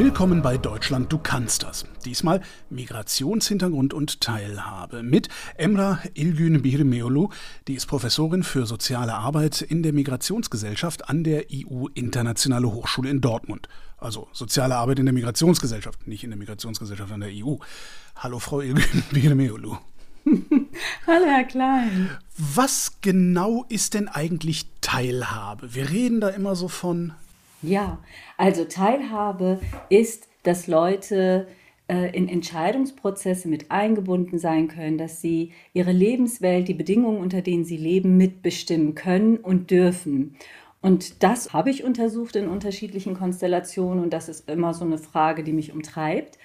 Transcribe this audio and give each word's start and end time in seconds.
Willkommen 0.00 0.40
bei 0.40 0.56
Deutschland, 0.56 1.12
du 1.12 1.18
kannst 1.18 1.62
das. 1.62 1.84
Diesmal 2.06 2.40
Migrationshintergrund 2.70 3.92
und 3.92 4.22
Teilhabe 4.22 5.02
mit 5.02 5.28
Emra 5.56 6.00
Ilgün 6.14 6.62
Birmeolu, 6.62 7.28
die 7.68 7.74
ist 7.74 7.84
Professorin 7.84 8.42
für 8.42 8.64
soziale 8.64 9.12
Arbeit 9.12 9.60
in 9.60 9.82
der 9.82 9.92
Migrationsgesellschaft 9.92 11.10
an 11.10 11.22
der 11.22 11.48
EU 11.52 11.88
Internationale 11.92 12.72
Hochschule 12.72 13.10
in 13.10 13.20
Dortmund. 13.20 13.68
Also 13.98 14.26
soziale 14.32 14.76
Arbeit 14.76 15.00
in 15.00 15.04
der 15.04 15.12
Migrationsgesellschaft, 15.12 16.06
nicht 16.06 16.24
in 16.24 16.30
der 16.30 16.38
Migrationsgesellschaft 16.38 17.12
an 17.12 17.20
der 17.20 17.32
EU. 17.34 17.56
Hallo 18.16 18.38
Frau 18.38 18.62
Ilgün 18.62 19.02
Birmeolu. 19.12 19.76
Hallo 21.06 21.26
Herr 21.26 21.44
Klein. 21.44 22.08
Was 22.38 23.02
genau 23.02 23.66
ist 23.68 23.92
denn 23.92 24.08
eigentlich 24.08 24.64
Teilhabe? 24.80 25.74
Wir 25.74 25.90
reden 25.90 26.22
da 26.22 26.30
immer 26.30 26.56
so 26.56 26.68
von 26.68 27.12
ja, 27.62 27.98
also 28.36 28.64
Teilhabe 28.64 29.60
ist, 29.88 30.28
dass 30.42 30.66
Leute 30.66 31.46
äh, 31.88 32.16
in 32.16 32.28
Entscheidungsprozesse 32.28 33.48
mit 33.48 33.70
eingebunden 33.70 34.38
sein 34.38 34.68
können, 34.68 34.96
dass 34.96 35.20
sie 35.20 35.52
ihre 35.72 35.92
Lebenswelt, 35.92 36.68
die 36.68 36.74
Bedingungen, 36.74 37.18
unter 37.18 37.42
denen 37.42 37.64
sie 37.64 37.76
leben, 37.76 38.16
mitbestimmen 38.16 38.94
können 38.94 39.36
und 39.36 39.70
dürfen. 39.70 40.36
Und 40.80 41.22
das 41.22 41.52
habe 41.52 41.70
ich 41.70 41.84
untersucht 41.84 42.36
in 42.36 42.48
unterschiedlichen 42.48 43.14
Konstellationen 43.14 44.02
und 44.02 44.12
das 44.12 44.28
ist 44.28 44.48
immer 44.48 44.72
so 44.72 44.84
eine 44.84 44.98
Frage, 44.98 45.44
die 45.44 45.52
mich 45.52 45.72
umtreibt 45.72 46.38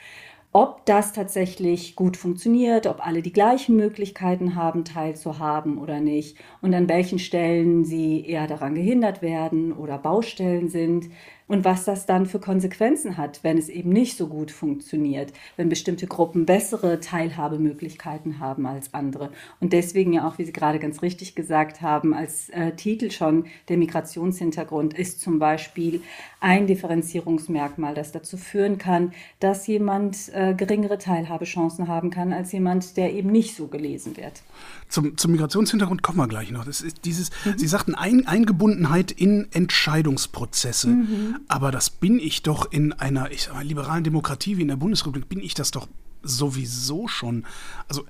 ob 0.56 0.86
das 0.86 1.12
tatsächlich 1.12 1.98
gut 1.98 2.16
funktioniert, 2.16 2.88
ob 2.88 3.06
alle 3.06 3.22
die 3.22 3.34
gleichen 3.34 3.76
Möglichkeiten 3.76 4.56
haben, 4.56 4.86
teilzuhaben 4.86 5.78
oder 5.78 6.00
nicht 6.00 6.38
und 6.62 6.74
an 6.74 6.88
welchen 6.88 7.20
Stellen 7.20 7.84
sie 7.84 8.26
eher 8.26 8.48
daran 8.48 8.74
gehindert 8.74 9.22
werden 9.22 9.74
oder 9.74 9.98
Baustellen 9.98 10.70
sind 10.70 11.10
und 11.48 11.64
was 11.64 11.86
das 11.86 12.06
dann 12.06 12.26
für 12.26 12.40
Konsequenzen 12.40 13.18
hat, 13.18 13.44
wenn 13.44 13.58
es 13.58 13.70
eben 13.70 13.92
nicht 13.92 14.18
so 14.18 14.28
gut 14.28 14.50
funktioniert, 14.50 15.32
wenn 15.58 15.70
bestimmte 15.70 16.08
Gruppen 16.08 16.46
bessere 16.46 17.00
Teilhabemöglichkeiten 17.00 18.40
haben 18.40 18.66
als 18.66 18.94
andere. 18.94 19.30
Und 19.60 19.72
deswegen 19.72 20.14
ja 20.14 20.28
auch, 20.28 20.40
wie 20.40 20.46
Sie 20.46 20.54
gerade 20.54 20.80
ganz 20.80 21.04
richtig 21.04 21.36
gesagt 21.36 21.82
haben, 21.82 22.14
als 22.16 22.50
äh, 22.50 22.72
Titel 22.72 23.12
schon, 23.12 23.46
der 23.70 23.78
Migrationshintergrund 23.78 24.96
ist 24.96 25.22
zum 25.22 25.38
Beispiel 25.38 26.02
ein 26.40 26.66
Differenzierungsmerkmal, 26.66 27.94
das 27.94 28.12
dazu 28.12 28.38
führen 28.38 28.78
kann, 28.78 29.14
dass 29.40 29.68
jemand 29.68 30.30
äh, 30.34 30.56
geringere 30.56 30.98
Teilhabechancen 30.98 31.88
haben 31.88 32.10
kann 32.10 32.34
als 32.34 32.52
jemand, 32.52 32.98
der 32.98 33.14
eben 33.14 33.32
nicht 33.32 33.56
so 33.56 33.68
gelesen 33.68 34.18
wird. 34.18 34.42
Zum, 34.90 35.18
zum 35.18 35.32
Migrationshintergrund 35.32 36.02
kommen 36.04 36.18
wir 36.18 36.28
gleich 36.28 36.52
noch. 36.52 36.66
Das 36.66 36.82
ist 36.82 37.06
dieses, 37.06 37.30
mhm. 37.46 37.58
Sie 37.58 37.68
sagten 37.68 37.96
ein, 37.96 38.28
Eingebundenheit 38.28 39.12
in 39.12 39.48
Entscheidungsprozesse. 39.52 40.90
Mhm. 40.90 41.35
Aber 41.48 41.72
das 41.72 41.90
bin 41.90 42.20
ich 42.20 42.44
doch 42.44 42.72
in 42.72 42.94
einer 42.94 43.32
ich 43.32 43.44
sag 43.44 43.54
mal, 43.54 43.66
liberalen 43.66 44.04
Demokratie 44.04 44.58
wie 44.58 44.62
in 44.62 44.68
der 44.68 44.76
Bundesrepublik, 44.76 45.30
bin 45.30 45.40
ich 45.40 45.54
das 45.54 45.72
doch 45.72 45.88
sowieso 46.24 47.08
schon. 47.08 47.46
Also 47.88 48.06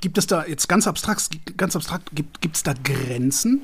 gibt 0.00 0.18
es 0.18 0.26
da 0.26 0.44
jetzt 0.46 0.68
ganz 0.68 0.86
abstrakt, 0.86 1.30
ganz 1.56 1.74
abstrakt 1.76 2.10
gibt 2.14 2.56
es 2.56 2.62
da 2.62 2.74
Grenzen? 2.74 3.62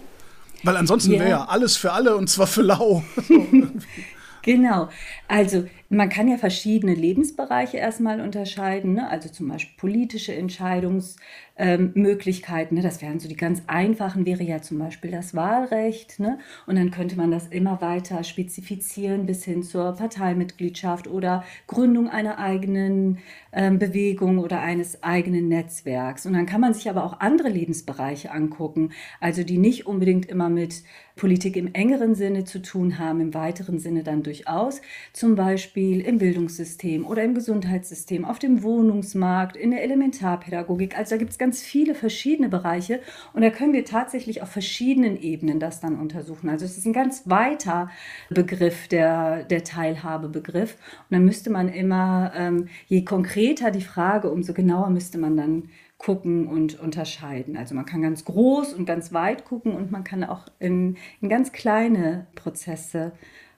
Weil 0.62 0.77
ansonsten 0.77 1.12
yeah. 1.12 1.20
wäre 1.20 1.31
ja 1.31 1.45
alles 1.45 1.77
für 1.77 1.92
alle 1.92 2.17
und 2.17 2.29
zwar 2.29 2.47
für 2.47 2.62
lau. 2.62 3.05
genau. 4.42 4.89
Also 5.29 5.69
man 5.89 6.09
kann 6.09 6.27
ja 6.29 6.37
verschiedene 6.37 6.95
Lebensbereiche 6.95 7.77
erstmal 7.77 8.20
unterscheiden, 8.20 8.95
ne? 8.95 9.09
also 9.09 9.29
zum 9.29 9.47
Beispiel 9.48 9.77
politische 9.77 10.34
Entscheidungsmöglichkeiten. 10.34 12.77
Ähm, 12.77 12.83
ne? 12.83 12.89
Das 12.89 13.01
wären 13.03 13.20
so 13.20 13.29
die 13.29 13.37
ganz 13.37 13.62
einfachen, 13.67 14.27
wäre 14.27 14.42
ja 14.42 14.61
zum 14.62 14.79
Beispiel 14.79 15.12
das 15.12 15.34
Wahlrecht. 15.34 16.19
Ne? 16.19 16.39
Und 16.67 16.77
dann 16.77 16.91
könnte 16.91 17.17
man 17.17 17.31
das 17.31 17.47
immer 17.47 17.81
weiter 17.81 18.25
spezifizieren 18.25 19.27
bis 19.27 19.45
hin 19.45 19.62
zur 19.62 19.92
Parteimitgliedschaft 19.92 21.07
oder 21.07 21.45
Gründung 21.69 22.09
einer 22.09 22.39
eigenen 22.39 23.19
ähm, 23.53 23.79
Bewegung 23.79 24.39
oder 24.39 24.61
eines 24.61 25.05
eigenen 25.05 25.46
Netzwerks. 25.48 26.27
Und 26.27 26.33
dann 26.33 26.46
kann 26.46 26.61
man 26.61 26.75
sich 26.75 26.91
aber 26.91 27.05
auch 27.05 27.20
andere 27.20 27.48
Lebensbereiche 27.48 28.33
angucken, 28.33 28.91
also 29.20 29.45
die 29.45 29.58
nicht 29.58 29.86
unbedingt 29.86 30.27
immer 30.27 30.48
mit 30.48 30.83
Politik 31.14 31.57
im 31.57 31.73
engeren 31.73 32.14
Sinne 32.14 32.45
zu 32.45 32.61
tun 32.61 32.98
haben, 32.98 33.20
im 33.20 33.33
weiteren 33.33 33.79
Sinne 33.79 34.02
dann 34.02 34.23
durchaus. 34.23 34.83
Zum 35.14 35.35
Beispiel 35.35 35.76
Beispiel 35.77 36.01
im 36.01 36.17
Bildungssystem 36.17 37.05
oder 37.05 37.23
im 37.23 37.35
Gesundheitssystem, 37.35 38.25
auf 38.25 38.39
dem 38.39 38.63
Wohnungsmarkt, 38.63 39.57
in 39.57 39.73
der 39.73 39.83
Elementarpädagogik. 39.83 40.97
Also 40.97 41.17
da 41.17 41.19
gibt 41.19 41.33
es 41.33 41.39
ganz 41.39 41.61
viele 41.61 41.95
verschiedene 41.95 42.48
Bereiche 42.48 43.01
und 43.35 43.42
da 43.42 43.51
können 43.51 43.75
wir 43.75 43.85
tatsächlich 43.85 44.41
auf 44.41 44.48
verschiedenen 44.48 45.20
Ebenen 45.20 45.61
das 45.61 45.81
dann 45.81 46.01
untersuchen. 46.01 46.48
Also 46.48 46.64
es 46.64 46.79
ist 46.79 46.87
ein 46.87 46.95
ganz 46.95 47.29
weiter 47.29 47.91
Begriff, 48.31 48.89
der, 48.89 49.45
der 49.45 49.64
Teilhabebegriff. 49.64 50.79
Und 51.11 51.14
dann 51.14 51.27
müsste 51.27 51.51
man 51.51 51.69
immer, 51.69 52.33
ähm, 52.35 52.69
je 52.87 53.05
konkreter 53.05 53.70
die 53.70 53.83
Frage, 53.83 54.31
umso 54.31 54.55
genauer 54.55 54.89
müsste 54.89 55.19
man 55.19 55.37
dann 55.37 55.69
gucken 55.98 56.47
und 56.47 56.81
unterscheiden. 56.81 57.58
Also 57.58 57.75
man 57.75 57.85
kann 57.85 58.01
ganz 58.01 58.25
groß 58.25 58.73
und 58.73 58.87
ganz 58.87 59.13
weit 59.13 59.45
gucken 59.45 59.75
und 59.75 59.91
man 59.91 60.05
kann 60.05 60.25
auch 60.25 60.47
in, 60.58 60.97
in 61.20 61.29
ganz 61.29 61.53
kleine 61.53 62.29
Prozesse 62.35 63.13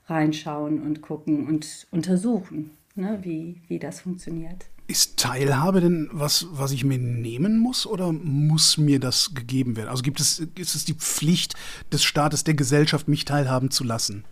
reinschauen 0.08 0.82
und 0.82 1.02
gucken 1.02 1.46
und 1.46 1.86
untersuchen, 1.90 2.70
ne, 2.94 3.18
wie, 3.22 3.60
wie 3.68 3.78
das 3.78 4.00
funktioniert. 4.00 4.66
Ist 4.86 5.18
Teilhabe 5.18 5.82
denn 5.82 6.08
was, 6.12 6.46
was 6.52 6.72
ich 6.72 6.82
mir 6.82 6.98
nehmen 6.98 7.58
muss 7.58 7.86
oder 7.86 8.10
muss 8.10 8.78
mir 8.78 8.98
das 8.98 9.34
gegeben 9.34 9.76
werden? 9.76 9.90
Also 9.90 10.02
gibt 10.02 10.18
es, 10.18 10.38
ist 10.54 10.74
es 10.74 10.86
die 10.86 10.94
Pflicht 10.94 11.54
des 11.92 12.02
Staates, 12.02 12.42
der 12.42 12.54
Gesellschaft, 12.54 13.06
mich 13.06 13.26
teilhaben 13.26 13.70
zu 13.70 13.84
lassen? 13.84 14.24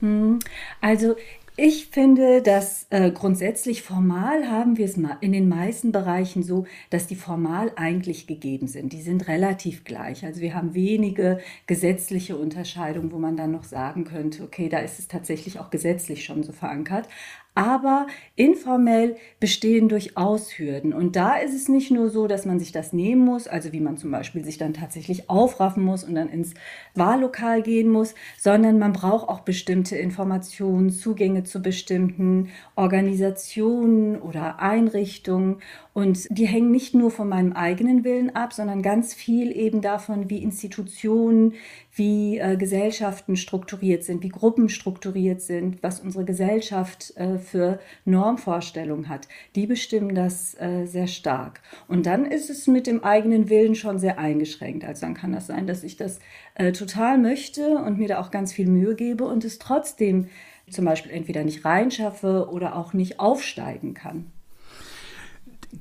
Hm, 0.00 0.38
also 0.80 1.16
ich 1.56 1.86
finde, 1.86 2.42
dass 2.42 2.88
äh, 2.90 3.12
grundsätzlich 3.12 3.82
formal 3.82 4.50
haben 4.50 4.76
wir 4.76 4.86
es 4.86 4.98
in 5.20 5.30
den 5.30 5.48
meisten 5.48 5.92
Bereichen 5.92 6.42
so, 6.42 6.66
dass 6.90 7.06
die 7.06 7.14
formal 7.14 7.70
eigentlich 7.76 8.26
gegeben 8.26 8.66
sind. 8.66 8.92
Die 8.92 9.02
sind 9.02 9.28
relativ 9.28 9.84
gleich. 9.84 10.24
Also 10.24 10.40
wir 10.40 10.54
haben 10.54 10.74
wenige 10.74 11.38
gesetzliche 11.68 12.36
Unterscheidungen, 12.36 13.12
wo 13.12 13.18
man 13.18 13.36
dann 13.36 13.52
noch 13.52 13.62
sagen 13.62 14.04
könnte, 14.04 14.42
okay, 14.42 14.68
da 14.68 14.80
ist 14.80 14.98
es 14.98 15.06
tatsächlich 15.06 15.60
auch 15.60 15.70
gesetzlich 15.70 16.24
schon 16.24 16.42
so 16.42 16.50
verankert. 16.50 17.08
Aber 17.56 18.08
informell 18.34 19.16
bestehen 19.38 19.88
durchaus 19.88 20.58
Hürden. 20.58 20.92
Und 20.92 21.14
da 21.14 21.36
ist 21.36 21.54
es 21.54 21.68
nicht 21.68 21.92
nur 21.92 22.10
so, 22.10 22.26
dass 22.26 22.46
man 22.46 22.58
sich 22.58 22.72
das 22.72 22.92
nehmen 22.92 23.24
muss, 23.24 23.46
also 23.46 23.72
wie 23.72 23.78
man 23.78 23.96
zum 23.96 24.10
Beispiel 24.10 24.44
sich 24.44 24.58
dann 24.58 24.74
tatsächlich 24.74 25.30
aufraffen 25.30 25.84
muss 25.84 26.02
und 26.02 26.16
dann 26.16 26.28
ins 26.28 26.54
Wahllokal 26.94 27.62
gehen 27.62 27.90
muss, 27.90 28.16
sondern 28.38 28.80
man 28.80 28.92
braucht 28.92 29.28
auch 29.28 29.40
bestimmte 29.40 29.96
Informationen, 29.96 30.90
Zugänge 30.90 31.44
zu 31.44 31.62
bestimmten 31.62 32.50
Organisationen 32.74 34.20
oder 34.20 34.58
Einrichtungen. 34.60 35.58
Und 35.94 36.26
die 36.28 36.46
hängen 36.46 36.72
nicht 36.72 36.92
nur 36.92 37.12
von 37.12 37.28
meinem 37.28 37.52
eigenen 37.52 38.02
Willen 38.02 38.34
ab, 38.34 38.52
sondern 38.52 38.82
ganz 38.82 39.14
viel 39.14 39.56
eben 39.56 39.80
davon, 39.80 40.28
wie 40.28 40.42
Institutionen, 40.42 41.54
wie 41.94 42.38
äh, 42.38 42.56
Gesellschaften 42.56 43.36
strukturiert 43.36 44.02
sind, 44.02 44.24
wie 44.24 44.28
Gruppen 44.28 44.68
strukturiert 44.68 45.40
sind, 45.40 45.84
was 45.84 46.00
unsere 46.00 46.24
Gesellschaft 46.24 47.16
äh, 47.16 47.38
für 47.38 47.78
Normvorstellungen 48.04 49.08
hat. 49.08 49.28
Die 49.54 49.68
bestimmen 49.68 50.16
das 50.16 50.60
äh, 50.60 50.84
sehr 50.86 51.06
stark. 51.06 51.60
Und 51.86 52.06
dann 52.06 52.26
ist 52.26 52.50
es 52.50 52.66
mit 52.66 52.88
dem 52.88 53.04
eigenen 53.04 53.48
Willen 53.48 53.76
schon 53.76 54.00
sehr 54.00 54.18
eingeschränkt. 54.18 54.84
Also 54.84 55.02
dann 55.02 55.14
kann 55.14 55.30
das 55.30 55.46
sein, 55.46 55.68
dass 55.68 55.84
ich 55.84 55.96
das 55.96 56.18
äh, 56.56 56.72
total 56.72 57.18
möchte 57.18 57.78
und 57.78 57.98
mir 57.98 58.08
da 58.08 58.20
auch 58.20 58.32
ganz 58.32 58.52
viel 58.52 58.66
Mühe 58.66 58.96
gebe 58.96 59.24
und 59.26 59.44
es 59.44 59.60
trotzdem 59.60 60.26
zum 60.68 60.86
Beispiel 60.86 61.12
entweder 61.12 61.44
nicht 61.44 61.64
reinschaffe 61.64 62.48
oder 62.50 62.74
auch 62.74 62.94
nicht 62.94 63.20
aufsteigen 63.20 63.94
kann. 63.94 64.33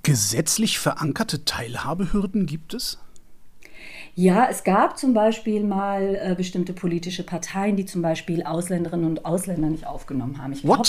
Gesetzlich 0.02 0.80
verankerte 0.80 1.46
Teilhabehürden 1.46 2.46
gibt 2.46 2.74
es? 2.74 3.00
Ja, 4.16 4.48
es 4.50 4.64
gab 4.64 4.98
zum 4.98 5.14
Beispiel 5.14 5.64
mal 5.64 6.20
äh, 6.22 6.36
bestimmte 6.36 6.74
politische 6.74 7.24
Parteien, 7.24 7.76
die 7.76 7.86
zum 7.86 8.04
Beispiel 8.04 8.44
Ausländerinnen 8.44 9.06
und 9.06 9.26
Ausländer 9.26 9.70
nicht 9.70 9.88
aufgenommen 9.88 10.42
haben. 10.42 10.54
Ich, 10.54 10.62
glaub, 10.62 10.86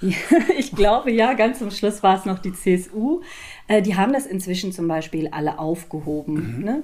ich 0.58 0.74
glaube, 0.74 1.12
ja, 1.12 1.34
ganz 1.34 1.60
zum 1.60 1.70
Schluss 1.70 2.02
war 2.02 2.18
es 2.18 2.24
noch 2.24 2.40
die 2.40 2.52
CSU. 2.52 3.20
Äh, 3.68 3.82
die 3.82 3.96
haben 3.96 4.12
das 4.12 4.26
inzwischen 4.26 4.72
zum 4.72 4.88
Beispiel 4.88 5.28
alle 5.28 5.60
aufgehoben. 5.60 6.56
Mhm. 6.56 6.64
Ne? 6.64 6.82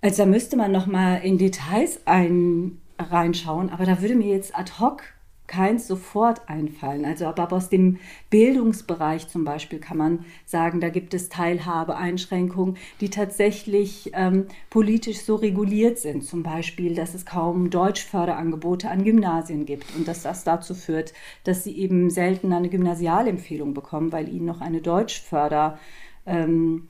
Also 0.00 0.22
da 0.22 0.26
müsste 0.26 0.56
man 0.56 0.70
noch 0.70 0.86
mal 0.86 1.16
in 1.16 1.36
Details 1.36 2.00
ein, 2.04 2.78
reinschauen, 2.98 3.70
aber 3.70 3.86
da 3.86 4.00
würde 4.00 4.14
mir 4.14 4.28
jetzt 4.28 4.56
ad 4.56 4.72
hoc 4.78 5.02
keins 5.48 5.88
sofort 5.88 6.48
einfallen. 6.48 7.04
Also 7.04 7.26
aber 7.26 7.52
aus 7.52 7.68
dem 7.68 7.98
Bildungsbereich 8.30 9.26
zum 9.28 9.44
Beispiel 9.44 9.80
kann 9.80 9.96
man 9.96 10.24
sagen, 10.44 10.80
da 10.80 10.90
gibt 10.90 11.14
es 11.14 11.28
Teilhabeeinschränkungen, 11.28 12.76
die 13.00 13.10
tatsächlich 13.10 14.12
ähm, 14.14 14.46
politisch 14.70 15.22
so 15.22 15.34
reguliert 15.34 15.98
sind. 15.98 16.22
Zum 16.22 16.44
Beispiel, 16.44 16.94
dass 16.94 17.14
es 17.14 17.26
kaum 17.26 17.70
Deutschförderangebote 17.70 18.88
an 18.88 19.04
Gymnasien 19.04 19.66
gibt 19.66 19.96
und 19.96 20.06
dass 20.06 20.22
das 20.22 20.44
dazu 20.44 20.74
führt, 20.74 21.12
dass 21.44 21.64
sie 21.64 21.76
eben 21.76 22.10
selten 22.10 22.52
eine 22.52 22.68
Gymnasialempfehlung 22.68 23.74
bekommen, 23.74 24.12
weil 24.12 24.28
ihnen 24.28 24.46
noch 24.46 24.60
eine 24.60 24.82
Deutschförder 24.82 25.78
ähm, 26.26 26.86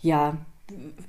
ja, 0.00 0.36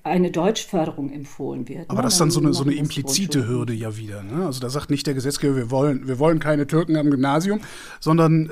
eine 0.04 0.31
Deutschförderung 0.31 1.12
empfohlen 1.12 1.68
wird. 1.69 1.89
Aber 1.89 2.00
ne? 2.00 2.04
das 2.04 2.13
ist 2.13 2.19
dann 2.19 2.31
so 2.31 2.42
eine, 2.42 2.54
so 2.54 2.63
eine 2.63 2.74
implizite 2.74 3.48
Hürde 3.48 3.74
ja 3.74 3.95
wieder. 3.98 4.21
Ne? 4.21 4.45
Also 4.45 4.60
da 4.60 4.69
sagt 4.69 4.89
nicht 4.89 5.07
der 5.07 5.13
Gesetzgeber, 5.13 5.56
wir 5.56 5.71
wollen, 5.71 6.07
wir 6.07 6.19
wollen 6.19 6.39
keine 6.39 6.68
Türken 6.68 6.98
am 6.98 7.10
Gymnasium, 7.10 7.62
sondern 8.00 8.50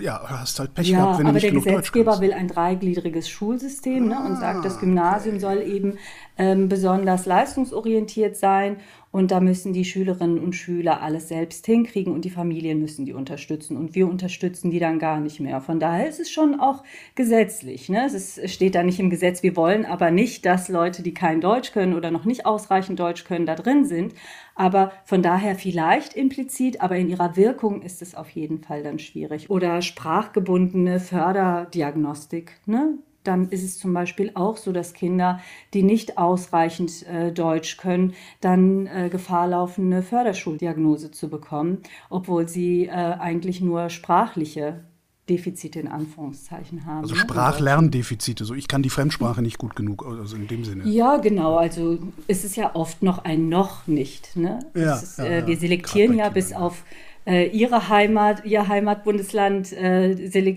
äh, 0.00 0.04
ja, 0.04 0.20
hast 0.26 0.58
halt 0.58 0.74
Pech 0.74 0.88
ja, 0.88 0.98
gehabt, 0.98 1.18
wenn 1.18 1.26
aber 1.26 1.30
du 1.30 1.34
nicht 1.34 1.44
der 1.44 1.50
genug 1.50 1.64
Gesetzgeber 1.64 2.12
Deutsch 2.12 2.20
will 2.20 2.32
ein 2.32 2.48
dreigliedriges 2.48 3.28
Schulsystem 3.28 4.08
ne, 4.08 4.18
und 4.26 4.38
sagt, 4.38 4.64
das 4.64 4.80
Gymnasium 4.80 5.38
soll 5.38 5.62
eben 5.62 5.98
ähm, 6.36 6.68
besonders 6.68 7.26
leistungsorientiert 7.26 8.36
sein 8.36 8.78
und 9.10 9.30
da 9.30 9.40
müssen 9.40 9.72
die 9.72 9.86
Schülerinnen 9.86 10.38
und 10.38 10.54
Schüler 10.54 11.00
alles 11.00 11.28
selbst 11.28 11.64
hinkriegen 11.64 12.12
und 12.12 12.24
die 12.24 12.30
Familien 12.30 12.78
müssen 12.78 13.06
die 13.06 13.14
unterstützen. 13.14 13.76
Und 13.76 13.94
wir 13.94 14.06
unterstützen 14.06 14.70
die 14.70 14.78
dann 14.78 14.98
gar 14.98 15.18
nicht 15.18 15.40
mehr. 15.40 15.62
Von 15.62 15.80
daher 15.80 16.08
ist 16.08 16.20
es 16.20 16.30
schon 16.30 16.60
auch 16.60 16.84
gesetzlich. 17.14 17.88
Ne? 17.88 18.04
Es 18.04 18.38
steht 18.52 18.74
da 18.74 18.82
nicht 18.82 19.00
im 19.00 19.08
Gesetz, 19.08 19.42
wir 19.42 19.56
wollen 19.56 19.86
aber 19.86 20.10
nicht, 20.10 20.44
dass 20.44 20.68
Leute, 20.68 21.02
die 21.02 21.14
kein 21.14 21.40
Deutsch 21.40 21.72
können 21.72 21.94
oder 21.94 22.10
noch 22.10 22.26
nicht 22.26 22.44
ausreichend 22.44 23.00
Deutsch 23.00 23.24
können, 23.24 23.46
da 23.46 23.54
drin 23.54 23.86
sind. 23.86 24.12
Aber 24.54 24.92
von 25.04 25.22
daher 25.22 25.54
vielleicht 25.54 26.14
implizit, 26.14 26.82
aber 26.82 26.96
in 26.96 27.08
ihrer 27.08 27.36
Wirkung 27.36 27.80
ist 27.80 28.02
es 28.02 28.14
auf 28.14 28.28
jeden 28.30 28.58
Fall 28.58 28.82
dann 28.82 28.98
schwierig. 28.98 29.48
Oder 29.48 29.80
sprachgebundene 29.80 31.00
Förderdiagnostik. 31.00 32.52
Ne? 32.66 32.98
Dann 33.28 33.50
ist 33.50 33.62
es 33.62 33.78
zum 33.78 33.92
Beispiel 33.92 34.32
auch 34.34 34.56
so, 34.56 34.72
dass 34.72 34.94
Kinder, 34.94 35.40
die 35.74 35.82
nicht 35.82 36.16
ausreichend 36.16 37.06
äh, 37.06 37.30
Deutsch 37.30 37.76
können, 37.76 38.14
dann 38.40 38.86
äh, 38.86 39.10
Gefahr 39.10 39.48
laufen, 39.48 39.92
eine 39.92 40.02
Förderschuldiagnose 40.02 41.10
zu 41.10 41.28
bekommen, 41.28 41.78
obwohl 42.08 42.48
sie 42.48 42.86
äh, 42.86 42.90
eigentlich 42.90 43.60
nur 43.60 43.90
sprachliche 43.90 44.80
Defizite 45.28 45.80
in 45.80 45.88
Anführungszeichen 45.88 46.86
haben. 46.86 47.02
Also 47.02 47.14
ne? 47.14 47.20
Sprachlerndefizite, 47.20 48.44
so 48.44 48.54
ich 48.54 48.66
kann 48.66 48.82
die 48.82 48.90
Fremdsprache 48.90 49.42
nicht 49.42 49.58
gut 49.58 49.76
genug, 49.76 50.06
also 50.06 50.36
in 50.36 50.46
dem 50.46 50.64
Sinne. 50.64 50.84
Ja, 50.88 51.18
genau, 51.18 51.56
also 51.56 51.98
es 52.26 52.44
ist 52.44 52.56
ja 52.56 52.74
oft 52.74 53.02
noch 53.02 53.24
ein 53.24 53.48
noch 53.50 53.86
nicht. 53.86 54.36
Ne? 54.36 54.60
Ja, 54.74 54.96
ist, 54.96 55.18
ja, 55.18 55.24
äh, 55.24 55.40
ja. 55.40 55.46
Wir 55.46 55.56
selektieren 55.58 56.16
ja 56.16 56.30
bis 56.30 56.54
auf 56.54 56.82
ihre 57.28 57.90
Heimat, 57.90 58.46
ihr 58.46 58.68
Heimatbundesland 58.68 59.72
äh, 59.74 60.16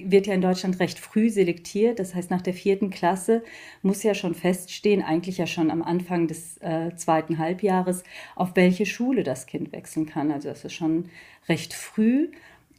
wird 0.10 0.28
ja 0.28 0.34
in 0.34 0.42
Deutschland 0.42 0.80
recht 0.80 1.00
früh 1.00 1.30
selektiert. 1.30 2.00
Das 2.00 2.16
heißt, 2.16 2.32
nach 2.32 2.42
der 2.42 2.54
vierten 2.54 2.90
Klasse 2.90 3.44
muss 3.82 4.04
ja 4.04 4.14
schon 4.14 4.36
feststehen, 4.36 5.04
eigentlich 5.04 5.38
ja 5.38 5.48
schon 5.48 5.70
am 5.70 5.82
Anfang 5.82 6.28
des 6.28 6.58
äh, 6.60 6.96
zweiten 6.96 7.40
Halbjahres, 7.40 8.04
auf 8.36 8.56
welche 8.56 8.86
Schule 8.86 9.24
das 9.24 9.48
Kind 9.48 9.74
wechseln 9.74 10.06
kann. 10.06 10.32
Also 10.32 10.48
das 10.48 10.64
ist 10.64 10.74
schon 10.74 11.10
recht 11.50 11.74
früh. 11.74 12.30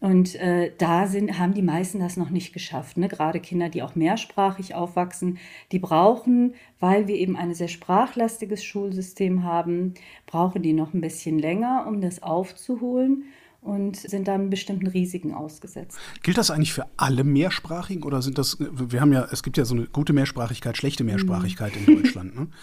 Und 0.00 0.34
äh, 0.36 0.72
da 0.78 1.06
sind, 1.06 1.38
haben 1.38 1.54
die 1.54 1.62
meisten 1.62 2.00
das 2.00 2.16
noch 2.16 2.30
nicht 2.30 2.52
geschafft. 2.52 2.96
Ne? 2.96 3.08
Gerade 3.08 3.38
Kinder, 3.40 3.68
die 3.68 3.82
auch 3.82 3.94
mehrsprachig 3.94 4.74
aufwachsen, 4.74 5.38
die 5.70 5.78
brauchen, 5.78 6.54
weil 6.80 7.06
wir 7.06 7.14
eben 7.14 7.36
ein 7.36 7.54
sehr 7.54 7.68
sprachlastiges 7.68 8.64
Schulsystem 8.64 9.44
haben, 9.44 9.94
brauchen 10.26 10.62
die 10.62 10.72
noch 10.72 10.92
ein 10.92 11.00
bisschen 11.00 11.38
länger, 11.38 11.84
um 11.86 12.00
das 12.00 12.22
aufzuholen 12.22 13.24
und 13.62 13.96
sind 13.96 14.28
dann 14.28 14.50
bestimmten 14.50 14.88
Risiken 14.88 15.32
ausgesetzt. 15.32 15.98
Gilt 16.22 16.36
das 16.36 16.50
eigentlich 16.50 16.72
für 16.72 16.86
alle 16.96 17.24
Mehrsprachigen 17.24 18.02
oder 18.02 18.20
sind 18.20 18.36
das, 18.36 18.58
wir 18.58 19.00
haben 19.00 19.12
ja, 19.12 19.28
es 19.30 19.42
gibt 19.42 19.56
ja 19.56 19.64
so 19.64 19.74
eine 19.74 19.86
gute 19.86 20.12
Mehrsprachigkeit, 20.12 20.76
schlechte 20.76 21.04
Mehrsprachigkeit 21.04 21.72
in 21.76 22.02
Deutschland, 22.02 22.36
ne? 22.36 22.48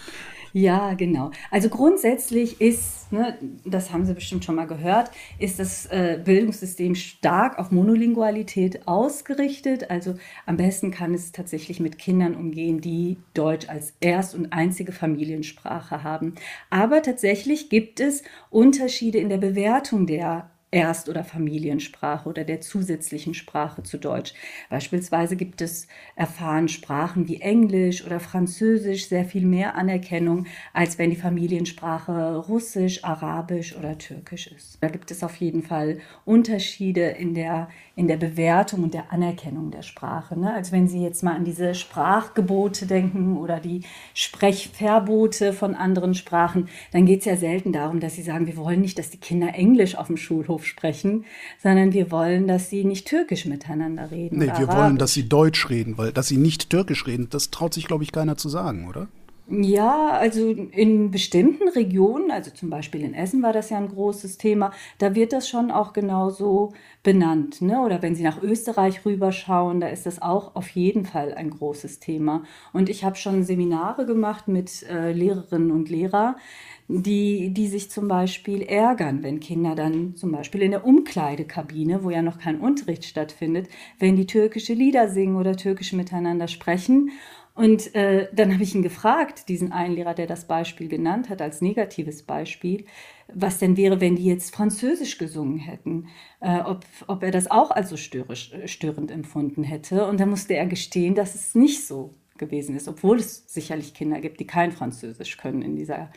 Ja, 0.52 0.94
genau. 0.94 1.30
Also 1.52 1.68
grundsätzlich 1.68 2.60
ist, 2.60 3.12
ne, 3.12 3.38
das 3.64 3.92
haben 3.92 4.04
Sie 4.04 4.14
bestimmt 4.14 4.44
schon 4.44 4.56
mal 4.56 4.66
gehört, 4.66 5.12
ist 5.38 5.60
das 5.60 5.86
äh, 5.86 6.20
Bildungssystem 6.24 6.96
stark 6.96 7.58
auf 7.58 7.70
Monolingualität 7.70 8.88
ausgerichtet. 8.88 9.90
Also 9.90 10.14
am 10.46 10.56
besten 10.56 10.90
kann 10.90 11.14
es 11.14 11.30
tatsächlich 11.30 11.78
mit 11.78 11.98
Kindern 11.98 12.34
umgehen, 12.34 12.80
die 12.80 13.18
Deutsch 13.32 13.68
als 13.68 13.94
erst- 14.00 14.34
und 14.34 14.52
einzige 14.52 14.90
Familiensprache 14.90 16.02
haben. 16.02 16.34
Aber 16.68 17.00
tatsächlich 17.02 17.70
gibt 17.70 18.00
es 18.00 18.24
Unterschiede 18.50 19.18
in 19.18 19.28
der 19.28 19.38
Bewertung 19.38 20.08
der 20.08 20.50
Erst- 20.72 21.08
oder 21.08 21.24
Familiensprache 21.24 22.28
oder 22.28 22.44
der 22.44 22.60
zusätzlichen 22.60 23.34
Sprache 23.34 23.82
zu 23.82 23.98
Deutsch. 23.98 24.34
Beispielsweise 24.68 25.36
gibt 25.36 25.60
es 25.60 25.88
erfahren 26.14 26.68
Sprachen 26.68 27.26
wie 27.26 27.40
Englisch 27.40 28.04
oder 28.06 28.20
Französisch 28.20 29.08
sehr 29.08 29.24
viel 29.24 29.44
mehr 29.44 29.74
Anerkennung, 29.74 30.46
als 30.72 30.98
wenn 30.98 31.10
die 31.10 31.16
Familiensprache 31.16 32.36
Russisch, 32.36 33.02
Arabisch 33.02 33.76
oder 33.76 33.98
Türkisch 33.98 34.46
ist. 34.46 34.78
Da 34.80 34.88
gibt 34.88 35.10
es 35.10 35.24
auf 35.24 35.36
jeden 35.36 35.62
Fall 35.62 35.98
Unterschiede 36.24 37.02
in 37.02 37.34
der, 37.34 37.68
in 38.00 38.08
der 38.08 38.16
Bewertung 38.16 38.82
und 38.82 38.94
der 38.94 39.12
Anerkennung 39.12 39.70
der 39.70 39.82
Sprache. 39.82 40.38
Ne? 40.40 40.54
Also 40.54 40.72
wenn 40.72 40.88
Sie 40.88 41.02
jetzt 41.02 41.22
mal 41.22 41.36
an 41.36 41.44
diese 41.44 41.74
Sprachgebote 41.74 42.86
denken 42.86 43.36
oder 43.36 43.60
die 43.60 43.82
Sprechverbote 44.14 45.52
von 45.52 45.74
anderen 45.74 46.14
Sprachen, 46.14 46.70
dann 46.92 47.04
geht 47.04 47.18
es 47.20 47.26
ja 47.26 47.36
selten 47.36 47.74
darum, 47.74 48.00
dass 48.00 48.14
Sie 48.14 48.22
sagen, 48.22 48.46
wir 48.46 48.56
wollen 48.56 48.80
nicht, 48.80 48.98
dass 48.98 49.10
die 49.10 49.18
Kinder 49.18 49.54
Englisch 49.54 49.96
auf 49.96 50.06
dem 50.06 50.16
Schulhof 50.16 50.64
sprechen, 50.64 51.26
sondern 51.62 51.92
wir 51.92 52.10
wollen, 52.10 52.48
dass 52.48 52.70
sie 52.70 52.84
nicht 52.84 53.06
Türkisch 53.06 53.44
miteinander 53.44 54.10
reden. 54.10 54.38
Nee, 54.38 54.46
wir 54.46 54.68
wollen, 54.68 54.70
Arabisch. 54.70 54.98
dass 54.98 55.12
sie 55.12 55.28
Deutsch 55.28 55.68
reden, 55.68 55.98
weil 55.98 56.10
dass 56.12 56.28
sie 56.28 56.38
nicht 56.38 56.70
Türkisch 56.70 57.06
reden, 57.06 57.28
das 57.28 57.50
traut 57.50 57.74
sich, 57.74 57.86
glaube 57.86 58.04
ich, 58.04 58.12
keiner 58.12 58.38
zu 58.38 58.48
sagen, 58.48 58.88
oder? 58.88 59.08
Ja, 59.52 60.10
also 60.10 60.48
in 60.50 61.10
bestimmten 61.10 61.68
Regionen, 61.70 62.30
also 62.30 62.52
zum 62.52 62.70
Beispiel 62.70 63.00
in 63.02 63.14
Essen 63.14 63.42
war 63.42 63.52
das 63.52 63.70
ja 63.70 63.78
ein 63.78 63.88
großes 63.88 64.38
Thema, 64.38 64.70
da 64.98 65.16
wird 65.16 65.32
das 65.32 65.48
schon 65.48 65.72
auch 65.72 65.92
genauso 65.92 66.72
benannt. 67.02 67.60
Ne? 67.60 67.80
Oder 67.80 68.00
wenn 68.00 68.14
Sie 68.14 68.22
nach 68.22 68.40
Österreich 68.40 69.04
rüberschauen, 69.04 69.80
da 69.80 69.88
ist 69.88 70.06
das 70.06 70.22
auch 70.22 70.54
auf 70.54 70.68
jeden 70.68 71.04
Fall 71.04 71.34
ein 71.34 71.50
großes 71.50 71.98
Thema. 71.98 72.44
Und 72.72 72.88
ich 72.88 73.02
habe 73.02 73.16
schon 73.16 73.42
Seminare 73.42 74.06
gemacht 74.06 74.46
mit 74.46 74.84
äh, 74.84 75.10
Lehrerinnen 75.10 75.72
und 75.72 75.88
Lehrern, 75.90 76.36
die, 76.86 77.52
die 77.52 77.66
sich 77.66 77.90
zum 77.90 78.06
Beispiel 78.06 78.62
ärgern, 78.62 79.24
wenn 79.24 79.40
Kinder 79.40 79.74
dann 79.74 80.14
zum 80.14 80.30
Beispiel 80.30 80.62
in 80.62 80.72
der 80.72 80.84
Umkleidekabine, 80.84 82.04
wo 82.04 82.10
ja 82.10 82.22
noch 82.22 82.38
kein 82.38 82.60
Unterricht 82.60 83.04
stattfindet, 83.04 83.68
wenn 83.98 84.14
die 84.14 84.26
türkische 84.26 84.74
Lieder 84.74 85.08
singen 85.08 85.36
oder 85.36 85.56
türkisch 85.56 85.92
miteinander 85.92 86.46
sprechen. 86.46 87.10
Und 87.60 87.94
äh, 87.94 88.26
dann 88.32 88.54
habe 88.54 88.62
ich 88.62 88.74
ihn 88.74 88.80
gefragt, 88.80 89.50
diesen 89.50 89.70
einen 89.70 89.94
Lehrer, 89.94 90.14
der 90.14 90.26
das 90.26 90.46
Beispiel 90.46 90.88
genannt 90.88 91.28
hat, 91.28 91.42
als 91.42 91.60
negatives 91.60 92.22
Beispiel, 92.22 92.86
was 93.34 93.58
denn 93.58 93.76
wäre, 93.76 94.00
wenn 94.00 94.16
die 94.16 94.24
jetzt 94.24 94.56
Französisch 94.56 95.18
gesungen 95.18 95.58
hätten, 95.58 96.08
äh, 96.40 96.60
ob, 96.60 96.86
ob 97.06 97.22
er 97.22 97.30
das 97.30 97.50
auch 97.50 97.70
als 97.70 97.90
so 97.90 97.98
störrisch, 97.98 98.50
störend 98.64 99.10
empfunden 99.10 99.62
hätte. 99.62 100.06
Und 100.06 100.20
da 100.20 100.24
musste 100.24 100.54
er 100.54 100.64
gestehen, 100.64 101.14
dass 101.14 101.34
es 101.34 101.54
nicht 101.54 101.86
so 101.86 102.14
gewesen 102.38 102.76
ist, 102.76 102.88
obwohl 102.88 103.18
es 103.18 103.44
sicherlich 103.46 103.92
Kinder 103.92 104.22
gibt, 104.22 104.40
die 104.40 104.46
kein 104.46 104.72
Französisch 104.72 105.36
können 105.36 105.60
in 105.60 105.76
dieser, 105.76 106.10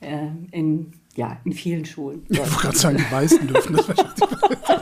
äh, 0.00 0.26
in, 0.50 0.92
ja, 1.16 1.40
in 1.46 1.52
vielen 1.52 1.86
Schulen. 1.86 2.26
Ich 2.28 2.38
wollte 2.38 2.52
gerade 2.52 2.76
sagen, 2.76 2.98
die 2.98 3.14
meisten 3.14 3.48
dürfen 3.48 3.76
das 3.76 3.88
wahrscheinlich. 3.88 4.81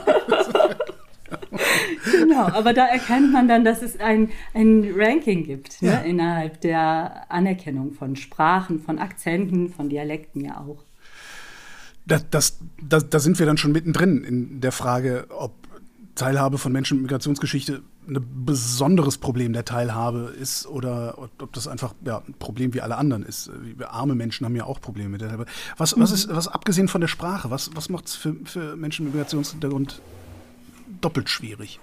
Genau, 2.31 2.47
aber 2.47 2.73
da 2.73 2.85
erkennt 2.85 3.33
man 3.33 3.47
dann, 3.47 3.65
dass 3.65 3.81
es 3.81 3.99
ein, 3.99 4.29
ein 4.53 4.89
Ranking 4.95 5.43
gibt 5.43 5.81
ne, 5.81 5.89
Ja. 5.89 5.97
innerhalb 5.99 6.61
der 6.61 7.29
Anerkennung 7.29 7.93
von 7.93 8.15
Sprachen, 8.15 8.79
von 8.79 8.99
Akzenten, 8.99 9.69
von 9.69 9.89
Dialekten 9.89 10.45
ja 10.45 10.57
auch. 10.57 10.83
Das, 12.05 12.25
das, 12.29 12.59
das, 12.81 13.09
da 13.09 13.19
sind 13.19 13.37
wir 13.37 13.45
dann 13.45 13.57
schon 13.57 13.73
mittendrin 13.73 14.23
in 14.23 14.61
der 14.61 14.71
Frage, 14.71 15.27
ob 15.29 15.53
Teilhabe 16.15 16.57
von 16.57 16.71
Menschen 16.71 16.97
mit 16.97 17.03
Migrationsgeschichte 17.03 17.81
ein 18.07 18.45
besonderes 18.45 19.17
Problem 19.17 19.53
der 19.53 19.63
Teilhabe 19.63 20.33
ist 20.39 20.65
oder 20.65 21.17
ob 21.17 21.53
das 21.53 21.67
einfach 21.67 21.93
ja, 22.03 22.23
ein 22.27 22.33
Problem 22.39 22.73
wie 22.73 22.81
alle 22.81 22.97
anderen 22.97 23.23
ist. 23.23 23.51
Arme 23.87 24.15
Menschen 24.15 24.45
haben 24.45 24.55
ja 24.55 24.65
auch 24.65 24.81
Probleme 24.81 25.09
mit 25.09 25.21
der 25.21 25.29
Teilhabe. 25.29 25.49
Was, 25.77 25.99
was 25.99 26.11
ist, 26.11 26.29
was 26.29 26.47
abgesehen 26.47 26.87
von 26.87 27.01
der 27.01 27.07
Sprache, 27.07 27.51
was, 27.51 27.71
was 27.75 27.89
macht 27.89 28.07
es 28.07 28.15
für, 28.15 28.35
für 28.45 28.75
Menschen 28.75 29.05
mit 29.05 29.13
Migrationshintergrund 29.13 30.01
doppelt 31.01 31.29
schwierig? 31.29 31.79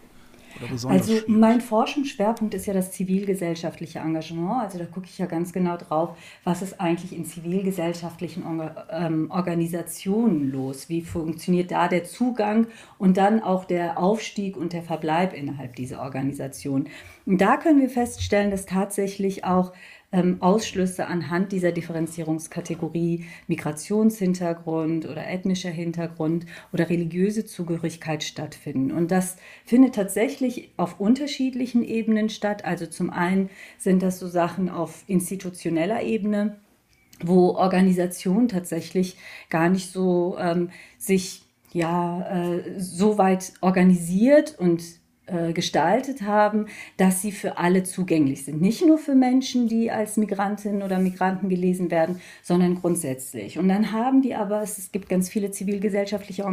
Oder 0.61 0.71
besonders 0.71 1.03
Also 1.03 1.13
schwierig? 1.13 1.29
mein 1.29 1.61
Forschungsschwerpunkt 1.61 2.55
ist 2.55 2.67
ja 2.67 2.75
das 2.75 2.93
zivilgesellschaftliche 2.93 4.01
Engagement. 4.01 4.63
Also 4.63 4.79
da 4.79 4.85
gucke 4.85 5.07
ich 5.07 5.19
ja 5.19 5.27
ganz 5.27 5.53
genau 5.53 5.77
drauf, 5.77 6.17
was 6.45 6.63
ist 6.63 6.81
eigentlich 6.81 7.17
in 7.17 7.25
zivilgesellschaftlichen 7.25 8.45
ähm, 8.91 9.31
Organisationen 9.31 10.51
los? 10.51 10.89
Wie 10.89 11.03
funktioniert 11.03 11.71
da 11.71 11.89
der 11.89 12.05
Zugang 12.05 12.67
und 12.99 13.17
dann 13.17 13.43
auch 13.43 13.65
der 13.65 13.99
Aufstieg 13.99 14.57
und 14.57 14.73
der 14.73 14.83
Verbleib 14.83 15.33
innerhalb 15.33 15.77
dieser 15.77 16.01
Organisation? 16.03 16.89
Und 17.27 17.41
da 17.41 17.57
können 17.57 17.81
wir 17.81 17.91
feststellen, 17.91 18.51
dass 18.51 18.67
tatsächlich 18.67 19.45
auch 19.45 19.73
ähm, 20.11 20.39
Ausschlüsse 20.41 21.07
anhand 21.07 21.53
dieser 21.53 21.73
Differenzierungskategorie 21.73 23.27
Migrationshintergrund 23.47 25.07
oder 25.07 25.27
ethnischer 25.29 25.71
Hintergrund 25.71 26.47
oder 26.73 26.89
religiöse 26.89 27.45
Zugehörigkeit 27.45 28.25
stattfinden. 28.25 28.91
Und 28.91 29.11
das 29.11 29.37
findet 29.65 29.95
tatsächlich 29.95 30.71
auf 30.77 30.99
unterschiedlichen 30.99 31.83
Ebenen 31.85 32.31
statt. 32.31 32.65
Also 32.65 32.87
zum 32.87 33.11
einen 33.11 33.51
sind 33.77 34.03
das 34.03 34.19
so 34.19 34.29
Sachen 34.29 34.71
auf 34.71 35.05
institutioneller 35.07 36.03
Ebene, 36.03 36.57
wo 37.23 37.51
Organisation 37.51 38.49
tatsächlich 38.49 39.17
gar 39.51 39.69
nicht 39.69 39.93
so 39.93 40.37
ähm, 40.39 40.71
sich 40.97 41.43
ja 41.73 42.55
äh, 42.55 42.81
so 42.81 43.19
weit 43.19 43.53
organisiert 43.61 44.59
und 44.59 44.83
äh, 45.29 45.53
gestaltet 45.53 46.23
haben, 46.23 46.67
dass 46.97 47.23
sie 47.23 47.33
für 47.33 47.59
alle 47.59 47.83
zugänglich 47.83 48.45
sind. 48.45 48.61
Nicht 48.61 48.85
nur 48.85 48.99
für 48.99 49.15
Menschen, 49.15 49.69
die 49.69 49.91
als 49.91 50.17
Migrantinnen 50.17 50.83
oder 50.83 50.99
Migranten 50.99 51.49
gelesen 51.49 51.91
werden, 51.91 52.21
sondern 52.43 52.77
grundsätzlich. 52.77 53.59
Und 53.59 53.69
dann 53.69 53.93
haben 53.93 54.23
die 54.23 54.35
aber, 54.35 54.63
es 54.63 54.91
gibt 54.91 55.09
ganz 55.09 55.29
viele 55.29 55.51
zivilgesellschaftliche 55.51 56.45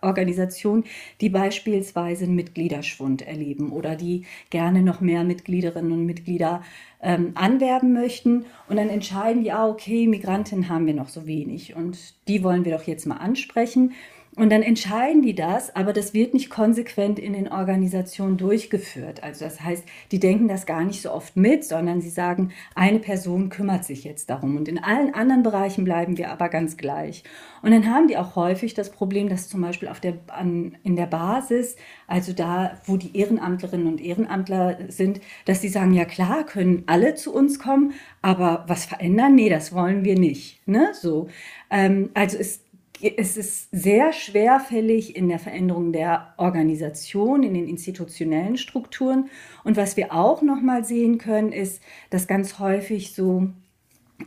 Organisationen, 0.00 0.84
die 1.20 1.28
beispielsweise 1.28 2.24
einen 2.24 2.34
Mitgliederschwund 2.34 3.22
erleben 3.22 3.70
oder 3.70 3.96
die 3.96 4.24
gerne 4.50 4.82
noch 4.82 5.00
mehr 5.00 5.24
Mitgliederinnen 5.24 5.92
und 5.92 6.06
Mitglieder 6.06 6.62
ähm, 7.02 7.32
anwerben 7.34 7.92
möchten. 7.92 8.46
Und 8.68 8.76
dann 8.76 8.88
entscheiden 8.88 9.42
die, 9.42 9.52
ah, 9.52 9.68
okay, 9.68 10.06
Migrantinnen 10.06 10.68
haben 10.68 10.86
wir 10.86 10.94
noch 10.94 11.08
so 11.08 11.26
wenig 11.26 11.76
und 11.76 11.98
die 12.28 12.42
wollen 12.42 12.64
wir 12.64 12.76
doch 12.76 12.84
jetzt 12.84 13.06
mal 13.06 13.16
ansprechen. 13.16 13.92
Und 14.34 14.50
dann 14.50 14.62
entscheiden 14.62 15.20
die 15.20 15.34
das, 15.34 15.76
aber 15.76 15.92
das 15.92 16.14
wird 16.14 16.32
nicht 16.32 16.48
konsequent 16.48 17.18
in 17.18 17.34
den 17.34 17.52
Organisationen 17.52 18.38
durchgeführt. 18.38 19.22
Also 19.22 19.44
das 19.44 19.60
heißt, 19.60 19.84
die 20.10 20.20
denken 20.20 20.48
das 20.48 20.64
gar 20.64 20.84
nicht 20.84 21.02
so 21.02 21.12
oft 21.12 21.36
mit, 21.36 21.64
sondern 21.64 22.00
sie 22.00 22.08
sagen, 22.08 22.50
eine 22.74 22.98
Person 22.98 23.50
kümmert 23.50 23.84
sich 23.84 24.04
jetzt 24.04 24.30
darum. 24.30 24.56
Und 24.56 24.68
in 24.68 24.82
allen 24.82 25.12
anderen 25.12 25.42
Bereichen 25.42 25.84
bleiben 25.84 26.16
wir 26.16 26.30
aber 26.30 26.48
ganz 26.48 26.78
gleich. 26.78 27.24
Und 27.60 27.72
dann 27.72 27.92
haben 27.92 28.08
die 28.08 28.16
auch 28.16 28.34
häufig 28.34 28.72
das 28.72 28.90
Problem, 28.90 29.28
dass 29.28 29.50
zum 29.50 29.60
Beispiel 29.60 29.88
auf 29.88 30.00
der, 30.00 30.14
an, 30.28 30.78
in 30.82 30.96
der 30.96 31.06
Basis, 31.06 31.76
also 32.06 32.32
da, 32.32 32.80
wo 32.86 32.96
die 32.96 33.14
Ehrenamtlerinnen 33.14 33.86
und 33.86 34.00
Ehrenamtler 34.00 34.78
sind, 34.88 35.20
dass 35.44 35.60
sie 35.60 35.68
sagen, 35.68 35.92
ja 35.92 36.06
klar, 36.06 36.46
können 36.46 36.84
alle 36.86 37.16
zu 37.16 37.34
uns 37.34 37.58
kommen, 37.58 37.92
aber 38.22 38.64
was 38.66 38.86
verändern? 38.86 39.34
Nee, 39.34 39.50
das 39.50 39.74
wollen 39.74 40.06
wir 40.06 40.18
nicht. 40.18 40.66
Ne? 40.66 40.88
So. 40.94 41.28
Ähm, 41.70 42.08
also 42.14 42.38
es 42.38 42.62
es 43.02 43.36
ist 43.36 43.68
sehr 43.72 44.12
schwerfällig 44.12 45.16
in 45.16 45.28
der 45.28 45.38
Veränderung 45.38 45.92
der 45.92 46.34
Organisation, 46.36 47.42
in 47.42 47.54
den 47.54 47.68
institutionellen 47.68 48.56
Strukturen. 48.56 49.28
Und 49.64 49.76
was 49.76 49.96
wir 49.96 50.12
auch 50.12 50.42
noch 50.42 50.60
mal 50.60 50.84
sehen 50.84 51.18
können, 51.18 51.52
ist, 51.52 51.82
dass 52.10 52.26
ganz 52.28 52.58
häufig 52.58 53.14
so 53.14 53.48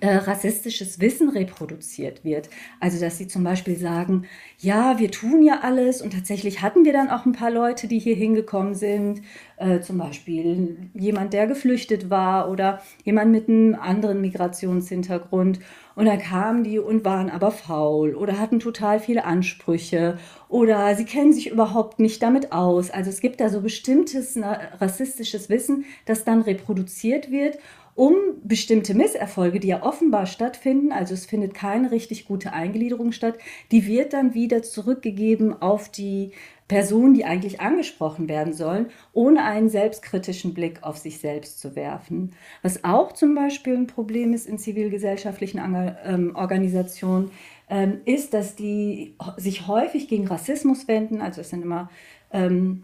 äh, 0.01 0.15
rassistisches 0.15 0.99
Wissen 0.99 1.29
reproduziert 1.29 2.25
wird. 2.25 2.49
Also 2.79 2.99
dass 2.99 3.17
sie 3.17 3.27
zum 3.27 3.43
Beispiel 3.43 3.77
sagen, 3.77 4.25
ja, 4.59 4.99
wir 4.99 5.11
tun 5.11 5.41
ja 5.43 5.61
alles 5.61 6.01
und 6.01 6.11
tatsächlich 6.13 6.61
hatten 6.61 6.83
wir 6.85 6.93
dann 6.93 7.09
auch 7.09 7.25
ein 7.25 7.31
paar 7.31 7.51
Leute, 7.51 7.87
die 7.87 7.99
hier 7.99 8.15
hingekommen 8.15 8.75
sind, 8.75 9.21
äh, 9.57 9.79
zum 9.79 9.97
Beispiel 9.97 10.89
jemand, 10.93 11.33
der 11.33 11.47
geflüchtet 11.47 12.09
war 12.09 12.49
oder 12.49 12.81
jemand 13.03 13.31
mit 13.31 13.47
einem 13.47 13.75
anderen 13.75 14.21
Migrationshintergrund. 14.21 15.59
Und 15.95 16.05
dann 16.05 16.19
kamen 16.19 16.63
die 16.63 16.77
und 16.77 17.05
waren 17.05 17.29
aber 17.29 17.51
faul 17.51 18.15
oder 18.15 18.37
hatten 18.37 18.59
total 18.59 18.99
viele 18.99 19.23
Ansprüche 19.23 20.17
oder 20.49 20.93
sie 20.95 21.05
kennen 21.05 21.31
sich 21.31 21.49
überhaupt 21.49 21.99
nicht 21.99 22.21
damit 22.21 22.51
aus. 22.51 22.91
Also 22.91 23.09
es 23.09 23.21
gibt 23.21 23.39
da 23.39 23.49
so 23.49 23.61
bestimmtes 23.61 24.37
rassistisches 24.37 25.49
Wissen, 25.49 25.85
das 26.05 26.25
dann 26.25 26.41
reproduziert 26.41 27.31
wird 27.31 27.57
um 27.95 28.13
bestimmte 28.43 28.93
Misserfolge, 28.93 29.61
die 29.61 29.69
ja 29.69 29.81
offenbar 29.81 30.25
stattfinden, 30.25 30.91
also 30.91 31.13
es 31.13 31.25
findet 31.25 31.53
keine 31.53 31.91
richtig 31.91 32.25
gute 32.25 32.51
Eingliederung 32.51 33.13
statt, 33.13 33.35
die 33.71 33.87
wird 33.87 34.11
dann 34.11 34.33
wieder 34.33 34.61
zurückgegeben 34.63 35.61
auf 35.61 35.87
die 35.87 36.31
Personen, 36.67 37.13
die 37.13 37.25
eigentlich 37.25 37.61
angesprochen 37.61 38.27
werden 38.27 38.53
sollen, 38.53 38.87
ohne 39.13 39.43
einen 39.43 39.69
selbstkritischen 39.69 40.53
Blick 40.55 40.81
auf 40.81 40.97
sich 40.97 41.19
selbst 41.19 41.59
zu 41.59 41.75
werfen. 41.75 42.33
Was 42.63 42.83
auch 42.83 43.11
zum 43.11 43.35
Beispiel 43.35 43.75
ein 43.75 43.87
Problem 43.87 44.33
ist 44.33 44.47
in 44.47 44.57
zivilgesellschaftlichen 44.57 45.61
ähm, 46.03 46.35
Organisationen, 46.35 47.29
ähm, 47.69 48.01
ist, 48.05 48.33
dass 48.33 48.55
die 48.55 49.15
sich 49.37 49.67
häufig 49.67 50.07
gegen 50.07 50.27
Rassismus 50.27 50.87
wenden. 50.87 51.21
Also 51.21 51.41
es 51.41 51.51
sind 51.51 51.61
immer 51.61 51.89
ähm, 52.31 52.83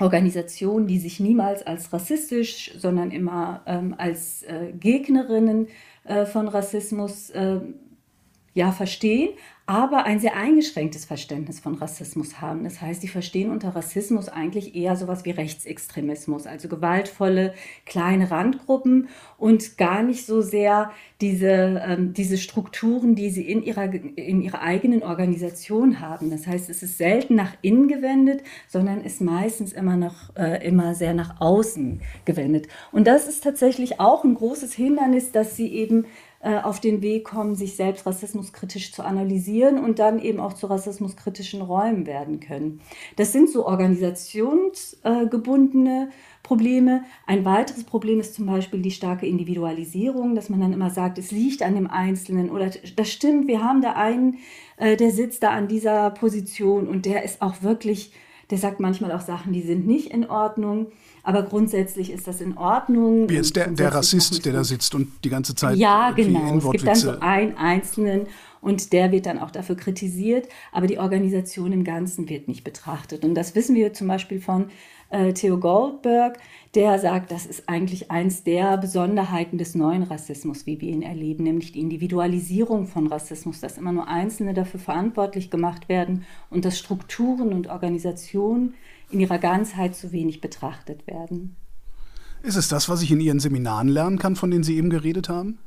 Organisationen, 0.00 0.86
die 0.86 0.98
sich 0.98 1.20
niemals 1.20 1.64
als 1.64 1.92
rassistisch, 1.92 2.72
sondern 2.78 3.12
immer 3.12 3.62
ähm, 3.66 3.94
als 3.96 4.42
äh, 4.42 4.72
Gegnerinnen 4.72 5.68
äh, 6.04 6.26
von 6.26 6.48
Rassismus 6.48 7.30
äh, 7.30 7.60
ja, 8.54 8.72
verstehen, 8.72 9.30
aber 9.70 10.04
ein 10.04 10.18
sehr 10.18 10.36
eingeschränktes 10.36 11.04
Verständnis 11.04 11.60
von 11.60 11.74
Rassismus 11.74 12.40
haben. 12.40 12.64
Das 12.64 12.80
heißt, 12.80 13.02
sie 13.02 13.08
verstehen 13.08 13.52
unter 13.52 13.76
Rassismus 13.76 14.28
eigentlich 14.28 14.74
eher 14.74 14.96
sowas 14.96 15.24
wie 15.24 15.30
Rechtsextremismus, 15.30 16.48
also 16.48 16.68
gewaltvolle 16.68 17.54
kleine 17.86 18.32
Randgruppen 18.32 19.08
und 19.38 19.78
gar 19.78 20.02
nicht 20.02 20.26
so 20.26 20.40
sehr 20.40 20.90
diese, 21.20 21.80
ähm, 21.86 22.14
diese 22.14 22.36
Strukturen, 22.36 23.14
die 23.14 23.30
sie 23.30 23.48
in 23.48 23.62
ihrer, 23.62 23.92
in 23.92 24.42
ihrer 24.42 24.60
eigenen 24.60 25.04
Organisation 25.04 26.00
haben. 26.00 26.30
Das 26.30 26.48
heißt, 26.48 26.68
es 26.68 26.82
ist 26.82 26.98
selten 26.98 27.36
nach 27.36 27.52
innen 27.62 27.86
gewendet, 27.86 28.42
sondern 28.66 29.02
ist 29.02 29.20
meistens 29.20 29.72
immer 29.72 29.96
noch 29.96 30.34
äh, 30.36 30.66
immer 30.66 30.96
sehr 30.96 31.14
nach 31.14 31.40
außen 31.40 32.00
gewendet. 32.24 32.66
Und 32.90 33.06
das 33.06 33.28
ist 33.28 33.44
tatsächlich 33.44 34.00
auch 34.00 34.24
ein 34.24 34.34
großes 34.34 34.72
Hindernis, 34.72 35.30
dass 35.30 35.56
sie 35.56 35.72
eben 35.72 36.06
äh, 36.40 36.56
auf 36.56 36.80
den 36.80 37.02
Weg 37.02 37.24
kommen, 37.24 37.54
sich 37.54 37.76
selbst 37.76 38.06
rassismuskritisch 38.06 38.92
zu 38.92 39.02
analysieren 39.02 39.59
und 39.68 39.98
dann 39.98 40.20
eben 40.20 40.40
auch 40.40 40.54
zu 40.54 40.66
rassismuskritischen 40.66 41.62
Räumen 41.62 42.06
werden 42.06 42.40
können. 42.40 42.80
Das 43.16 43.32
sind 43.32 43.50
so 43.50 43.66
organisationsgebundene 43.66 46.10
Probleme. 46.42 47.04
Ein 47.26 47.44
weiteres 47.44 47.84
Problem 47.84 48.18
ist 48.18 48.34
zum 48.34 48.46
Beispiel 48.46 48.82
die 48.82 48.90
starke 48.90 49.26
Individualisierung, 49.26 50.34
dass 50.34 50.48
man 50.48 50.60
dann 50.60 50.72
immer 50.72 50.90
sagt, 50.90 51.18
es 51.18 51.30
liegt 51.30 51.62
an 51.62 51.74
dem 51.74 51.88
Einzelnen 51.88 52.50
oder 52.50 52.70
das 52.96 53.10
stimmt, 53.10 53.46
wir 53.46 53.62
haben 53.62 53.82
da 53.82 53.92
einen, 53.92 54.38
äh, 54.76 54.96
der 54.96 55.12
sitzt 55.12 55.42
da 55.42 55.50
an 55.50 55.68
dieser 55.68 56.10
Position 56.10 56.88
und 56.88 57.06
der 57.06 57.22
ist 57.22 57.40
auch 57.40 57.62
wirklich, 57.62 58.12
der 58.50 58.58
sagt 58.58 58.80
manchmal 58.80 59.12
auch 59.12 59.20
Sachen, 59.20 59.52
die 59.52 59.62
sind 59.62 59.86
nicht 59.86 60.10
in 60.10 60.28
Ordnung. 60.28 60.88
Aber 61.22 61.42
grundsätzlich 61.42 62.10
ist 62.10 62.26
das 62.26 62.40
in 62.40 62.56
Ordnung. 62.56 63.28
Wie 63.28 63.36
ist 63.36 63.54
der, 63.54 63.68
der 63.68 63.94
Rassist, 63.94 64.44
der 64.44 64.52
da 64.52 64.64
sitzt 64.64 64.94
und 64.94 65.08
die 65.22 65.28
ganze 65.28 65.54
Zeit. 65.54 65.76
Ja, 65.76 66.12
genau. 66.12 66.56
Es 66.56 66.70
gibt 66.70 66.86
dann 66.86 66.94
so 66.94 67.10
einen 67.20 67.56
Einzelnen 67.56 68.26
und 68.60 68.92
der 68.92 69.12
wird 69.12 69.26
dann 69.26 69.38
auch 69.38 69.50
dafür 69.50 69.76
kritisiert, 69.76 70.48
aber 70.72 70.86
die 70.86 70.98
Organisation 70.98 71.72
im 71.72 71.84
Ganzen 71.84 72.28
wird 72.28 72.48
nicht 72.48 72.64
betrachtet. 72.64 73.24
Und 73.24 73.34
das 73.34 73.54
wissen 73.54 73.74
wir 73.74 73.92
zum 73.92 74.08
Beispiel 74.08 74.40
von 74.40 74.66
äh, 75.10 75.32
Theo 75.32 75.58
Goldberg, 75.58 76.38
der 76.74 76.98
sagt, 76.98 77.32
das 77.32 77.46
ist 77.46 77.68
eigentlich 77.68 78.10
eins 78.10 78.44
der 78.44 78.76
Besonderheiten 78.76 79.58
des 79.58 79.74
neuen 79.74 80.04
Rassismus, 80.04 80.66
wie 80.66 80.80
wir 80.80 80.88
ihn 80.88 81.02
erleben, 81.02 81.44
nämlich 81.44 81.72
die 81.72 81.80
Individualisierung 81.80 82.86
von 82.86 83.06
Rassismus, 83.06 83.60
dass 83.60 83.78
immer 83.78 83.92
nur 83.92 84.08
Einzelne 84.08 84.54
dafür 84.54 84.80
verantwortlich 84.80 85.50
gemacht 85.50 85.88
werden 85.88 86.24
und 86.48 86.64
dass 86.64 86.78
Strukturen 86.78 87.52
und 87.52 87.68
Organisationen 87.68 88.74
in 89.10 89.20
ihrer 89.20 89.38
Ganzheit 89.38 89.96
zu 89.96 90.12
wenig 90.12 90.40
betrachtet 90.40 91.06
werden. 91.06 91.56
Ist 92.42 92.56
es 92.56 92.68
das, 92.68 92.88
was 92.88 93.02
ich 93.02 93.10
in 93.10 93.20
Ihren 93.20 93.40
Seminaren 93.40 93.88
lernen 93.88 94.18
kann, 94.18 94.36
von 94.36 94.50
denen 94.50 94.64
Sie 94.64 94.76
eben 94.76 94.88
geredet 94.88 95.28
haben? 95.28 95.58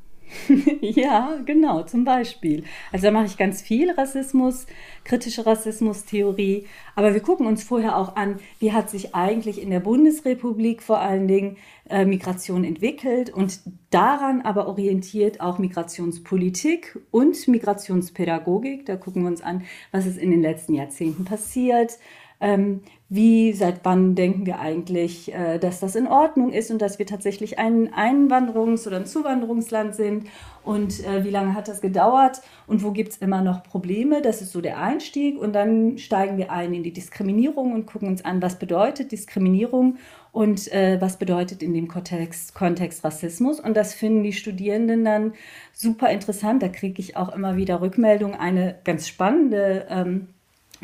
ja, 0.82 1.40
genau, 1.46 1.84
zum 1.84 2.04
Beispiel. 2.04 2.63
Also 2.92 3.08
da 3.08 3.12
mache 3.12 3.25
ich 3.25 3.38
ganz 3.38 3.62
viel 3.62 3.92
Rassismus, 3.92 4.66
kritische 5.04 5.46
Rassismustheorie, 5.46 6.68
aber 6.96 7.13
wir 7.13 7.22
gucken 7.22 7.48
uns 7.48 7.63
vorher 7.63 7.98
auch 7.98 8.16
an, 8.16 8.40
wie 8.60 8.72
hat 8.72 8.90
sich 8.90 9.16
eigentlich 9.16 9.62
in 9.62 9.70
der 9.70 9.80
Bundesrepublik 9.80 10.82
vor 10.82 11.00
allen 11.00 11.28
Dingen 11.28 11.58
äh, 11.90 12.06
Migration 12.06 12.63
entwickelt 12.63 13.30
und 13.30 13.60
daran 13.90 14.42
aber 14.42 14.68
orientiert 14.68 15.42
auch 15.42 15.60
Migrationspolitik 15.60 17.00
und 17.12 17.48
Migrationspädagogik. 17.48 18.86
Da 18.86 18.96
gucken 18.96 19.24
wir 19.24 19.30
uns 19.30 19.42
an, 19.42 19.63
was 19.92 20.06
ist 20.06 20.18
in 20.18 20.32
den 20.32 20.42
letzten 20.42 20.74
Jahrzehnten 20.74 21.25
passiert, 21.25 21.98
ähm, 22.44 22.82
wie, 23.08 23.54
seit 23.54 23.86
wann 23.86 24.16
denken 24.16 24.46
wir 24.46 24.60
eigentlich, 24.60 25.34
äh, 25.34 25.60
dass 25.60 25.80
das 25.80 25.96
in 25.96 26.08
Ordnung 26.08 26.52
ist 26.52 26.72
und 26.72 26.82
dass 26.82 27.00
wir 27.00 27.06
tatsächlich 27.06 27.58
ein 27.58 27.94
Einwanderungs- 27.94 28.86
oder 28.86 28.98
ein 28.98 29.06
Zuwanderungsland 29.06 29.96
sind 29.96 30.28
und 30.64 31.06
äh, 31.06 31.24
wie 31.24 31.30
lange 31.30 31.56
hat 31.56 31.70
das 31.70 31.80
gedauert 31.80 32.42
und 32.68 32.84
wo 32.84 32.92
gibt 32.92 33.14
es 33.14 33.18
immer 33.18 33.42
noch 33.42 33.64
Probleme. 33.64 34.22
Das 34.22 34.42
ist 34.42 34.52
so 34.52 34.60
der 34.60 34.78
Einstieg 34.78 35.40
und 35.40 35.54
dann 35.54 35.98
steigen 35.98 36.38
wir 36.38 36.52
ein 36.52 36.74
in 36.74 36.84
die 36.84 36.92
Diskriminierung 36.92 37.74
und 37.74 37.86
gucken 37.86 38.10
uns 38.10 38.26
an, 38.26 38.42
was 38.42 38.60
bedeutet 38.60 39.14
Diskriminierung 39.14 39.98
und 40.34 40.70
äh, 40.74 41.00
was 41.00 41.18
bedeutet 41.18 41.64
in 41.64 41.74
dem 41.74 41.88
Kontext, 41.88 42.56
Kontext 42.56 43.06
Rassismus. 43.06 43.62
Und 43.62 43.78
das 43.78 43.94
finden 43.94 44.24
die 44.24 44.34
Studierenden 44.34 45.06
dann 45.06 45.34
super 45.72 46.10
interessant. 46.10 46.62
Da 46.62 46.68
kriege 46.68 47.00
ich 47.00 47.16
auch 47.16 47.34
immer 47.34 47.56
wieder 47.56 47.80
Rückmeldungen. 47.80 48.36
Eine 48.36 48.76
ganz 48.84 49.08
spannende 49.08 49.86
ähm, 49.90 50.28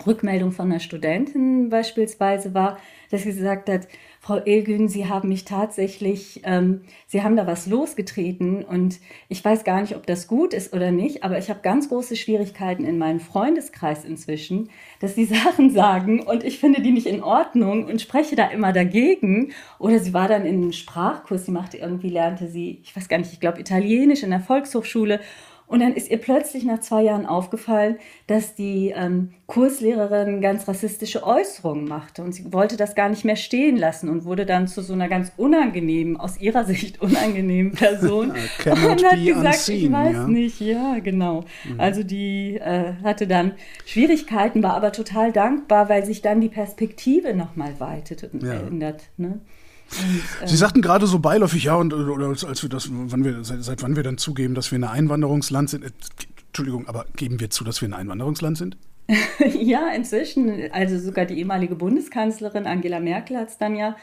Rückmeldung 0.06 0.52
von 0.52 0.72
einer 0.72 0.80
Studentin 0.80 1.70
beispielsweise 1.70 2.54
war, 2.54 2.78
dass 3.12 3.24
sie 3.24 3.30
gesagt 3.30 3.70
hat, 3.70 3.88
Frau 4.22 4.42
Ilgün, 4.46 4.90
Sie 4.90 5.08
haben 5.08 5.30
mich 5.30 5.46
tatsächlich, 5.46 6.42
ähm, 6.44 6.82
Sie 7.08 7.24
haben 7.24 7.38
da 7.38 7.48
was 7.48 7.68
losgetreten 7.68 8.64
und 8.66 9.00
ich 9.30 9.44
weiß 9.44 9.64
gar 9.64 9.82
nicht, 9.82 9.96
ob 9.96 10.06
das 10.06 10.28
gut 10.28 10.54
ist 10.54 10.74
oder 10.74 10.92
nicht, 10.92 11.24
aber 11.24 11.38
ich 11.38 11.50
habe 11.50 11.62
ganz 11.62 11.88
große 11.88 12.18
Schwierigkeiten 12.18 12.84
in 12.84 12.98
meinem 12.98 13.22
Freundeskreis 13.22 14.04
inzwischen, 14.04 14.70
dass 15.00 15.16
sie 15.16 15.26
Sachen 15.46 15.72
sagen 15.72 16.22
und 16.22 16.44
ich 16.44 16.60
finde 16.60 16.82
die 16.82 16.92
nicht 16.92 17.08
in 17.08 17.24
Ordnung 17.24 17.86
und 17.86 18.02
spreche 18.02 18.36
da 18.36 18.48
immer 18.48 18.74
dagegen. 18.74 19.54
Oder 19.80 20.00
sie 20.00 20.14
war 20.14 20.28
dann 20.28 20.46
in 20.46 20.56
einem 20.56 20.74
Sprachkurs, 20.74 21.46
sie 21.46 21.52
machte 21.52 21.78
irgendwie, 21.78 22.10
lernte 22.10 22.48
sie, 22.48 22.82
ich 22.84 22.96
weiß 22.96 23.08
gar 23.08 23.18
nicht, 23.18 23.32
ich 23.32 23.40
glaube 23.40 23.62
Italienisch 23.62 24.24
in 24.24 24.32
der 24.32 24.42
Volkshochschule 24.42 25.22
Und 25.70 25.82
dann 25.82 25.94
ist 25.94 26.10
ihr 26.10 26.18
plötzlich 26.18 26.66
nach 26.66 26.80
zwei 26.80 27.04
Jahren 27.04 27.28
aufgefallen, 27.28 28.00
dass 28.26 28.56
die 28.56 28.92
ähm, 28.96 29.34
Kurslehrerin 29.46 30.42
ganz 30.42 30.68
rassistische 30.68 31.24
Äußerungen 31.24 31.88
machte. 31.88 32.24
Und 32.24 32.34
sie 32.34 32.52
wollte 32.52 32.76
das 32.76 32.96
gar 32.96 33.08
nicht 33.08 33.24
mehr 33.24 33.36
stehen 33.36 33.78
lassen 33.78 34.10
und 34.10 34.26
wurde 34.26 34.48
dann 34.48 34.68
zu 34.68 34.82
so 34.82 34.94
einer 34.94 35.08
ganz 35.08 35.32
unangenehmen, 35.38 36.18
aus 36.18 36.42
ihrer 36.42 36.66
Sicht 36.66 37.00
unangenehmen 37.04 37.74
Person. 37.74 38.32
und 38.66 39.06
hat 39.06 39.24
gesagt, 39.24 39.58
unseen, 39.58 39.86
ich 39.86 39.92
weiß 39.92 40.14
ja. 40.14 40.28
nicht, 40.28 40.60
ja, 40.60 40.98
genau. 41.04 41.46
Mhm. 41.64 41.80
Also 41.80 42.02
die 42.02 42.56
äh, 42.56 42.94
hatte 43.04 43.28
dann 43.28 43.52
Schwierigkeiten, 43.86 44.64
war 44.64 44.74
aber 44.74 44.92
total 44.92 45.32
dankbar, 45.32 45.88
weil 45.88 46.04
sich 46.04 46.24
dann 46.24 46.42
die 46.42 46.50
Perspektive 46.50 47.36
nochmal 47.36 47.80
weitet 47.80 48.24
und 48.34 48.42
ja. 48.42 48.54
ändert. 48.54 49.04
Ne? 49.18 49.40
Und, 50.42 50.48
Sie 50.48 50.58
sagten 50.58 50.82
gerade 50.82 51.08
so 51.08 51.20
beiläufig, 51.20 51.64
ja, 51.64 51.76
und 51.76 51.94
oder 51.94 52.28
als 52.28 52.62
wir 52.62 52.70
das, 52.70 52.90
wann 52.92 53.24
wir, 53.24 53.44
seit, 53.44 53.64
seit 53.64 53.84
wann 53.84 53.96
wir 53.96 54.04
dann 54.04 54.18
zugeben, 54.18 54.56
dass 54.56 54.72
wir 54.72 54.80
ein 54.80 54.84
Einwanderungsland 54.84 55.70
sind. 55.70 55.84
Äh, 55.84 55.92
Entschuldigung, 56.48 56.88
aber 56.88 57.06
geben 57.16 57.40
wir 57.40 57.50
zu, 57.50 57.64
dass 57.64 57.82
wir 57.82 57.90
ein 57.90 57.94
Einwanderungsland 57.94 58.58
sind? 58.58 58.78
ja, 59.60 59.90
inzwischen. 59.90 60.72
Also 60.72 61.00
sogar 61.00 61.26
die 61.26 61.40
ehemalige 61.40 61.76
Bundeskanzlerin 61.76 62.68
Angela 62.68 63.00
Merkel 63.00 63.38
hat 63.38 63.50
es 63.50 63.58
dann 63.58 63.76
ja 63.76 63.96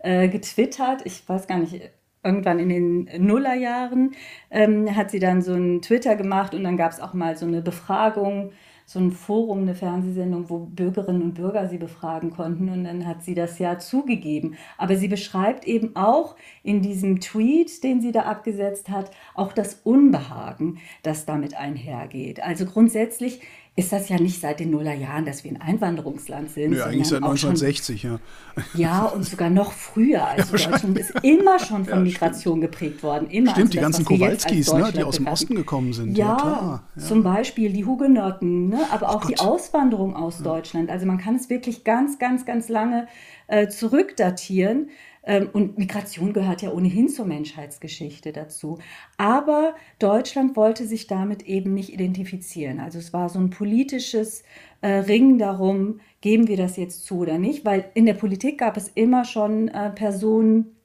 äh, 0.00 0.28
getwittert. 0.28 1.02
Ich 1.04 1.28
weiß 1.28 1.46
gar 1.46 1.58
nicht, 1.58 1.80
irgendwann 2.24 2.58
in 2.58 2.68
den 2.68 3.26
Nullerjahren 3.26 4.12
ähm, 4.50 4.94
hat 4.96 5.10
sie 5.10 5.20
dann 5.20 5.42
so 5.42 5.54
ein 5.54 5.82
Twitter 5.82 6.16
gemacht 6.16 6.54
und 6.54 6.64
dann 6.64 6.76
gab 6.76 6.92
es 6.92 7.00
auch 7.00 7.14
mal 7.14 7.36
so 7.36 7.46
eine 7.46 7.62
Befragung 7.62 8.52
so 8.88 8.98
ein 8.98 9.12
Forum, 9.12 9.60
eine 9.60 9.74
Fernsehsendung, 9.74 10.48
wo 10.48 10.60
Bürgerinnen 10.60 11.20
und 11.20 11.34
Bürger 11.34 11.68
sie 11.68 11.76
befragen 11.76 12.30
konnten. 12.30 12.70
Und 12.70 12.84
dann 12.84 13.06
hat 13.06 13.22
sie 13.22 13.34
das 13.34 13.58
ja 13.58 13.78
zugegeben. 13.78 14.56
Aber 14.78 14.96
sie 14.96 15.08
beschreibt 15.08 15.66
eben 15.66 15.94
auch 15.94 16.36
in 16.62 16.80
diesem 16.80 17.20
Tweet, 17.20 17.84
den 17.84 18.00
sie 18.00 18.12
da 18.12 18.22
abgesetzt 18.22 18.88
hat, 18.88 19.10
auch 19.34 19.52
das 19.52 19.74
Unbehagen, 19.84 20.78
das 21.02 21.26
damit 21.26 21.54
einhergeht. 21.54 22.42
Also 22.42 22.64
grundsätzlich 22.64 23.42
ist 23.78 23.92
das 23.92 24.08
ja 24.08 24.18
nicht 24.18 24.40
seit 24.40 24.58
den 24.58 24.72
Nullerjahren, 24.72 25.24
dass 25.24 25.44
wir 25.44 25.52
ein 25.52 25.60
Einwanderungsland 25.60 26.50
sind. 26.50 26.72
Ja, 26.72 26.86
eigentlich 26.86 27.06
seit 27.06 27.22
1960, 27.22 28.00
schon, 28.00 28.10
ja. 28.10 28.64
Ja, 28.74 29.04
und 29.04 29.24
sogar 29.24 29.50
noch 29.50 29.72
früher. 29.72 30.26
Also 30.38 30.56
ja, 30.56 30.70
Deutschland 30.70 30.98
ist 30.98 31.12
immer 31.22 31.58
schon 31.58 31.84
von 31.84 31.98
ja, 31.98 32.00
Migration 32.00 32.60
geprägt 32.60 33.02
worden. 33.02 33.30
Immer. 33.30 33.52
Stimmt, 33.52 33.66
also 33.66 33.72
die 33.72 33.78
ganzen 33.78 34.04
Kowalskis, 34.04 34.72
ne, 34.72 34.92
die 34.94 35.04
aus 35.04 35.16
dem 35.16 35.26
Osten 35.26 35.54
gekommen 35.54 35.92
sind. 35.92 36.18
Ja, 36.18 36.36
ja, 36.36 36.82
ja, 36.96 37.02
zum 37.02 37.22
Beispiel 37.22 37.72
die 37.72 37.84
Hugenotten, 37.84 38.68
ne, 38.68 38.80
aber 38.90 39.10
auch 39.10 39.20
Gott. 39.20 39.30
die 39.30 39.38
Auswanderung 39.38 40.16
aus 40.16 40.38
Deutschland. 40.42 40.90
Also 40.90 41.06
man 41.06 41.18
kann 41.18 41.36
es 41.36 41.48
wirklich 41.48 41.84
ganz, 41.84 42.18
ganz, 42.18 42.44
ganz 42.44 42.68
lange 42.68 43.06
äh, 43.46 43.68
zurückdatieren. 43.68 44.90
Ähm, 45.28 45.50
und 45.52 45.78
Migration 45.78 46.32
gehört 46.32 46.62
ja 46.62 46.72
ohnehin 46.72 47.08
zur 47.08 47.26
Menschheitsgeschichte 47.26 48.32
dazu. 48.32 48.78
Aber 49.18 49.76
Deutschland 49.98 50.56
wollte 50.56 50.86
sich 50.86 51.06
damit 51.06 51.42
eben 51.42 51.74
nicht 51.74 51.92
identifizieren. 51.92 52.80
Also 52.80 52.98
es 52.98 53.12
war 53.12 53.28
so 53.28 53.38
ein 53.38 53.50
politisches 53.50 54.42
äh, 54.80 54.88
Ringen 54.88 55.38
darum, 55.38 56.00
geben 56.22 56.48
wir 56.48 56.56
das 56.56 56.78
jetzt 56.78 57.04
zu 57.04 57.18
oder 57.18 57.38
nicht, 57.38 57.64
weil 57.66 57.90
in 57.94 58.06
der 58.06 58.14
Politik 58.14 58.58
gab 58.58 58.76
es 58.78 58.88
immer 58.88 59.24
schon 59.26 59.68
äh, 59.68 59.90
Personen, 59.90 60.77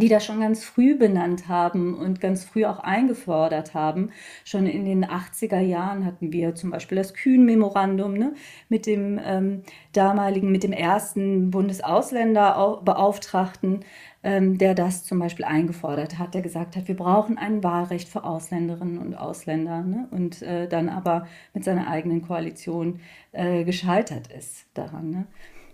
die 0.00 0.08
das 0.08 0.24
schon 0.24 0.40
ganz 0.40 0.64
früh 0.64 0.96
benannt 0.96 1.48
haben 1.48 1.94
und 1.94 2.20
ganz 2.20 2.44
früh 2.44 2.64
auch 2.64 2.78
eingefordert 2.78 3.74
haben. 3.74 4.10
Schon 4.44 4.66
in 4.66 4.84
den 4.84 5.04
80er 5.04 5.60
Jahren 5.60 6.06
hatten 6.06 6.32
wir 6.32 6.54
zum 6.54 6.70
Beispiel 6.70 6.96
das 6.96 7.14
Kühn-Memorandum 7.14 8.14
ne, 8.14 8.34
mit 8.68 8.86
dem 8.86 9.20
ähm, 9.22 9.62
damaligen, 9.92 10.50
mit 10.50 10.62
dem 10.62 10.72
ersten 10.72 11.50
Bundesausländer-Beauftragten, 11.50 13.80
ähm, 14.22 14.56
der 14.56 14.74
das 14.74 15.04
zum 15.04 15.18
Beispiel 15.18 15.44
eingefordert 15.44 16.18
hat, 16.18 16.32
der 16.34 16.42
gesagt 16.42 16.76
hat, 16.76 16.88
wir 16.88 16.96
brauchen 16.96 17.36
ein 17.36 17.62
Wahlrecht 17.62 18.08
für 18.08 18.24
Ausländerinnen 18.24 18.98
und 18.98 19.14
Ausländer 19.14 19.82
ne, 19.82 20.08
und 20.10 20.40
äh, 20.42 20.68
dann 20.68 20.88
aber 20.88 21.26
mit 21.52 21.64
seiner 21.64 21.88
eigenen 21.88 22.22
Koalition 22.22 23.00
äh, 23.32 23.64
gescheitert 23.64 24.28
ist 24.28 24.64
daran. 24.74 25.10
Ne. 25.10 25.26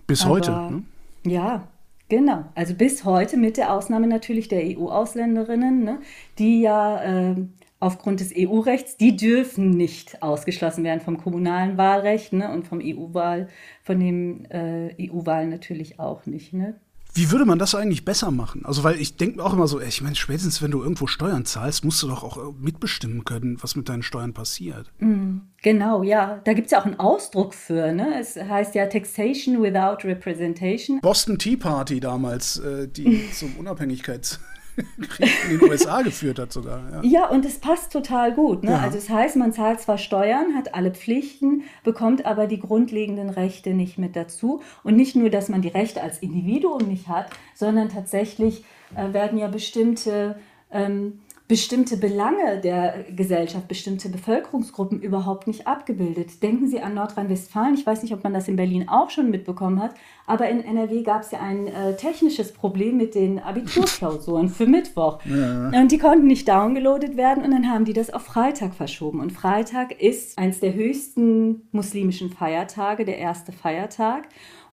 Bis 0.06 0.22
aber, 0.22 0.32
heute. 0.32 0.50
Ne? 0.50 0.82
Ja, 1.26 1.68
Genau, 2.08 2.44
also 2.54 2.74
bis 2.74 3.04
heute 3.04 3.36
mit 3.36 3.58
der 3.58 3.72
Ausnahme 3.74 4.06
natürlich 4.06 4.48
der 4.48 4.62
EU-Ausländerinnen, 4.62 5.84
ne, 5.84 6.00
die 6.38 6.62
ja 6.62 7.32
äh, 7.32 7.36
aufgrund 7.80 8.20
des 8.20 8.32
EU-Rechts, 8.34 8.96
die 8.96 9.14
dürfen 9.14 9.70
nicht 9.70 10.22
ausgeschlossen 10.22 10.84
werden 10.84 11.00
vom 11.00 11.18
kommunalen 11.18 11.76
Wahlrecht 11.76 12.32
ne, 12.32 12.50
und 12.50 12.66
vom 12.66 12.80
EU-Wahl, 12.82 13.48
von 13.82 14.00
dem 14.00 14.46
äh, 14.46 14.94
EU-Wahl 15.10 15.48
natürlich 15.48 16.00
auch 16.00 16.24
nicht. 16.24 16.54
Ne. 16.54 16.80
Wie 17.18 17.32
würde 17.32 17.46
man 17.46 17.58
das 17.58 17.74
eigentlich 17.74 18.04
besser 18.04 18.30
machen? 18.30 18.64
Also, 18.64 18.84
weil 18.84 18.94
ich 19.00 19.16
denke 19.16 19.44
auch 19.44 19.52
immer 19.52 19.66
so, 19.66 19.80
ich 19.80 20.02
meine, 20.02 20.14
spätestens 20.14 20.62
wenn 20.62 20.70
du 20.70 20.80
irgendwo 20.80 21.08
Steuern 21.08 21.44
zahlst, 21.44 21.84
musst 21.84 22.00
du 22.00 22.06
doch 22.06 22.22
auch 22.22 22.36
äh, 22.36 22.52
mitbestimmen 22.60 23.24
können, 23.24 23.58
was 23.60 23.74
mit 23.74 23.88
deinen 23.88 24.04
Steuern 24.04 24.34
passiert. 24.34 24.92
Mm, 25.00 25.38
genau, 25.60 26.04
ja. 26.04 26.40
Da 26.44 26.52
gibt 26.52 26.66
es 26.66 26.70
ja 26.70 26.80
auch 26.80 26.86
einen 26.86 27.00
Ausdruck 27.00 27.54
für, 27.54 27.90
ne? 27.90 28.20
Es 28.20 28.36
heißt 28.36 28.76
ja 28.76 28.86
Taxation 28.86 29.60
without 29.60 30.06
Representation. 30.06 31.00
Boston 31.00 31.40
Tea 31.40 31.56
Party 31.56 31.98
damals, 31.98 32.58
äh, 32.58 32.86
die 32.86 33.28
zum 33.32 33.56
Unabhängigkeits 33.56 34.38
in 34.78 35.58
den 35.58 35.68
USA 35.68 36.02
geführt 36.02 36.38
hat 36.38 36.52
sogar. 36.52 36.80
Ja, 36.92 37.02
ja 37.02 37.28
und 37.28 37.44
es 37.44 37.58
passt 37.58 37.92
total 37.92 38.32
gut. 38.32 38.64
Ne? 38.64 38.72
Ja. 38.72 38.78
Also 38.78 38.98
es 38.98 39.10
heißt, 39.10 39.36
man 39.36 39.52
zahlt 39.52 39.80
zwar 39.80 39.98
Steuern, 39.98 40.54
hat 40.54 40.74
alle 40.74 40.90
Pflichten, 40.90 41.62
bekommt 41.84 42.24
aber 42.26 42.46
die 42.46 42.60
grundlegenden 42.60 43.30
Rechte 43.30 43.74
nicht 43.74 43.98
mit 43.98 44.16
dazu. 44.16 44.62
Und 44.82 44.96
nicht 44.96 45.16
nur, 45.16 45.30
dass 45.30 45.48
man 45.48 45.62
die 45.62 45.68
Rechte 45.68 46.02
als 46.02 46.18
Individuum 46.18 46.88
nicht 46.88 47.08
hat, 47.08 47.26
sondern 47.54 47.88
tatsächlich 47.88 48.64
äh, 48.94 49.12
werden 49.12 49.38
ja 49.38 49.48
bestimmte 49.48 50.38
ähm, 50.70 51.20
bestimmte 51.48 51.96
Belange 51.96 52.60
der 52.60 53.06
Gesellschaft, 53.10 53.68
bestimmte 53.68 54.10
Bevölkerungsgruppen 54.10 55.00
überhaupt 55.00 55.46
nicht 55.46 55.66
abgebildet. 55.66 56.42
Denken 56.42 56.68
Sie 56.68 56.80
an 56.80 56.92
Nordrhein-Westfalen. 56.94 57.72
Ich 57.72 57.86
weiß 57.86 58.02
nicht, 58.02 58.12
ob 58.12 58.22
man 58.22 58.34
das 58.34 58.48
in 58.48 58.56
Berlin 58.56 58.86
auch 58.90 59.08
schon 59.08 59.30
mitbekommen 59.30 59.82
hat, 59.82 59.94
aber 60.26 60.50
in 60.50 60.62
NRW 60.62 61.02
gab 61.02 61.22
es 61.22 61.30
ja 61.30 61.40
ein 61.40 61.66
äh, 61.66 61.96
technisches 61.96 62.52
Problem 62.52 62.98
mit 62.98 63.14
den 63.14 63.38
Abiturklausuren 63.38 64.50
für 64.50 64.66
Mittwoch. 64.66 65.20
Ja. 65.38 65.68
Und 65.68 65.92
die 65.92 65.98
konnten 65.98 66.26
nicht 66.26 66.48
downgeloadet 66.48 67.16
werden 67.16 67.44
und 67.44 67.52
dann 67.52 67.70
haben 67.70 67.84
die 67.84 67.92
das 67.92 68.10
auf 68.10 68.22
Freitag 68.22 68.74
verschoben. 68.74 69.20
Und 69.20 69.30
Freitag 69.30 70.00
ist 70.00 70.36
eines 70.36 70.58
der 70.58 70.74
höchsten 70.74 71.68
muslimischen 71.70 72.30
Feiertage, 72.30 73.04
der 73.04 73.18
erste 73.18 73.52
Feiertag. 73.52 74.28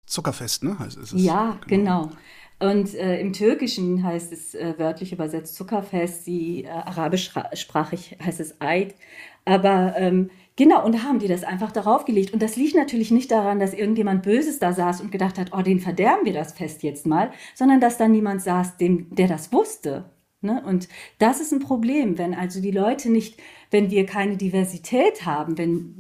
Zuckerfest, 0.05 0.63
ne? 0.63 0.77
Heißt 0.77 0.97
es. 0.97 1.13
Ja, 1.15 1.57
genau. 1.67 2.03
genau. 2.03 2.15
Und 2.61 2.93
äh, 2.93 3.19
im 3.19 3.33
Türkischen 3.33 4.03
heißt 4.03 4.31
es 4.31 4.53
äh, 4.53 4.75
wörtlich 4.77 5.11
übersetzt 5.11 5.55
Zuckerfest, 5.55 6.27
die 6.27 6.65
äh, 6.65 6.69
arabischsprachig 6.69 8.17
heißt 8.23 8.39
es 8.39 8.61
Eid. 8.61 8.93
Aber 9.45 9.95
ähm, 9.97 10.29
genau, 10.55 10.85
und 10.85 11.03
haben 11.03 11.17
die 11.17 11.27
das 11.27 11.43
einfach 11.43 11.71
darauf 11.71 12.05
gelegt. 12.05 12.33
Und 12.33 12.43
das 12.43 12.57
liegt 12.57 12.75
natürlich 12.75 13.09
nicht 13.09 13.31
daran, 13.31 13.59
dass 13.59 13.73
irgendjemand 13.73 14.21
Böses 14.21 14.59
da 14.59 14.73
saß 14.73 15.01
und 15.01 15.11
gedacht 15.11 15.39
hat, 15.39 15.53
oh, 15.57 15.63
den 15.63 15.79
verderben 15.79 16.23
wir 16.23 16.33
das 16.33 16.53
Fest 16.53 16.83
jetzt 16.83 17.07
mal, 17.07 17.31
sondern 17.55 17.81
dass 17.81 17.97
da 17.97 18.07
niemand 18.07 18.43
saß, 18.43 18.77
dem, 18.77 19.07
der 19.09 19.27
das 19.27 19.51
wusste. 19.51 20.05
Ne? 20.41 20.61
Und 20.63 20.87
das 21.17 21.41
ist 21.41 21.51
ein 21.51 21.61
Problem, 21.61 22.19
wenn 22.19 22.35
also 22.35 22.61
die 22.61 22.69
Leute 22.69 23.09
nicht, 23.09 23.39
wenn 23.71 23.89
wir 23.89 24.05
keine 24.05 24.37
Diversität 24.37 25.25
haben, 25.25 25.57
wenn 25.57 25.95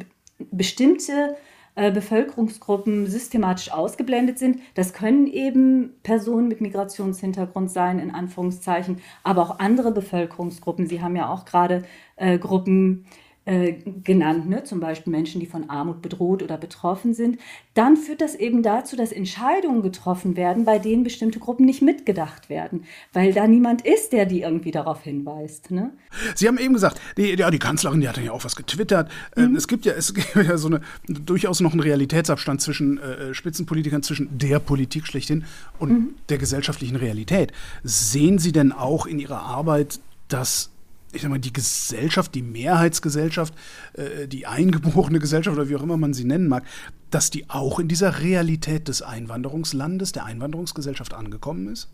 bestimmte 0.51 1.37
äh, 1.75 1.91
Bevölkerungsgruppen 1.91 3.07
systematisch 3.07 3.71
ausgeblendet 3.71 4.37
sind. 4.37 4.59
Das 4.73 4.93
können 4.93 5.27
eben 5.27 5.91
Personen 6.03 6.47
mit 6.47 6.59
Migrationshintergrund 6.59 7.71
sein, 7.71 7.99
in 7.99 8.11
Anführungszeichen, 8.11 9.01
aber 9.23 9.41
auch 9.41 9.59
andere 9.59 9.91
Bevölkerungsgruppen. 9.91 10.87
Sie 10.87 11.01
haben 11.01 11.15
ja 11.15 11.29
auch 11.29 11.45
gerade 11.45 11.83
äh, 12.17 12.37
Gruppen 12.37 13.05
äh, 13.43 13.73
genannt, 14.03 14.47
ne? 14.47 14.63
zum 14.65 14.79
Beispiel 14.79 15.09
Menschen, 15.09 15.39
die 15.39 15.47
von 15.47 15.67
Armut 15.67 16.03
bedroht 16.03 16.43
oder 16.43 16.57
betroffen 16.57 17.15
sind, 17.15 17.39
dann 17.73 17.97
führt 17.97 18.21
das 18.21 18.35
eben 18.35 18.61
dazu, 18.61 18.95
dass 18.95 19.11
Entscheidungen 19.11 19.81
getroffen 19.81 20.35
werden, 20.35 20.63
bei 20.63 20.77
denen 20.77 21.03
bestimmte 21.03 21.39
Gruppen 21.39 21.65
nicht 21.65 21.81
mitgedacht 21.81 22.49
werden, 22.49 22.83
weil 23.13 23.33
da 23.33 23.47
niemand 23.47 23.81
ist, 23.81 24.13
der 24.13 24.27
die 24.27 24.41
irgendwie 24.41 24.69
darauf 24.69 25.01
hinweist. 25.01 25.71
Ne? 25.71 25.89
Sie 26.35 26.47
haben 26.47 26.59
eben 26.59 26.75
gesagt, 26.75 27.01
die, 27.17 27.33
ja, 27.33 27.49
die 27.49 27.57
Kanzlerin, 27.57 27.99
die 27.99 28.07
hat 28.07 28.17
ja 28.17 28.31
auch 28.31 28.45
was 28.45 28.55
getwittert. 28.55 29.09
Ähm, 29.35 29.51
mhm. 29.51 29.55
Es 29.55 29.67
gibt 29.67 29.85
ja, 29.85 29.93
es 29.93 30.13
gibt 30.13 30.35
ja 30.35 30.57
so 30.59 30.67
eine, 30.67 30.81
durchaus 31.07 31.61
noch 31.61 31.71
einen 31.71 31.81
Realitätsabstand 31.81 32.61
zwischen 32.61 32.99
äh, 32.99 33.33
Spitzenpolitikern, 33.33 34.03
zwischen 34.03 34.37
der 34.37 34.59
Politik 34.59 35.07
schlechthin 35.07 35.45
und 35.79 35.91
mhm. 35.91 36.13
der 36.29 36.37
gesellschaftlichen 36.37 36.95
Realität. 36.95 37.53
Sehen 37.83 38.37
Sie 38.37 38.51
denn 38.51 38.71
auch 38.71 39.07
in 39.07 39.17
Ihrer 39.17 39.41
Arbeit, 39.41 39.99
dass 40.27 40.69
ich 41.13 41.21
sag 41.21 41.29
mal, 41.29 41.39
die 41.39 41.53
Gesellschaft, 41.53 42.33
die 42.35 42.41
Mehrheitsgesellschaft, 42.41 43.53
äh, 43.93 44.27
die 44.27 44.47
eingeborene 44.47 45.19
Gesellschaft 45.19 45.57
oder 45.57 45.69
wie 45.69 45.75
auch 45.75 45.83
immer 45.83 45.97
man 45.97 46.13
sie 46.13 46.25
nennen 46.25 46.47
mag, 46.47 46.63
dass 47.09 47.29
die 47.29 47.49
auch 47.49 47.79
in 47.79 47.87
dieser 47.87 48.19
Realität 48.19 48.87
des 48.87 49.01
Einwanderungslandes, 49.01 50.11
der 50.11 50.25
Einwanderungsgesellschaft 50.25 51.13
angekommen 51.13 51.67
ist? 51.67 51.89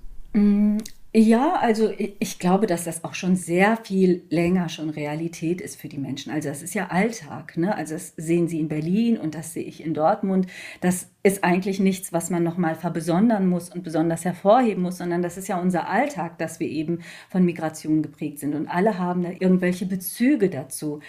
Ja, 1.20 1.56
also 1.56 1.92
ich 1.98 2.38
glaube, 2.38 2.68
dass 2.68 2.84
das 2.84 3.04
auch 3.04 3.16
schon 3.16 3.36
sehr 3.36 3.76
viel 3.78 4.22
länger 4.30 4.70
schon 4.70 4.92
Realität 4.92 5.62
ist 5.62 5.82
für 5.82 5.88
die 5.88 5.98
Menschen. 5.98 6.32
Also 6.32 6.48
das 6.48 6.62
ist 6.62 6.76
ja 6.76 6.90
Alltag. 6.90 7.58
Ne? 7.58 7.76
Also 7.76 7.96
das 7.96 8.14
sehen 8.18 8.48
Sie 8.48 8.60
in 8.60 8.68
Berlin 8.68 9.18
und 9.18 9.34
das 9.34 9.52
sehe 9.52 9.64
ich 9.64 9.84
in 9.84 9.96
Dortmund. 9.96 10.46
Das 10.80 11.10
ist 11.24 11.44
eigentlich 11.44 11.80
nichts, 11.80 12.14
was 12.14 12.30
man 12.30 12.44
nochmal 12.44 12.76
verbesondern 12.76 13.50
muss 13.50 13.70
und 13.70 13.84
besonders 13.84 14.26
hervorheben 14.26 14.84
muss, 14.84 15.00
sondern 15.00 15.24
das 15.24 15.38
ist 15.40 15.48
ja 15.48 15.60
unser 15.60 15.90
Alltag, 15.90 16.38
dass 16.38 16.60
wir 16.60 16.70
eben 16.70 17.00
von 17.30 17.44
Migration 17.44 18.04
geprägt 18.04 18.38
sind. 18.38 18.54
Und 18.54 18.68
alle 18.68 19.00
haben 19.00 19.24
da 19.24 19.32
irgendwelche 19.32 19.88
Bezüge 19.88 20.52
dazu. 20.52 21.00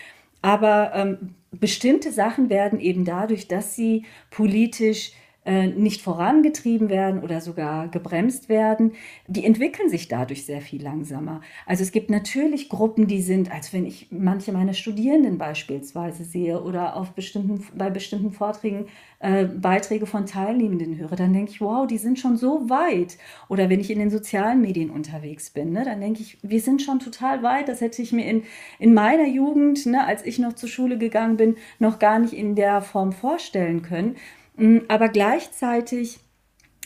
aber 0.40 0.92
ähm, 0.94 1.34
bestimmte 1.50 2.12
Sachen 2.12 2.48
werden 2.48 2.80
eben 2.80 3.04
dadurch, 3.04 3.46
dass 3.46 3.74
sie 3.76 4.06
politisch 4.30 5.12
nicht 5.48 6.02
vorangetrieben 6.02 6.88
werden 6.88 7.22
oder 7.22 7.40
sogar 7.40 7.88
gebremst 7.88 8.48
werden, 8.48 8.92
die 9.26 9.44
entwickeln 9.44 9.88
sich 9.88 10.08
dadurch 10.08 10.44
sehr 10.44 10.60
viel 10.60 10.82
langsamer. 10.82 11.40
Also 11.66 11.82
es 11.82 11.92
gibt 11.92 12.10
natürlich 12.10 12.68
Gruppen, 12.68 13.06
die 13.06 13.22
sind, 13.22 13.50
als 13.50 13.72
wenn 13.72 13.86
ich 13.86 14.08
manche 14.10 14.52
meiner 14.52 14.74
Studierenden 14.74 15.38
beispielsweise 15.38 16.24
sehe 16.24 16.62
oder 16.62 16.96
auf 16.96 17.12
bestimmten, 17.12 17.66
bei 17.74 17.88
bestimmten 17.88 18.32
Vorträgen 18.32 18.86
äh, 19.20 19.46
Beiträge 19.46 20.06
von 20.06 20.26
Teilnehmenden 20.26 20.96
höre, 20.98 21.16
dann 21.16 21.32
denke 21.32 21.50
ich, 21.50 21.60
wow, 21.60 21.86
die 21.86 21.98
sind 21.98 22.18
schon 22.18 22.36
so 22.36 22.68
weit. 22.68 23.18
Oder 23.48 23.68
wenn 23.70 23.80
ich 23.80 23.90
in 23.90 23.98
den 23.98 24.10
sozialen 24.10 24.60
Medien 24.60 24.90
unterwegs 24.90 25.50
bin, 25.50 25.72
ne, 25.72 25.84
dann 25.84 26.00
denke 26.00 26.20
ich, 26.20 26.38
wir 26.42 26.60
sind 26.60 26.82
schon 26.82 27.00
total 27.00 27.42
weit. 27.42 27.68
Das 27.68 27.80
hätte 27.80 28.02
ich 28.02 28.12
mir 28.12 28.26
in, 28.26 28.42
in 28.78 28.94
meiner 28.94 29.26
Jugend, 29.26 29.86
ne, 29.86 30.06
als 30.06 30.24
ich 30.24 30.38
noch 30.38 30.52
zur 30.52 30.68
Schule 30.68 30.98
gegangen 30.98 31.36
bin, 31.36 31.56
noch 31.78 31.98
gar 31.98 32.18
nicht 32.18 32.32
in 32.32 32.54
der 32.54 32.80
Form 32.80 33.12
vorstellen 33.12 33.82
können. 33.82 34.16
Mm, 34.58 34.80
aber 34.88 35.08
gleichzeitig 35.08 36.18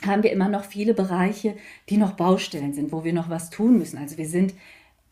haben 0.07 0.23
wir 0.23 0.33
immer 0.33 0.49
noch 0.49 0.65
viele 0.65 0.95
Bereiche, 0.95 1.57
die 1.89 1.97
noch 1.97 2.13
Baustellen 2.13 2.75
sind, 2.75 2.93
wo 2.93 3.05
wir 3.05 3.13
noch 3.13 3.31
was 3.31 3.51
tun 3.51 3.79
müssen. 3.79 3.99
Also 3.99 4.19
wir 4.19 4.27
sind 4.27 4.55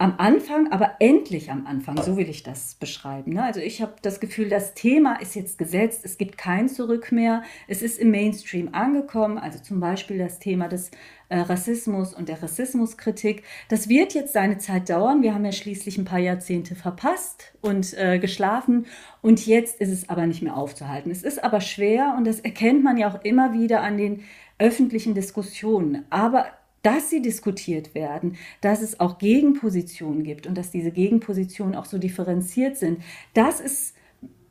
am 0.01 0.15
Anfang, 0.17 0.73
aber 0.73 0.97
endlich 0.99 1.51
am 1.51 1.67
Anfang, 1.67 2.03
so 2.03 2.17
will 2.17 2.31
ich 2.31 2.43
das 2.43 2.75
beschreiben. 2.77 3.35
Ne? 3.35 3.43
Also 3.45 3.61
ich 3.61 3.83
habe 3.83 3.97
das 4.01 4.19
Gefühl, 4.19 4.49
das 4.49 4.73
Thema 4.73 5.21
ist 5.21 5.35
jetzt 5.35 5.59
gesetzt, 5.59 6.07
es 6.07 6.17
gibt 6.17 6.39
kein 6.39 6.71
Zurück 6.71 7.13
mehr, 7.13 7.43
es 7.69 7.83
ist 7.83 7.99
im 7.99 8.11
Mainstream 8.11 8.71
angekommen, 8.73 9.37
also 9.37 9.59
zum 9.59 9.79
Beispiel 9.79 10.17
das 10.17 10.39
Thema 10.39 10.69
des 10.69 10.91
äh, 11.29 11.41
Rassismus 11.41 12.15
und 12.15 12.31
der 12.31 12.43
Rassismuskritik. 12.43 13.43
Das 13.69 13.91
wird 13.91 14.15
jetzt 14.15 14.33
seine 14.33 14.57
Zeit 14.57 14.89
dauern, 14.89 15.21
wir 15.21 15.35
haben 15.35 15.45
ja 15.45 15.53
schließlich 15.53 15.99
ein 15.99 16.07
paar 16.07 16.19
Jahrzehnte 16.19 16.75
verpasst 16.75 17.53
und 17.61 17.93
äh, 17.99 18.19
geschlafen 18.19 18.87
und 19.21 19.47
jetzt 19.47 19.83
ist 19.83 19.91
es 19.91 20.09
aber 20.09 20.27
nicht 20.27 20.41
mehr 20.41 20.57
aufzuhalten. 20.57 21.13
Es 21.13 21.23
ist 21.23 21.45
aber 21.45 21.61
schwer 21.61 22.15
und 22.17 22.27
das 22.27 22.41
erkennt 22.41 22.83
man 22.83 22.97
ja 22.97 23.11
auch 23.13 23.23
immer 23.23 23.53
wieder 23.53 23.83
an 23.83 23.99
den 23.99 24.23
öffentlichen 24.59 25.15
Diskussionen. 25.15 26.07
Aber 26.09 26.47
dass 26.83 27.11
sie 27.11 27.23
diskutiert 27.23 27.95
werden, 27.95 28.37
dass 28.61 28.83
es 28.83 29.01
auch 29.01 29.19
Gegenpositionen 29.19 30.25
gibt 30.25 30.47
und 30.47 30.57
dass 30.57 30.71
diese 30.71 30.91
Gegenpositionen 30.91 31.75
auch 31.75 31.85
so 31.85 31.99
differenziert 31.99 32.77
sind, 32.77 33.03
das 33.35 33.61
ist 33.61 33.95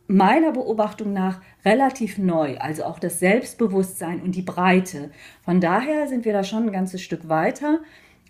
meiner 0.07 0.51
Beobachtung 0.51 1.13
nach 1.13 1.39
relativ 1.63 2.17
neu, 2.17 2.57
also 2.57 2.83
auch 2.83 2.97
das 2.97 3.19
Selbstbewusstsein 3.19 4.21
und 4.21 4.33
die 4.35 4.41
Breite. 4.41 5.11
Von 5.43 5.61
daher 5.61 6.07
sind 6.07 6.25
wir 6.25 6.33
da 6.33 6.43
schon 6.43 6.63
ein 6.63 6.71
ganzes 6.71 7.01
Stück 7.01 7.29
weiter 7.29 7.79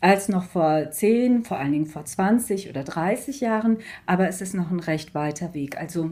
als 0.02 0.30
noch 0.30 0.44
vor 0.46 0.92
10, 0.92 1.44
vor 1.44 1.58
allen 1.58 1.72
Dingen 1.72 1.86
vor 1.86 2.06
20 2.06 2.70
oder 2.70 2.84
30 2.84 3.42
Jahren, 3.42 3.78
aber 4.06 4.28
es 4.28 4.42
ist 4.42 4.54
noch 4.54 4.72
ein 4.72 4.80
recht 4.80 5.14
weiter 5.16 5.54
Weg. 5.54 5.78
Also 5.78 6.12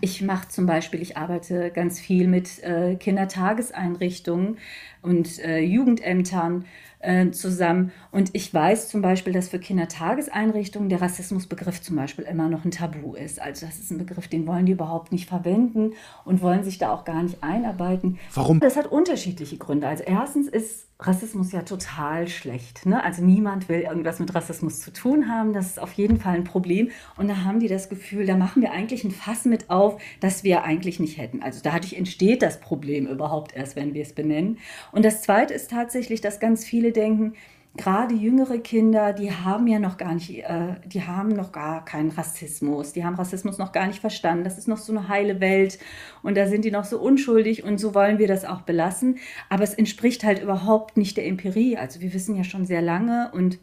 ich 0.00 0.22
mache 0.22 0.48
zum 0.48 0.66
Beispiel, 0.66 1.00
ich 1.00 1.16
arbeite 1.16 1.70
ganz 1.70 2.00
viel 2.00 2.26
mit 2.26 2.62
äh, 2.64 2.96
Kindertageseinrichtungen 2.96 4.58
und 5.02 5.38
äh, 5.38 5.60
Jugendämtern 5.60 6.64
äh, 7.02 7.30
zusammen. 7.30 7.92
Und 8.10 8.30
ich 8.32 8.52
weiß 8.52 8.88
zum 8.88 9.02
Beispiel, 9.02 9.32
dass 9.32 9.48
für 9.48 9.58
Kindertageseinrichtungen 9.58 10.88
der 10.88 11.02
Rassismusbegriff 11.02 11.82
zum 11.82 11.96
Beispiel 11.96 12.24
immer 12.24 12.48
noch 12.48 12.64
ein 12.64 12.70
Tabu 12.70 13.14
ist. 13.14 13.40
Also 13.40 13.66
das 13.66 13.78
ist 13.78 13.90
ein 13.90 13.98
Begriff, 13.98 14.28
den 14.28 14.46
wollen 14.46 14.66
die 14.66 14.72
überhaupt 14.72 15.12
nicht 15.12 15.28
verwenden 15.28 15.92
und 16.24 16.42
wollen 16.42 16.64
sich 16.64 16.78
da 16.78 16.92
auch 16.92 17.04
gar 17.04 17.22
nicht 17.22 17.42
einarbeiten. 17.42 18.18
Warum? 18.34 18.60
Das 18.60 18.76
hat 18.76 18.86
unterschiedliche 18.86 19.58
Gründe. 19.58 19.88
Also 19.88 20.04
erstens 20.04 20.48
ist 20.48 20.86
Rassismus 21.06 21.52
ja 21.52 21.62
total 21.62 22.28
schlecht. 22.28 22.86
Ne? 22.86 23.02
Also 23.02 23.22
niemand 23.24 23.68
will 23.68 23.80
irgendwas 23.80 24.18
mit 24.18 24.34
Rassismus 24.34 24.80
zu 24.80 24.92
tun 24.92 25.28
haben. 25.28 25.52
Das 25.52 25.66
ist 25.66 25.80
auf 25.80 25.92
jeden 25.94 26.18
Fall 26.18 26.36
ein 26.36 26.44
Problem. 26.44 26.90
Und 27.16 27.28
da 27.28 27.44
haben 27.44 27.60
die 27.60 27.68
das 27.68 27.88
Gefühl, 27.88 28.26
da 28.26 28.36
machen 28.36 28.62
wir 28.62 28.72
eigentlich 28.72 29.04
ein 29.04 29.10
Fass 29.10 29.44
mit 29.44 29.70
auf, 29.70 30.00
das 30.20 30.44
wir 30.44 30.64
eigentlich 30.64 31.00
nicht 31.00 31.18
hätten. 31.18 31.42
Also 31.42 31.60
dadurch 31.62 31.94
entsteht 31.94 32.42
das 32.42 32.60
Problem 32.60 33.06
überhaupt 33.06 33.54
erst, 33.54 33.76
wenn 33.76 33.94
wir 33.94 34.02
es 34.02 34.12
benennen. 34.12 34.58
Und 34.92 35.04
das 35.04 35.22
Zweite 35.22 35.54
ist 35.54 35.70
tatsächlich, 35.70 36.20
dass 36.20 36.40
ganz 36.40 36.64
viele 36.64 36.91
denken, 36.92 37.34
gerade 37.76 38.14
jüngere 38.14 38.58
Kinder, 38.58 39.12
die 39.12 39.32
haben 39.32 39.66
ja 39.66 39.78
noch 39.78 39.96
gar 39.96 40.14
nicht, 40.14 40.44
äh, 40.44 40.74
die 40.84 41.02
haben 41.02 41.30
noch 41.30 41.52
gar 41.52 41.84
keinen 41.84 42.10
Rassismus, 42.10 42.92
die 42.92 43.04
haben 43.04 43.14
Rassismus 43.14 43.58
noch 43.58 43.72
gar 43.72 43.86
nicht 43.86 44.00
verstanden. 44.00 44.44
Das 44.44 44.58
ist 44.58 44.68
noch 44.68 44.78
so 44.78 44.92
eine 44.92 45.08
heile 45.08 45.40
Welt 45.40 45.78
und 46.22 46.36
da 46.36 46.46
sind 46.46 46.64
die 46.64 46.70
noch 46.70 46.84
so 46.84 46.98
unschuldig 46.98 47.64
und 47.64 47.78
so 47.78 47.94
wollen 47.94 48.18
wir 48.18 48.28
das 48.28 48.44
auch 48.44 48.62
belassen. 48.62 49.18
Aber 49.48 49.64
es 49.64 49.74
entspricht 49.74 50.24
halt 50.24 50.42
überhaupt 50.42 50.96
nicht 50.96 51.16
der 51.16 51.26
Empirie. 51.26 51.76
Also 51.76 52.00
wir 52.00 52.12
wissen 52.12 52.36
ja 52.36 52.44
schon 52.44 52.66
sehr 52.66 52.82
lange 52.82 53.30
und 53.32 53.58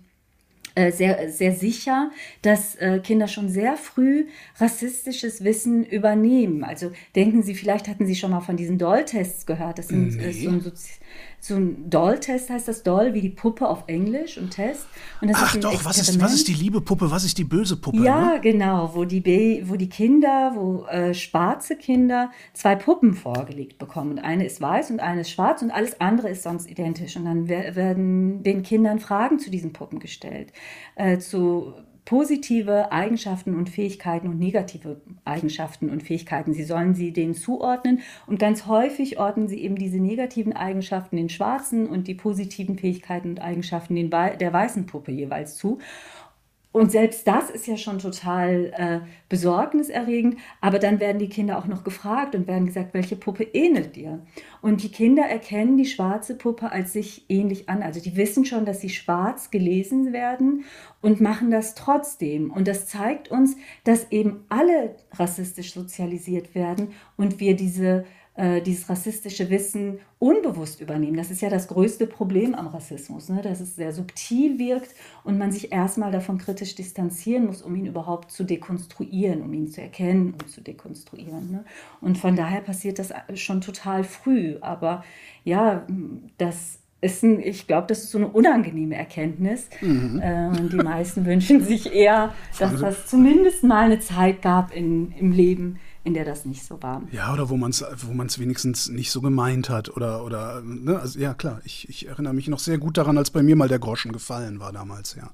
äh, 0.76 0.92
sehr, 0.92 1.30
sehr 1.30 1.54
sicher, 1.54 2.12
dass 2.42 2.76
äh, 2.76 3.00
Kinder 3.00 3.28
schon 3.28 3.50
sehr 3.50 3.76
früh 3.76 4.28
rassistisches 4.60 5.44
Wissen 5.44 5.84
übernehmen. 5.84 6.63
Also 6.63 6.92
denken 7.15 7.44
Sie, 7.44 7.54
vielleicht 7.54 7.88
hatten 7.88 8.06
Sie 8.06 8.15
schon 8.15 8.32
mal 8.32 8.42
von 8.42 8.56
diesen 8.56 8.78
Doll-Tests 8.78 9.46
gehört. 9.46 9.78
Das 9.78 9.89
sind 9.89 10.15
nee. 10.15 10.32
so 10.32 10.50
ein 10.50 10.62
Sozi 10.62 10.94
so 11.41 11.56
ein 11.56 11.89
Doll-Test 11.89 12.49
heißt 12.49 12.67
das 12.67 12.84
Doll, 12.84 13.13
wie 13.13 13.21
die 13.21 13.30
Puppe 13.30 13.67
auf 13.67 13.84
Englisch 13.88 14.38
und 14.38 14.52
Test. 14.52 14.88
Und 15.21 15.32
Ach 15.34 15.56
doch, 15.56 15.86
was 15.86 15.97
ist, 15.97 16.21
was 16.21 16.34
ist 16.34 16.47
die 16.47 16.54
liebe 16.54 16.82
Puppe, 16.82 17.10
was 17.10 17.23
ist 17.23 17.38
die 17.38 17.43
böse 17.43 17.78
Puppe? 17.78 18.04
Ja, 18.04 18.34
ne? 18.34 18.41
genau, 18.41 18.91
wo 18.93 19.06
die, 19.06 19.21
Be 19.21 19.63
wo 19.65 19.75
die 19.75 19.89
Kinder, 19.89 20.52
wo 20.56 20.86
äh, 20.86 21.13
schwarze 21.13 21.75
Kinder 21.75 22.32
zwei 22.54 22.75
Puppen 22.75 23.13
vorgelegt 23.13 23.78
bekommen. 23.78 24.12
Und 24.12 24.19
eine 24.19 24.45
ist 24.45 24.60
weiß 24.62 24.91
und 24.91 24.99
eine 24.99 25.21
ist 25.21 25.32
schwarz 25.32 25.62
und 25.62 25.71
alles 25.71 26.02
andere 26.02 26.30
ist 26.30 26.43
sonst 26.43 26.69
identisch. 26.69 27.15
Und 27.15 27.25
dann 27.25 27.47
werden 27.47 28.43
den 28.43 28.63
Kindern 28.63 28.99
Fragen 28.99 29.39
zu 29.39 29.49
diesen 29.49 29.73
Puppen 29.73 29.99
gestellt. 29.99 30.52
Äh, 30.95 31.19
zu 31.19 31.73
positive 32.10 32.91
Eigenschaften 32.91 33.54
und 33.54 33.69
Fähigkeiten 33.69 34.30
und 34.30 34.39
negative 34.39 35.00
Eigenschaften 35.26 35.91
und 35.91 36.02
Fähigkeiten. 36.02 36.56
Sie 36.56 36.63
sollen 36.63 36.95
sie 36.95 37.13
denen 37.13 37.36
zuordnen 37.36 38.02
und 38.26 38.39
ganz 38.39 38.65
häufig 38.65 39.19
ordnen 39.19 39.48
sie 39.48 39.62
eben 39.62 39.76
diese 39.76 40.00
negativen 40.00 40.54
Eigenschaften 40.54 41.17
den 41.17 41.30
schwarzen 41.30 41.86
und 41.86 42.08
die 42.08 42.15
positiven 42.15 42.80
Fähigkeiten 42.80 43.30
und 43.30 43.41
Eigenschaften 43.41 43.93
den, 43.93 44.10
der 44.10 44.52
weißen 44.52 44.88
Puppe 44.88 45.12
jeweils 45.12 45.56
zu. 45.56 45.78
Und 46.72 46.92
selbst 46.92 47.28
das 47.28 47.50
ist 47.50 47.66
ja 47.66 47.78
schon 47.78 47.98
total 47.98 48.72
äh, 48.76 49.00
besorgniserregend. 49.28 50.38
Aber 50.62 50.78
dann 50.78 51.00
werden 51.00 51.18
die 51.18 51.30
Kinder 51.30 51.58
auch 51.58 51.66
noch 51.66 51.84
gefragt 51.84 52.36
und 52.36 52.48
werden 52.48 52.68
gesagt, 52.68 52.94
welche 52.94 53.16
Puppe 53.16 53.44
ähnelt 53.44 53.96
dir? 53.96 54.20
Und 54.62 54.84
die 54.84 54.92
Kinder 54.92 55.24
erkennen 55.24 55.78
die 55.78 55.88
schwarze 55.88 56.38
Puppe 56.38 56.72
als 56.72 56.94
sich 56.94 57.26
ähnlich 57.28 57.70
an. 57.70 57.82
Also 57.82 58.00
die 58.00 58.16
wissen 58.16 58.46
schon, 58.46 58.66
dass 58.66 58.82
sie 58.82 58.90
schwarz 58.90 59.50
gelesen 59.50 60.14
werden 60.14 60.64
und 61.02 61.22
machen 61.22 61.50
das 61.50 61.74
trotzdem. 61.74 62.52
Und 62.52 62.68
das 62.68 62.86
zeigt 62.86 63.32
uns, 63.32 63.56
dass 63.84 64.12
eben 64.12 64.46
alle 64.50 64.96
rassistisch 65.14 65.74
sozialisiert 65.74 66.54
werden 66.54 66.90
und 67.18 67.40
wir 67.40 67.56
diese 67.56 68.06
äh, 68.39 68.62
dieses 68.62 68.89
rassistische 68.89 69.49
Wissen 69.49 69.99
unbewusst 70.17 70.80
übernehmen. 70.80 71.17
Das 71.17 71.30
ist 71.30 71.41
ja 71.41 71.49
das 71.49 71.67
größte 71.67 72.08
Problem 72.08 72.56
am 72.56 72.67
Rassismus, 72.67 73.28
ne? 73.28 73.41
dass 73.41 73.60
es 73.60 73.75
sehr 73.75 73.91
subtil 73.91 74.58
wirkt 74.58 74.95
und 75.25 75.38
man 75.38 75.52
sich 75.52 75.73
erstmal 75.73 76.13
davon 76.13 76.38
kritisch 76.38 76.73
distanzieren 76.73 77.47
muss, 77.47 77.62
um 77.62 77.75
ihn 77.75 77.86
überhaupt 77.86 78.32
zu 78.32 78.45
dekonstruieren, 78.45 79.41
um 79.41 79.54
ihn 79.54 79.67
zu 79.67 79.82
erkennen 79.82 80.36
und 80.39 80.49
zu 80.49 80.62
dekonstruieren. 80.62 81.52
Ne? 81.52 81.65
Und 81.99 82.17
von 82.17 82.38
daher 82.38 82.62
passiert 82.62 82.97
das 82.97 83.12
schon 83.34 83.60
total 83.60 84.06
früh. 84.06 84.56
Aber 84.62 85.04
ja, 85.43 85.86
das 86.38 86.80
ist 87.02 87.23
ein, 87.23 87.41
ich 87.41 87.67
glaube, 87.67 87.88
das 87.88 88.04
ist 88.04 88.12
so 88.12 88.19
eine 88.19 88.30
unangenehme 88.30 88.95
Erkenntnis. 88.95 89.69
Mhm. 89.82 90.21
Äh, 90.21 90.52
die 90.69 90.78
meisten 90.78 91.25
wünschen 91.25 91.62
sich 91.62 91.93
eher, 91.93 92.34
dass 92.58 92.80
das 92.80 93.08
zumindest 93.08 93.65
mal 93.65 93.86
eine 93.86 93.99
Zeit 93.99 94.41
gab 94.41 94.73
in, 94.73 95.12
im 95.12 95.34
Leben, 95.34 95.80
in 96.04 96.14
der 96.14 96.26
das 96.26 96.46
nicht 96.46 96.64
so 96.64 96.82
war. 96.82 97.04
Ja, 97.12 97.34
oder 97.34 97.50
wo 97.50 97.58
man 97.58 97.72
es 97.72 97.84
wo 97.98 98.14
wenigstens 98.42 98.90
nicht 98.90 99.12
so 99.12 99.22
gemeint 99.22 99.70
hat. 99.70 99.96
Oder, 99.96 100.24
oder 100.24 100.62
ne? 100.62 101.00
also, 101.00 101.20
ja, 101.20 101.34
klar, 101.34 101.62
ich, 101.64 101.90
ich 101.90 102.08
erinnere 102.08 102.34
mich 102.34 102.48
noch 102.48 102.60
sehr 102.60 102.78
gut 102.78 102.98
daran, 102.98 103.18
als 103.18 103.32
bei 103.32 103.44
mir 103.44 103.56
mal 103.56 103.68
der 103.68 103.80
Groschen 103.80 104.12
gefallen 104.12 104.60
war 104.60 104.72
damals, 104.72 105.16
ja. 105.16 105.30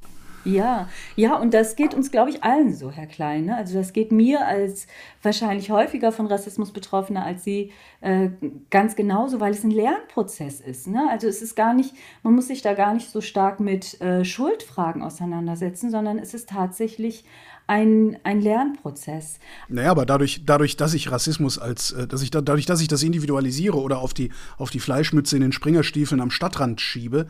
Ja, 0.46 0.90
ja, 1.16 1.36
und 1.38 1.56
das 1.56 1.76
geht 1.76 1.96
uns, 1.96 2.12
glaube 2.12 2.30
ich, 2.30 2.44
allen 2.44 2.74
so, 2.74 2.92
Herr 2.92 3.08
Klein. 3.08 3.46
Ne? 3.46 3.58
Also 3.58 3.80
das 3.80 3.94
geht 3.94 4.12
mir 4.12 4.46
als 4.46 4.86
wahrscheinlich 5.24 5.72
häufiger 5.72 6.12
von 6.12 6.28
Rassismus 6.28 6.72
Betroffener 6.72 7.26
als 7.26 7.44
Sie 7.44 7.72
äh, 8.02 8.30
ganz 8.70 8.96
genauso, 8.96 9.40
weil 9.40 9.54
es 9.54 9.64
ein 9.64 9.72
Lernprozess 9.72 10.62
ist. 10.62 10.86
Ne? 10.86 11.08
Also 11.10 11.28
es 11.28 11.42
ist 11.42 11.56
gar 11.56 11.74
nicht, 11.74 11.96
man 12.22 12.36
muss 12.36 12.48
sich 12.48 12.62
da 12.62 12.76
gar 12.76 12.94
nicht 12.94 13.10
so 13.10 13.22
stark 13.22 13.60
mit 13.60 14.00
äh, 14.02 14.24
Schuldfragen 14.24 15.02
auseinandersetzen, 15.02 15.90
sondern 15.90 16.20
es 16.20 16.36
ist 16.36 16.50
tatsächlich 16.50 17.26
ein, 17.68 18.18
ein 18.24 18.42
Lernprozess. 18.42 19.40
Naja, 19.68 19.92
aber 19.92 20.06
dadurch, 20.06 20.44
dadurch, 20.46 20.78
dass 20.78 20.94
ich 20.94 21.12
Rassismus 21.12 21.58
als, 21.58 21.92
äh, 21.92 22.08
dass 22.08 22.22
ich 22.22 22.32
da, 22.32 22.42
dadurch, 22.42 22.66
dass 22.66 22.82
ich 22.82 22.88
das 22.88 23.04
individualisiere 23.04 23.80
oder 23.80 24.00
auf 24.00 24.14
die, 24.14 24.32
auf 24.58 24.70
die 24.70 24.80
Fleischmütze 24.80 25.36
in 25.36 25.42
den 25.42 25.52
Springerstiefeln 25.52 26.22
am 26.22 26.32
Stadtrand 26.32 26.82
schiebe, 26.82 27.28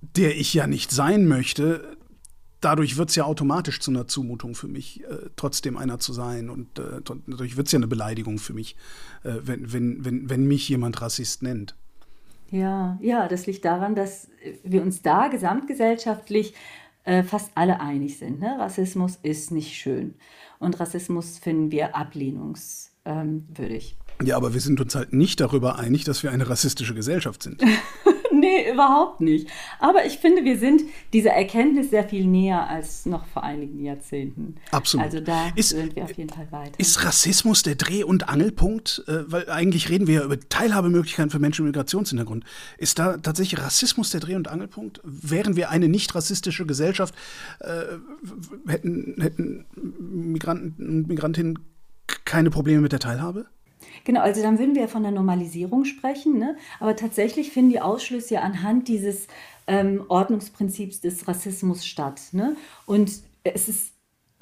der 0.00 0.36
ich 0.36 0.54
ja 0.54 0.66
nicht 0.66 0.90
sein 0.90 1.26
möchte, 1.26 1.96
dadurch 2.60 2.96
wird 2.96 3.10
es 3.10 3.16
ja 3.16 3.24
automatisch 3.24 3.80
zu 3.80 3.90
einer 3.90 4.06
Zumutung 4.06 4.54
für 4.54 4.68
mich, 4.68 5.04
äh, 5.04 5.30
trotzdem 5.36 5.76
einer 5.76 5.98
zu 5.98 6.12
sein. 6.12 6.50
Und 6.50 6.78
äh, 6.78 7.00
dadurch 7.26 7.56
wird 7.56 7.66
es 7.66 7.72
ja 7.72 7.78
eine 7.78 7.88
Beleidigung 7.88 8.38
für 8.38 8.54
mich, 8.54 8.76
äh, 9.24 9.34
wenn, 9.42 9.72
wenn, 9.72 10.04
wenn, 10.04 10.30
wenn 10.30 10.46
mich 10.46 10.68
jemand 10.68 11.00
Rassist 11.00 11.42
nennt. 11.42 11.74
Ja, 12.50 12.98
ja, 13.02 13.28
das 13.28 13.46
liegt 13.46 13.64
daran, 13.66 13.94
dass 13.94 14.28
wir 14.64 14.80
uns 14.80 15.02
da 15.02 15.28
gesamtgesellschaftlich 15.28 16.54
äh, 17.08 17.22
fast 17.22 17.50
alle 17.54 17.80
einig 17.80 18.18
sind. 18.18 18.38
Ne? 18.38 18.56
Rassismus 18.58 19.18
ist 19.22 19.50
nicht 19.50 19.74
schön. 19.74 20.14
Und 20.58 20.78
Rassismus 20.78 21.38
finden 21.38 21.70
wir 21.70 21.96
ablehnungswürdig. 21.96 23.96
Ja, 24.22 24.36
aber 24.36 24.52
wir 24.52 24.60
sind 24.60 24.78
uns 24.80 24.94
halt 24.94 25.14
nicht 25.14 25.40
darüber 25.40 25.78
einig, 25.78 26.04
dass 26.04 26.22
wir 26.22 26.32
eine 26.32 26.50
rassistische 26.50 26.94
Gesellschaft 26.94 27.42
sind. 27.42 27.62
nee, 28.48 28.70
überhaupt 28.72 29.20
nicht. 29.20 29.48
Aber 29.78 30.04
ich 30.06 30.18
finde, 30.18 30.44
wir 30.44 30.58
sind 30.58 30.82
dieser 31.12 31.30
Erkenntnis 31.30 31.90
sehr 31.90 32.04
viel 32.04 32.26
näher 32.26 32.68
als 32.68 33.06
noch 33.06 33.26
vor 33.26 33.42
einigen 33.42 33.84
Jahrzehnten. 33.84 34.56
Absolut. 34.70 35.06
Also 35.06 35.20
da 35.20 35.48
ist, 35.54 35.70
sind 35.70 35.96
wir 35.96 36.04
auf 36.04 36.12
jeden 36.12 36.30
Fall 36.30 36.50
weiter. 36.50 36.78
Ist 36.78 37.04
Rassismus 37.04 37.62
der 37.62 37.74
Dreh- 37.74 38.04
und 38.04 38.28
Angelpunkt? 38.28 39.04
Äh, 39.06 39.30
weil 39.30 39.50
eigentlich 39.50 39.88
reden 39.88 40.06
wir 40.06 40.14
ja 40.14 40.24
über 40.24 40.38
Teilhabemöglichkeiten 40.38 41.30
für 41.30 41.38
Menschen 41.38 41.64
mit 41.64 41.74
Migrationshintergrund. 41.74 42.44
Ist 42.78 42.98
da 42.98 43.16
tatsächlich 43.16 43.60
Rassismus 43.60 44.10
der 44.10 44.20
Dreh- 44.20 44.36
und 44.36 44.48
Angelpunkt? 44.48 45.00
Wären 45.04 45.56
wir 45.56 45.70
eine 45.70 45.88
nicht 45.88 46.14
rassistische 46.14 46.66
Gesellschaft, 46.66 47.14
äh, 47.60 47.84
hätten, 48.66 49.16
hätten 49.20 49.66
Migranten 49.74 50.74
und 50.78 51.08
Migrantinnen 51.08 51.58
keine 52.24 52.50
Probleme 52.50 52.80
mit 52.80 52.92
der 52.92 53.00
Teilhabe? 53.00 53.46
Genau, 54.04 54.20
also 54.20 54.42
dann 54.42 54.58
würden 54.58 54.74
wir 54.74 54.82
ja 54.82 54.88
von 54.88 55.02
der 55.02 55.12
Normalisierung 55.12 55.84
sprechen, 55.84 56.38
ne? 56.38 56.56
aber 56.80 56.96
tatsächlich 56.96 57.50
finden 57.52 57.70
die 57.70 57.80
Ausschlüsse 57.80 58.34
ja 58.34 58.40
anhand 58.40 58.88
dieses 58.88 59.28
ähm, 59.66 60.04
Ordnungsprinzips 60.08 61.00
des 61.00 61.28
Rassismus 61.28 61.86
statt. 61.86 62.20
Ne? 62.32 62.56
Und 62.86 63.10
es 63.44 63.68
ist 63.68 63.92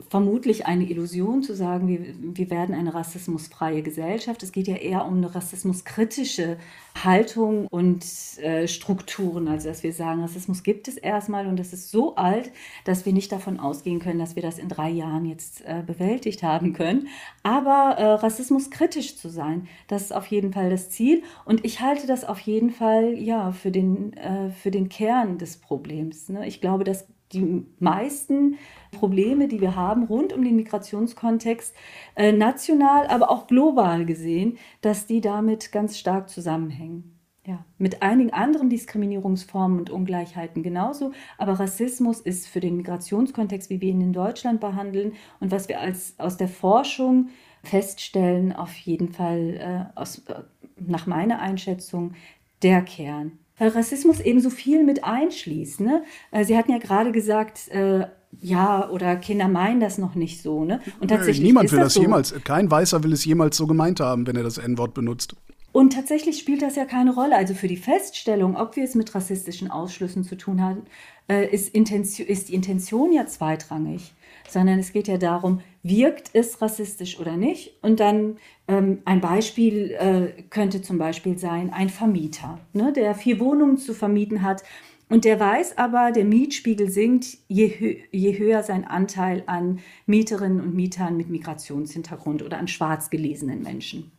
vermutlich 0.09 0.67
eine 0.67 0.89
Illusion 0.89 1.43
zu 1.43 1.55
sagen, 1.55 1.89
wir, 1.89 2.01
wir 2.21 2.51
werden 2.51 2.75
eine 2.75 2.95
rassismusfreie 2.95 3.83
Gesellschaft. 3.83 4.43
Es 4.43 4.53
geht 4.53 4.69
ja 4.69 4.77
eher 4.77 5.05
um 5.05 5.17
eine 5.17 5.35
rassismuskritische 5.35 6.59
Haltung 7.03 7.67
und 7.67 8.05
äh, 8.39 8.69
Strukturen. 8.69 9.49
Also 9.49 9.69
dass 9.69 9.83
wir 9.83 9.93
sagen, 9.93 10.23
Rassismus 10.23 10.63
gibt 10.63 10.89
es 10.89 10.97
erstmal 10.97 11.47
und 11.47 11.59
das 11.59 11.73
ist 11.73 11.91
so 11.91 12.15
alt, 12.17 12.53
dass 12.85 13.05
wir 13.05 13.13
nicht 13.13 13.33
davon 13.33 13.59
ausgehen 13.59 13.99
können, 13.99 14.19
dass 14.19 14.37
wir 14.37 14.43
das 14.43 14.59
in 14.59 14.69
drei 14.69 14.91
Jahren 14.91 15.27
jetzt 15.27 15.63
äh, 15.65 15.83
bewältigt 15.87 16.43
haben 16.43 16.73
können. 16.73 17.09
Aber 17.43 17.97
äh, 17.99 18.05
Rassismus 18.05 18.71
kritisch 18.71 19.17
zu 19.17 19.29
sein, 19.29 19.67
das 19.89 20.03
ist 20.03 20.15
auf 20.15 20.27
jeden 20.27 20.53
Fall 20.53 20.71
das 20.71 20.91
Ziel. 20.91 21.23
Und 21.45 21.65
ich 21.65 21.81
halte 21.81 22.07
das 22.07 22.25
auf 22.25 22.39
jeden 22.41 22.71
Fall 22.71 23.15
ja 23.15 23.53
für 23.53 23.71
den, 23.71 24.13
äh, 24.15 24.51
für 24.51 24.71
den 24.71 24.89
Kern 24.89 25.39
des 25.39 25.57
Problems. 25.57 26.29
Ne? 26.29 26.47
Ich 26.47 26.61
glaube, 26.61 26.85
dass 26.85 27.07
die 27.33 27.67
meisten 27.79 28.57
Probleme, 28.93 29.49
die 29.49 29.61
wir 29.61 29.77
haben 29.77 30.05
rund 30.05 30.33
um 30.33 30.45
den 30.45 30.57
Migrationskontext, 30.57 31.75
äh, 32.15 32.33
national, 32.33 33.07
aber 33.09 33.31
auch 33.31 33.47
global 33.47 34.07
gesehen, 34.07 34.59
dass 34.81 35.07
die 35.07 35.21
damit 35.21 35.73
ganz 35.73 35.99
stark 35.99 36.29
zusammenhängen. 36.29 37.13
Ja, 37.47 37.65
mit 37.79 38.03
einigen 38.03 38.33
anderen 38.33 38.71
Diskriminierungsformen 38.71 39.79
und 39.79 39.91
Ungleichheiten 39.91 40.65
genauso, 40.65 41.13
aber 41.39 41.61
Rassismus 41.61 42.19
ist 42.19 42.49
für 42.49 42.59
den 42.59 42.77
Migrationskontext, 42.77 43.71
wie 43.71 43.81
wir 43.81 43.91
ihn 43.91 44.01
in 44.01 44.13
Deutschland 44.13 44.61
behandeln 44.61 45.13
und 45.39 45.53
was 45.53 45.69
wir 45.69 45.81
als, 45.81 46.19
aus 46.19 46.37
der 46.37 46.49
Forschung 46.49 47.29
feststellen, 47.63 48.53
auf 48.53 48.75
jeden 48.79 49.13
Fall 49.13 49.91
äh, 49.95 49.99
aus, 49.99 50.25
äh, 50.27 50.43
nach 50.77 51.07
meiner 51.07 51.39
Einschätzung 51.39 52.15
der 52.63 52.83
Kern 52.83 53.39
Rassismus 53.59 54.21
eben 54.21 54.41
so 54.41 54.51
viel 54.51 54.85
mit 54.85 55.05
einschließt. 55.05 55.81
Ne? 55.81 56.03
Äh, 56.31 56.45
Sie 56.45 56.57
hatten 56.57 56.71
ja 56.71 56.79
gerade 56.79 57.13
gesagt, 57.13 57.69
äh, 57.69 58.07
ja, 58.41 58.89
oder 58.91 59.17
Kinder 59.17 59.49
meinen 59.49 59.81
das 59.81 59.99
noch 59.99 60.15
nicht 60.15 60.43
so. 60.43 60.65
Ne? 60.65 60.81
Und 61.01 61.09
tatsächlich 61.09 61.41
nee, 61.41 61.47
niemand 61.49 61.73
will 61.73 61.79
das, 61.79 61.87
das 61.87 61.95
so. 61.95 62.03
jemals, 62.03 62.35
kein 62.45 62.71
Weißer 62.71 63.03
will 63.03 63.13
es 63.13 63.25
jemals 63.25 63.57
so 63.57 63.67
gemeint 63.67 64.01
haben, 64.01 64.27
wenn 64.27 64.37
er 64.37 64.43
das 64.43 64.59
N-Wort 64.59 64.95
benutzt. 64.95 65.37
Und 65.73 65.93
tatsächlich 65.93 66.39
spielt 66.39 66.63
das 66.63 66.77
ja 66.77 66.87
keine 66.87 67.15
Rolle. 67.15 67.37
Also 67.37 67.55
für 67.55 67.69
die 67.69 67.77
Feststellung, 67.77 68.57
ob 68.57 68.77
wir 68.77 68.85
es 68.85 68.95
mit 68.95 69.15
rassistischen 69.15 69.71
Ausschlüssen 69.71 70.25
zu 70.25 70.37
tun 70.37 70.63
haben, 70.63 70.83
äh, 71.29 71.47
ist, 71.53 71.75
ist 71.75 72.49
die 72.49 72.55
Intention 72.55 73.13
ja 73.13 73.27
zweitrangig 73.27 74.15
sondern 74.49 74.79
es 74.79 74.93
geht 74.93 75.09
ja 75.09 75.19
darum, 75.19 75.61
wirkt 75.89 76.31
es 76.33 76.61
rassistisch 76.61 77.19
oder 77.19 77.37
nicht? 77.37 77.83
Und 77.83 78.01
dann 78.01 78.39
ähm, 78.69 79.03
ein 79.05 79.21
Beispiel 79.21 79.93
äh, 79.93 80.43
könnte 80.51 80.83
zum 80.83 80.99
Beispiel 80.99 81.39
sein, 81.39 81.73
ein 81.73 81.89
Vermieter, 81.89 82.59
ne, 82.73 82.93
der 82.93 83.15
vier 83.15 83.41
Wohnungen 83.41 83.79
zu 83.79 83.95
vermieten 83.95 84.43
hat. 84.43 84.63
Und 85.09 85.25
der 85.25 85.39
weiß 85.39 85.79
aber, 85.79 86.11
der 86.11 86.25
Mietspiegel 86.25 86.91
sinkt, 86.91 87.39
je, 87.47 87.69
hö 87.69 87.95
je 88.11 88.39
höher 88.39 88.63
sein 88.65 88.85
Anteil 88.85 89.45
an 89.47 89.79
Mieterinnen 90.07 90.61
und 90.61 90.75
Mietern 90.75 91.17
mit 91.17 91.29
Migrationshintergrund 91.29 92.43
oder 92.43 92.59
an 92.59 92.67
schwarz 92.67 93.09
gelesenen 93.09 93.63
Menschen. 93.63 94.11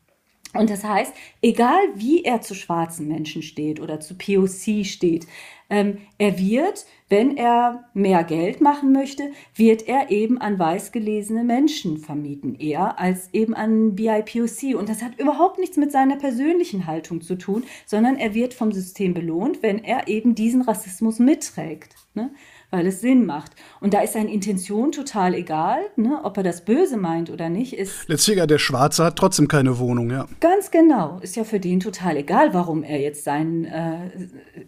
Und 0.53 0.69
das 0.69 0.83
heißt, 0.83 1.13
egal 1.41 1.81
wie 1.95 2.23
er 2.23 2.41
zu 2.41 2.55
schwarzen 2.55 3.07
Menschen 3.07 3.41
steht 3.41 3.81
oder 3.81 3.99
zu 3.99 4.17
POC 4.17 4.85
steht, 4.85 5.27
ähm, 5.69 5.97
er 6.17 6.39
wird, 6.39 6.85
wenn 7.09 7.37
er 7.37 7.89
mehr 7.93 8.23
Geld 8.23 8.61
machen 8.61 8.91
möchte, 8.91 9.31
wird 9.55 9.87
er 9.87 10.11
eben 10.11 10.37
an 10.39 10.57
weiß 10.57 10.91
gelesene 10.91 11.43
Menschen 11.43 11.97
vermieten, 11.97 12.55
eher 12.55 12.99
als 12.99 13.33
eben 13.33 13.53
an 13.53 13.95
BIPOC. 13.95 14.75
Und 14.77 14.89
das 14.89 15.01
hat 15.01 15.19
überhaupt 15.19 15.59
nichts 15.59 15.77
mit 15.77 15.91
seiner 15.91 16.17
persönlichen 16.17 16.85
Haltung 16.85 17.21
zu 17.21 17.35
tun, 17.35 17.63
sondern 17.85 18.15
er 18.17 18.33
wird 18.33 18.53
vom 18.53 18.71
System 18.71 19.13
belohnt, 19.13 19.61
wenn 19.61 19.83
er 19.83 20.07
eben 20.07 20.35
diesen 20.35 20.61
Rassismus 20.61 21.19
mitträgt. 21.19 21.95
Ne? 22.13 22.31
Weil 22.69 22.85
es 22.87 22.99
Sinn 22.99 23.25
macht. 23.25 23.53
Und 23.79 23.93
da 23.93 24.01
ist 24.01 24.13
seine 24.13 24.31
Intention 24.31 24.91
total 24.91 25.33
egal, 25.33 25.79
ne? 25.95 26.19
ob 26.23 26.37
er 26.37 26.43
das 26.43 26.65
Böse 26.65 26.97
meint 26.97 27.29
oder 27.29 27.49
nicht. 27.49 27.73
Ist 27.73 28.09
Letztlicher, 28.09 28.45
der 28.45 28.57
Schwarze 28.57 29.05
hat 29.05 29.15
trotzdem 29.15 29.47
keine 29.47 29.79
Wohnung, 29.79 30.09
ja. 30.09 30.27
Ganz 30.41 30.69
genau. 30.69 31.19
Ist 31.21 31.35
ja 31.37 31.45
für 31.45 31.59
den 31.59 31.79
total 31.79 32.17
egal, 32.17 32.53
warum 32.53 32.83
er 32.83 32.99
jetzt 32.99 33.23
seinen, 33.23 33.65
äh, 33.65 34.11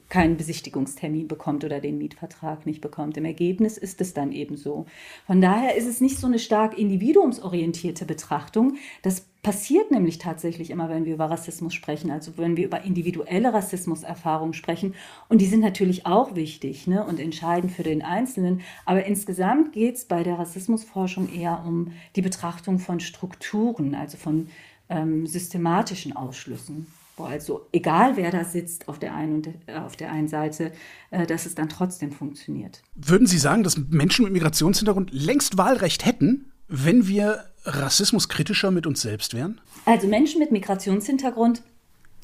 keinen 0.07 0.37
Besichtigungstermin 0.37 1.27
bekommt 1.27 1.65
oder 1.65 1.81
den 1.81 1.97
Mietvertrag 1.97 2.65
nicht 2.65 2.79
bekommt. 2.79 3.17
Im 3.17 3.25
Ergebnis 3.25 3.77
ist 3.77 3.99
es 3.99 4.13
dann 4.13 4.31
eben 4.31 4.55
so. 4.55 4.85
Von 5.27 5.41
daher 5.41 5.75
ist 5.75 5.87
es 5.87 5.99
nicht 5.99 6.19
so 6.19 6.27
eine 6.27 6.39
stark 6.39 6.77
individuumsorientierte 6.77 8.05
Betrachtung. 8.05 8.77
Das 9.01 9.25
passiert 9.41 9.89
nämlich 9.91 10.17
tatsächlich 10.17 10.69
immer, 10.69 10.89
wenn 10.89 11.05
wir 11.05 11.13
über 11.13 11.29
Rassismus 11.29 11.73
sprechen, 11.73 12.11
also 12.11 12.37
wenn 12.37 12.57
wir 12.57 12.65
über 12.65 12.83
individuelle 12.83 13.53
Rassismuserfahrungen 13.53 14.53
sprechen. 14.53 14.95
Und 15.29 15.39
die 15.39 15.45
sind 15.45 15.61
natürlich 15.61 16.05
auch 16.05 16.35
wichtig 16.35 16.87
ne, 16.87 17.05
und 17.05 17.19
entscheidend 17.19 17.71
für 17.71 17.83
den 17.83 18.01
Einzelnen. 18.01 18.61
Aber 18.85 19.05
insgesamt 19.05 19.71
geht 19.71 19.95
es 19.95 20.05
bei 20.05 20.23
der 20.23 20.37
Rassismusforschung 20.37 21.33
eher 21.33 21.63
um 21.65 21.93
die 22.15 22.21
Betrachtung 22.21 22.79
von 22.79 22.99
Strukturen, 22.99 23.95
also 23.95 24.17
von 24.17 24.49
ähm, 24.89 25.25
systematischen 25.25 26.15
Ausschlüssen. 26.15 26.87
Wo 27.15 27.23
also 27.23 27.67
egal 27.71 28.17
wer 28.17 28.31
da 28.31 28.43
sitzt 28.43 28.87
auf 28.87 28.99
der 28.99 29.13
einen, 29.13 29.35
und, 29.35 29.47
äh, 29.67 29.75
auf 29.75 29.95
der 29.95 30.11
einen 30.11 30.27
Seite, 30.27 30.71
äh, 31.11 31.25
dass 31.25 31.45
es 31.45 31.55
dann 31.55 31.69
trotzdem 31.69 32.11
funktioniert. 32.11 32.81
Würden 32.95 33.27
Sie 33.27 33.37
sagen, 33.37 33.63
dass 33.63 33.77
Menschen 33.77 34.25
mit 34.25 34.33
Migrationshintergrund 34.33 35.11
längst 35.13 35.57
Wahlrecht 35.57 36.05
hätten, 36.05 36.48
wenn 36.69 37.07
wir 37.07 37.45
rassismuskritischer 37.65 38.71
mit 38.71 38.87
uns 38.87 39.01
selbst 39.01 39.33
wären? 39.33 39.59
Also 39.85 40.07
Menschen 40.07 40.39
mit 40.39 40.51
Migrationshintergrund 40.51 41.61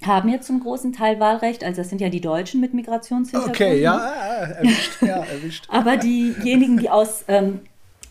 haben 0.06 0.30
ja 0.30 0.40
zum 0.42 0.60
großen 0.62 0.94
Teil 0.94 1.20
Wahlrecht, 1.20 1.64
also 1.64 1.82
das 1.82 1.90
sind 1.90 2.00
ja 2.00 2.10
die 2.10 2.22
Deutschen 2.22 2.62
mit 2.62 2.74
Migrationshintergrund. 2.74 3.56
Okay, 3.56 3.82
ja, 3.82 3.98
erwischt, 3.98 5.02
ja, 5.02 5.24
erwischt. 5.24 5.68
Aber 5.70 5.98
diejenigen, 5.98 6.78
die 6.78 6.90
aus 6.90 7.26
ähm, 7.28 7.62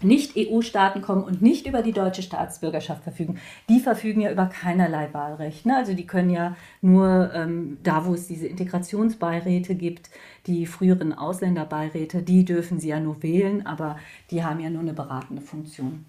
nicht-EU-Staaten 0.02 1.02
kommen 1.02 1.24
und 1.24 1.42
nicht 1.42 1.66
über 1.66 1.82
die 1.82 1.92
deutsche 1.92 2.22
Staatsbürgerschaft 2.22 3.02
verfügen, 3.02 3.38
die 3.68 3.80
verfügen 3.80 4.20
ja 4.20 4.32
über 4.32 4.46
keinerlei 4.46 5.08
Wahlrecht. 5.12 5.66
Ne? 5.66 5.76
Also 5.76 5.94
die 5.94 6.06
können 6.06 6.30
ja 6.30 6.56
nur 6.82 7.32
ähm, 7.34 7.78
da, 7.82 8.04
wo 8.04 8.14
es 8.14 8.26
diese 8.26 8.46
Integrationsbeiräte 8.46 9.74
gibt, 9.74 10.10
die 10.46 10.66
früheren 10.66 11.12
Ausländerbeiräte, 11.12 12.22
die 12.22 12.44
dürfen 12.44 12.80
sie 12.80 12.88
ja 12.88 13.00
nur 13.00 13.22
wählen, 13.22 13.66
aber 13.66 13.96
die 14.30 14.44
haben 14.44 14.60
ja 14.60 14.70
nur 14.70 14.82
eine 14.82 14.94
beratende 14.94 15.42
Funktion. 15.42 16.04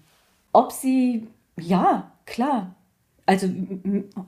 Ob 0.56 0.72
sie, 0.72 1.28
ja, 1.60 2.12
klar. 2.24 2.74
Also 3.26 3.46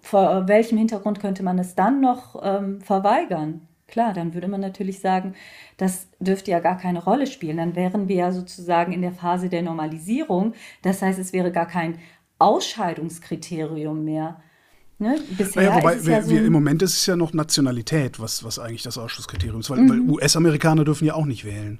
vor 0.02 0.46
welchem 0.46 0.76
Hintergrund 0.76 1.20
könnte 1.20 1.42
man 1.42 1.58
es 1.58 1.74
dann 1.74 2.02
noch 2.02 2.38
ähm, 2.42 2.82
verweigern? 2.82 3.62
Klar, 3.86 4.12
dann 4.12 4.34
würde 4.34 4.46
man 4.46 4.60
natürlich 4.60 5.00
sagen, 5.00 5.34
das 5.78 6.08
dürfte 6.20 6.50
ja 6.50 6.60
gar 6.60 6.76
keine 6.76 7.02
Rolle 7.02 7.26
spielen. 7.26 7.56
Dann 7.56 7.74
wären 7.74 8.08
wir 8.08 8.16
ja 8.16 8.32
sozusagen 8.32 8.92
in 8.92 9.00
der 9.00 9.12
Phase 9.12 9.48
der 9.48 9.62
Normalisierung. 9.62 10.52
Das 10.82 11.00
heißt, 11.00 11.18
es 11.18 11.32
wäre 11.32 11.50
gar 11.50 11.66
kein 11.66 11.98
Ausscheidungskriterium 12.38 14.04
mehr. 14.04 14.42
Ne? 14.98 15.18
Bisher 15.30 15.62
naja, 15.62 15.76
wobei 15.76 16.04
wir, 16.04 16.12
ja 16.12 16.22
so 16.22 16.30
wir, 16.30 16.44
im 16.44 16.52
Moment 16.52 16.82
ist 16.82 16.92
es 16.92 17.06
ja 17.06 17.16
noch 17.16 17.32
Nationalität, 17.32 18.20
was, 18.20 18.44
was 18.44 18.58
eigentlich 18.58 18.82
das 18.82 18.98
Ausschlusskriterium 18.98 19.60
ist, 19.60 19.70
weil, 19.70 19.78
mhm. 19.78 19.88
weil 19.88 20.00
US-Amerikaner 20.00 20.84
dürfen 20.84 21.06
ja 21.06 21.14
auch 21.14 21.24
nicht 21.24 21.46
wählen. 21.46 21.78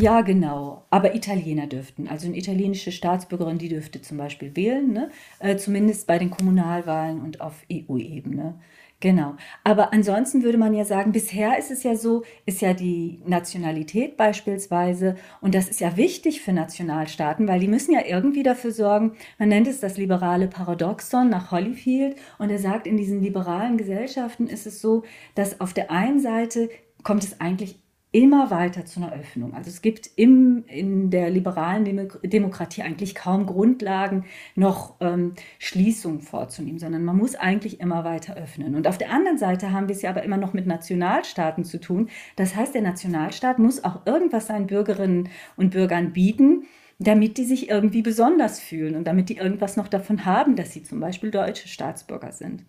Ja, 0.00 0.22
genau. 0.22 0.86
Aber 0.88 1.14
Italiener 1.14 1.66
dürften. 1.66 2.08
Also 2.08 2.26
eine 2.26 2.38
italienische 2.38 2.90
Staatsbürgerin, 2.90 3.58
die 3.58 3.68
dürfte 3.68 4.00
zum 4.00 4.16
Beispiel 4.16 4.56
wählen, 4.56 4.92
ne? 4.92 5.10
Äh, 5.40 5.56
zumindest 5.56 6.06
bei 6.06 6.18
den 6.18 6.30
Kommunalwahlen 6.30 7.20
und 7.20 7.42
auf 7.42 7.64
EU-Ebene. 7.70 8.58
Genau. 9.00 9.34
Aber 9.62 9.92
ansonsten 9.92 10.42
würde 10.42 10.56
man 10.58 10.72
ja 10.74 10.84
sagen, 10.86 11.12
bisher 11.12 11.58
ist 11.58 11.70
es 11.70 11.82
ja 11.82 11.96
so, 11.96 12.22
ist 12.46 12.62
ja 12.62 12.72
die 12.72 13.20
Nationalität 13.26 14.16
beispielsweise, 14.16 15.16
und 15.42 15.54
das 15.54 15.68
ist 15.68 15.80
ja 15.80 15.96
wichtig 15.98 16.40
für 16.40 16.52
Nationalstaaten, 16.52 17.46
weil 17.48 17.60
die 17.60 17.68
müssen 17.68 17.92
ja 17.92 18.00
irgendwie 18.06 18.42
dafür 18.42 18.72
sorgen, 18.72 19.12
man 19.38 19.48
nennt 19.48 19.66
es 19.68 19.80
das 19.80 19.96
liberale 19.98 20.48
Paradoxon 20.48 21.28
nach 21.30 21.50
Holyfield, 21.50 22.16
und 22.38 22.50
er 22.50 22.58
sagt, 22.58 22.86
in 22.86 22.96
diesen 22.96 23.22
liberalen 23.22 23.76
Gesellschaften 23.78 24.46
ist 24.46 24.66
es 24.66 24.80
so, 24.80 25.04
dass 25.34 25.60
auf 25.60 25.72
der 25.72 25.90
einen 25.90 26.20
Seite 26.20 26.68
kommt 27.02 27.24
es 27.24 27.40
eigentlich 27.40 27.79
immer 28.12 28.50
weiter 28.50 28.84
zu 28.84 29.00
einer 29.00 29.12
Öffnung. 29.12 29.54
Also 29.54 29.70
es 29.70 29.82
gibt 29.82 30.10
im, 30.16 30.64
in 30.66 31.10
der 31.10 31.30
liberalen 31.30 31.84
Demokratie 32.24 32.82
eigentlich 32.82 33.14
kaum 33.14 33.46
Grundlagen, 33.46 34.24
noch 34.56 34.96
ähm, 35.00 35.34
Schließungen 35.58 36.20
vorzunehmen, 36.20 36.80
sondern 36.80 37.04
man 37.04 37.16
muss 37.16 37.36
eigentlich 37.36 37.78
immer 37.80 38.04
weiter 38.04 38.36
öffnen. 38.36 38.74
Und 38.74 38.88
auf 38.88 38.98
der 38.98 39.12
anderen 39.12 39.38
Seite 39.38 39.72
haben 39.72 39.88
wir 39.88 39.94
es 39.94 40.02
ja 40.02 40.10
aber 40.10 40.24
immer 40.24 40.38
noch 40.38 40.52
mit 40.52 40.66
Nationalstaaten 40.66 41.64
zu 41.64 41.78
tun. 41.78 42.08
Das 42.34 42.56
heißt, 42.56 42.74
der 42.74 42.82
Nationalstaat 42.82 43.60
muss 43.60 43.84
auch 43.84 44.04
irgendwas 44.06 44.48
seinen 44.48 44.66
Bürgerinnen 44.66 45.28
und 45.56 45.70
Bürgern 45.70 46.12
bieten, 46.12 46.64
damit 46.98 47.38
die 47.38 47.44
sich 47.44 47.70
irgendwie 47.70 48.02
besonders 48.02 48.60
fühlen 48.60 48.96
und 48.96 49.04
damit 49.04 49.28
die 49.28 49.36
irgendwas 49.36 49.76
noch 49.76 49.88
davon 49.88 50.24
haben, 50.24 50.56
dass 50.56 50.72
sie 50.72 50.82
zum 50.82 51.00
Beispiel 51.00 51.30
deutsche 51.30 51.68
Staatsbürger 51.68 52.32
sind. 52.32 52.64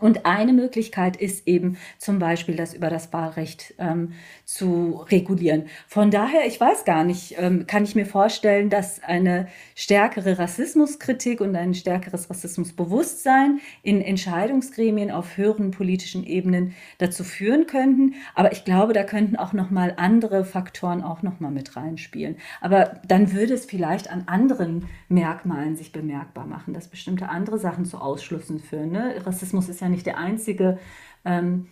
Und 0.00 0.26
eine 0.26 0.52
Möglichkeit 0.52 1.16
ist 1.16 1.46
eben 1.46 1.76
zum 1.98 2.18
Beispiel, 2.18 2.56
das 2.56 2.74
über 2.74 2.90
das 2.90 3.12
Wahlrecht 3.12 3.74
ähm, 3.78 4.12
zu 4.44 5.04
regulieren. 5.10 5.66
Von 5.86 6.10
daher, 6.10 6.46
ich 6.46 6.60
weiß 6.60 6.84
gar 6.84 7.04
nicht, 7.04 7.36
ähm, 7.38 7.66
kann 7.66 7.84
ich 7.84 7.94
mir 7.94 8.06
vorstellen, 8.06 8.70
dass 8.70 9.02
eine 9.02 9.48
stärkere 9.74 10.38
Rassismuskritik 10.38 11.40
und 11.40 11.54
ein 11.54 11.74
stärkeres 11.74 12.28
Rassismusbewusstsein 12.28 13.60
in 13.82 14.00
Entscheidungsgremien 14.00 15.10
auf 15.10 15.36
höheren 15.36 15.70
politischen 15.70 16.24
Ebenen 16.24 16.74
dazu 16.98 17.24
führen 17.24 17.66
könnten. 17.66 18.14
Aber 18.34 18.52
ich 18.52 18.64
glaube, 18.64 18.92
da 18.92 19.04
könnten 19.04 19.36
auch 19.36 19.52
noch 19.52 19.70
mal 19.70 19.94
andere 19.96 20.44
Faktoren 20.44 21.02
auch 21.02 21.22
noch 21.22 21.40
mal 21.40 21.50
mit 21.50 21.76
reinspielen. 21.76 22.36
Aber 22.60 23.00
dann 23.06 23.32
würde 23.32 23.54
es 23.54 23.64
vielleicht 23.64 24.10
an 24.10 24.24
anderen 24.26 24.88
Merkmalen 25.08 25.76
sich 25.76 25.92
bemerkbar 25.92 26.46
machen, 26.46 26.74
dass 26.74 26.88
bestimmte 26.88 27.28
andere 27.28 27.58
Sachen 27.58 27.84
zu 27.84 27.98
Ausschlüssen 27.98 28.60
führen. 28.60 28.90
Ne? 28.90 29.14
Rassismus 29.24 29.68
ist 29.68 29.80
ja 29.80 29.83
nicht 29.88 30.06
der 30.06 30.18
einzige, 30.18 30.78
ähm, 31.24 31.66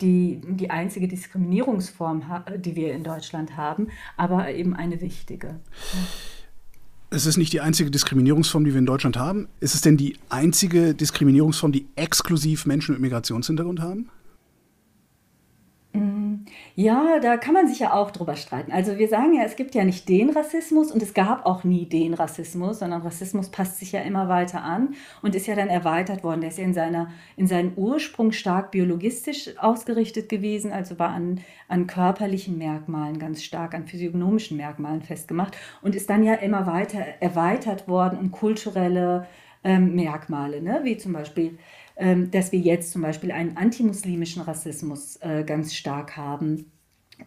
die, 0.00 0.40
die 0.44 0.70
einzige 0.70 1.08
Diskriminierungsform, 1.08 2.24
die 2.58 2.76
wir 2.76 2.92
in 2.92 3.04
Deutschland 3.04 3.56
haben, 3.56 3.88
aber 4.16 4.50
eben 4.50 4.74
eine 4.74 5.00
wichtige. 5.00 5.60
Es 7.10 7.26
ist 7.26 7.36
nicht 7.36 7.52
die 7.52 7.60
einzige 7.60 7.90
Diskriminierungsform, 7.90 8.64
die 8.64 8.72
wir 8.72 8.78
in 8.80 8.86
Deutschland 8.86 9.16
haben. 9.16 9.46
Ist 9.60 9.74
es 9.74 9.82
denn 9.82 9.96
die 9.96 10.16
einzige 10.30 10.94
Diskriminierungsform, 10.94 11.70
die 11.70 11.86
exklusiv 11.94 12.66
Menschen 12.66 12.92
mit 12.92 13.00
Migrationshintergrund 13.00 13.80
haben? 13.80 14.10
Ja, 16.76 17.20
da 17.20 17.36
kann 17.36 17.54
man 17.54 17.68
sich 17.68 17.78
ja 17.78 17.92
auch 17.92 18.10
drüber 18.10 18.34
streiten. 18.34 18.72
Also 18.72 18.98
wir 18.98 19.06
sagen 19.06 19.34
ja, 19.34 19.44
es 19.44 19.54
gibt 19.54 19.76
ja 19.76 19.84
nicht 19.84 20.08
den 20.08 20.30
Rassismus 20.30 20.90
und 20.90 21.00
es 21.02 21.14
gab 21.14 21.46
auch 21.46 21.62
nie 21.62 21.86
den 21.86 22.14
Rassismus, 22.14 22.80
sondern 22.80 23.02
Rassismus 23.02 23.48
passt 23.48 23.78
sich 23.78 23.92
ja 23.92 24.00
immer 24.00 24.28
weiter 24.28 24.62
an 24.62 24.94
und 25.22 25.36
ist 25.36 25.46
ja 25.46 25.54
dann 25.54 25.68
erweitert 25.68 26.24
worden. 26.24 26.40
Der 26.40 26.50
ist 26.50 26.58
ja 26.58 26.64
in, 26.64 26.74
seiner, 26.74 27.10
in 27.36 27.46
seinem 27.46 27.74
Ursprung 27.76 28.32
stark 28.32 28.72
biologistisch 28.72 29.56
ausgerichtet 29.58 30.28
gewesen, 30.28 30.72
also 30.72 30.98
war 30.98 31.10
an, 31.10 31.40
an 31.68 31.86
körperlichen 31.86 32.58
Merkmalen 32.58 33.20
ganz 33.20 33.44
stark, 33.44 33.74
an 33.74 33.86
physiognomischen 33.86 34.56
Merkmalen 34.56 35.02
festgemacht 35.02 35.56
und 35.80 35.94
ist 35.94 36.10
dann 36.10 36.24
ja 36.24 36.34
immer 36.34 36.66
weiter 36.66 36.98
erweitert 37.20 37.86
worden 37.86 38.18
um 38.18 38.32
kulturelle 38.32 39.28
ähm, 39.64 39.94
Merkmale, 39.94 40.60
ne? 40.60 40.80
wie 40.82 40.96
zum 40.98 41.12
Beispiel 41.12 41.58
dass 41.96 42.50
wir 42.50 42.58
jetzt 42.58 42.90
zum 42.90 43.02
Beispiel 43.02 43.30
einen 43.30 43.56
antimuslimischen 43.56 44.42
Rassismus 44.42 45.16
äh, 45.20 45.44
ganz 45.44 45.74
stark 45.74 46.16
haben. 46.16 46.72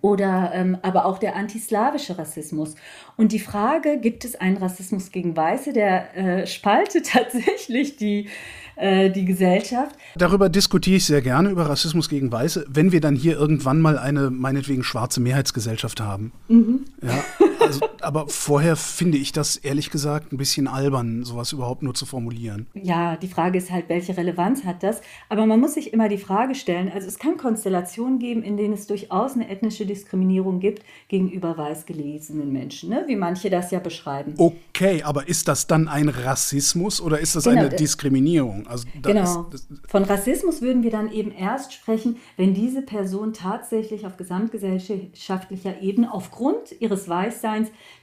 Oder 0.01 0.51
ähm, 0.53 0.77
aber 0.81 1.05
auch 1.05 1.17
der 1.17 1.35
antislawische 1.35 2.17
Rassismus. 2.17 2.75
Und 3.15 3.31
die 3.31 3.39
Frage, 3.39 3.99
gibt 3.99 4.25
es 4.25 4.35
einen 4.35 4.57
Rassismus 4.57 5.11
gegen 5.11 5.35
Weiße, 5.35 5.73
der 5.73 6.15
äh, 6.15 6.47
spaltet 6.47 7.07
tatsächlich 7.11 7.95
die, 7.95 8.29
äh, 8.75 9.09
die 9.09 9.25
Gesellschaft. 9.25 9.95
Darüber 10.15 10.49
diskutiere 10.49 10.97
ich 10.97 11.05
sehr 11.05 11.21
gerne, 11.21 11.49
über 11.49 11.69
Rassismus 11.69 12.09
gegen 12.09 12.31
Weiße, 12.31 12.65
wenn 12.69 12.91
wir 12.91 13.01
dann 13.01 13.15
hier 13.15 13.37
irgendwann 13.37 13.79
mal 13.79 13.97
eine 13.97 14.29
meinetwegen 14.29 14.83
schwarze 14.83 15.21
Mehrheitsgesellschaft 15.21 16.01
haben. 16.01 16.33
Mhm. 16.47 16.85
Ja, 17.01 17.23
also, 17.59 17.87
aber 18.01 18.27
vorher 18.27 18.75
finde 18.75 19.17
ich 19.17 19.31
das 19.31 19.55
ehrlich 19.57 19.89
gesagt 19.89 20.31
ein 20.31 20.37
bisschen 20.37 20.67
albern, 20.67 21.23
sowas 21.23 21.51
überhaupt 21.51 21.83
nur 21.83 21.93
zu 21.93 22.05
formulieren. 22.05 22.67
Ja, 22.73 23.17
die 23.17 23.27
Frage 23.27 23.57
ist 23.57 23.71
halt, 23.71 23.89
welche 23.89 24.15
Relevanz 24.15 24.63
hat 24.63 24.83
das? 24.83 25.01
Aber 25.29 25.45
man 25.45 25.59
muss 25.59 25.73
sich 25.73 25.93
immer 25.93 26.09
die 26.09 26.17
Frage 26.17 26.55
stellen, 26.55 26.91
also 26.91 27.07
es 27.07 27.19
kann 27.19 27.37
Konstellationen 27.37 28.19
geben, 28.19 28.43
in 28.43 28.57
denen 28.57 28.73
es 28.73 28.87
durchaus 28.87 29.33
eine 29.33 29.49
ethnische 29.49 29.85
Diskriminierung 29.85 30.59
gibt 30.59 30.83
gegenüber 31.07 31.57
weiß 31.57 31.85
gelesenen 31.85 32.51
Menschen, 32.51 32.89
ne? 32.89 33.03
wie 33.07 33.15
manche 33.15 33.49
das 33.49 33.71
ja 33.71 33.79
beschreiben. 33.79 34.33
Okay, 34.37 35.03
aber 35.03 35.27
ist 35.27 35.47
das 35.47 35.67
dann 35.67 35.87
ein 35.87 36.09
Rassismus 36.09 37.01
oder 37.01 37.19
ist 37.19 37.35
das 37.35 37.45
genau, 37.45 37.61
eine 37.61 37.69
Diskriminierung? 37.69 38.67
Also 38.67 38.87
genau. 39.01 39.47
Ist, 39.51 39.67
Von 39.87 40.03
Rassismus 40.03 40.61
würden 40.61 40.83
wir 40.83 40.91
dann 40.91 41.11
eben 41.11 41.31
erst 41.31 41.73
sprechen, 41.73 42.17
wenn 42.35 42.53
diese 42.53 42.81
Person 42.81 43.33
tatsächlich 43.33 44.05
auf 44.05 44.17
gesamtgesellschaftlicher 44.17 45.81
Ebene 45.81 46.13
aufgrund 46.13 46.79
ihres 46.79 47.09
Weißseins 47.09 47.46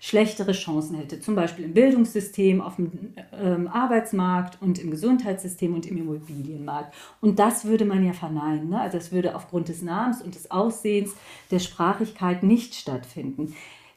schlechtere 0.00 0.52
Chancen 0.52 0.96
hätte. 0.96 1.20
Zum 1.20 1.35
Beispiel 1.35 1.64
im 1.64 1.74
Bildungssystem, 1.74 2.61
auf 2.61 2.76
dem 2.76 3.14
ähm, 3.33 3.68
Arbeitsmarkt 3.68 4.61
und 4.61 4.78
im 4.78 4.90
Gesundheitssystem 4.90 5.74
und 5.74 5.87
im 5.87 5.98
Immobilienmarkt. 5.98 6.94
Und 7.20 7.38
das 7.38 7.64
würde 7.64 7.85
man 7.85 8.04
ja 8.04 8.12
verneinen. 8.12 8.70
Ne? 8.70 8.80
Also 8.80 8.98
das 8.98 9.12
würde 9.12 9.35
aufgrund 9.35 9.68
des 9.68 9.83
Namens 9.83 10.22
und 10.22 10.35
des 10.35 10.50
Aussehens, 10.50 11.14
der 11.50 11.59
Sprachigkeit 11.59 12.42
nicht 12.42 12.74
stattfinden. 12.74 13.54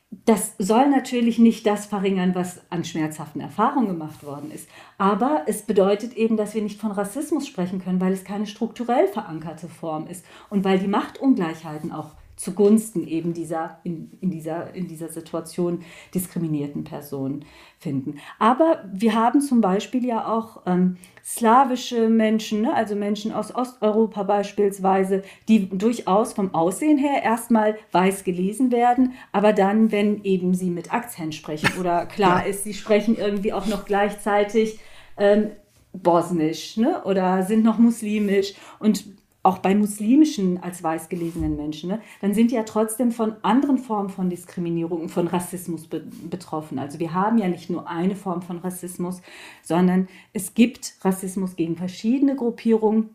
Das 0.09 0.55
soll 0.57 0.89
natürlich 0.89 1.37
nicht 1.37 1.67
das 1.67 1.85
verringern, 1.85 2.33
was 2.33 2.61
an 2.69 2.85
schmerzhaften 2.85 3.41
Erfahrungen 3.41 3.87
gemacht 3.87 4.23
worden 4.23 4.51
ist. 4.51 4.69
Aber 4.97 5.43
es 5.47 5.63
bedeutet 5.63 6.13
eben, 6.15 6.37
dass 6.37 6.55
wir 6.55 6.61
nicht 6.61 6.79
von 6.79 6.93
Rassismus 6.93 7.45
sprechen 7.45 7.83
können, 7.83 7.99
weil 7.99 8.13
es 8.13 8.23
keine 8.23 8.47
strukturell 8.47 9.09
verankerte 9.09 9.67
Form 9.67 10.07
ist 10.07 10.25
und 10.49 10.63
weil 10.63 10.79
die 10.79 10.87
Machtungleichheiten 10.87 11.91
auch 11.91 12.11
zugunsten 12.37 13.05
eben 13.07 13.33
dieser 13.33 13.79
in, 13.83 14.11
in, 14.21 14.29
dieser, 14.29 14.73
in 14.73 14.87
dieser 14.87 15.09
Situation 15.09 15.81
diskriminierten 16.13 16.83
Personen 16.83 17.43
finden. 17.79 18.19
Aber 18.39 18.85
wir 18.93 19.15
haben 19.15 19.41
zum 19.41 19.59
Beispiel 19.59 20.05
ja 20.05 20.27
auch 20.27 20.61
ähm, 20.67 20.97
slawische 21.23 22.09
Menschen, 22.09 22.61
ne? 22.61 22.73
also 22.73 22.95
Menschen 22.95 23.33
aus 23.33 23.53
Osteuropa 23.53 24.23
beispielsweise, 24.23 25.23
die 25.47 25.67
durchaus 25.67 26.33
vom 26.33 26.53
Aussehen 26.53 26.99
her 26.99 27.23
erstmal 27.23 27.77
weiß 27.91 28.23
gelesen 28.23 28.71
werden, 28.71 29.13
aber 29.31 29.51
dann, 29.51 29.91
wenn 29.91 30.23
eben 30.23 30.53
sie 30.53 30.69
mit 30.69 30.93
Akzent 30.93 31.35
sprechen 31.35 31.69
oder 31.79 32.05
klar 32.05 32.45
ist, 32.45 32.63
sie 32.63 32.75
sprechen 32.75 33.17
irgendwie 33.17 33.51
auch 33.51 33.65
noch 33.65 33.85
gleichzeitig 33.85 34.79
ähm, 35.17 35.49
bosnisch 35.91 36.77
ne? 36.77 37.03
oder 37.03 37.43
sind 37.43 37.63
noch 37.63 37.79
muslimisch 37.79 38.53
und 38.77 39.16
auch 39.47 39.59
bei 39.59 39.73
muslimischen 39.73 40.61
als 40.61 40.83
weiß 40.83 41.07
gelesenen 41.07 41.55
Menschen, 41.55 41.89
ne, 41.89 42.01
dann 42.19 42.33
sind 42.33 42.51
die 42.51 42.55
ja 42.55 42.63
trotzdem 42.63 43.11
von 43.13 43.37
anderen 43.43 43.77
Formen 43.77 44.09
von 44.09 44.29
Diskriminierung 44.29 45.03
und 45.03 45.09
von 45.09 45.27
Rassismus 45.27 45.87
be 45.87 46.03
betroffen. 46.29 46.79
Also 46.79 46.99
wir 46.99 47.13
haben 47.13 47.37
ja 47.37 47.47
nicht 47.47 47.69
nur 47.69 47.87
eine 47.87 48.17
Form 48.17 48.41
von 48.41 48.57
Rassismus, 48.57 49.21
sondern 49.63 50.09
es 50.33 50.53
gibt 50.53 50.95
Rassismus 51.01 51.55
gegen 51.55 51.77
verschiedene 51.77 52.35
Gruppierungen 52.35 53.11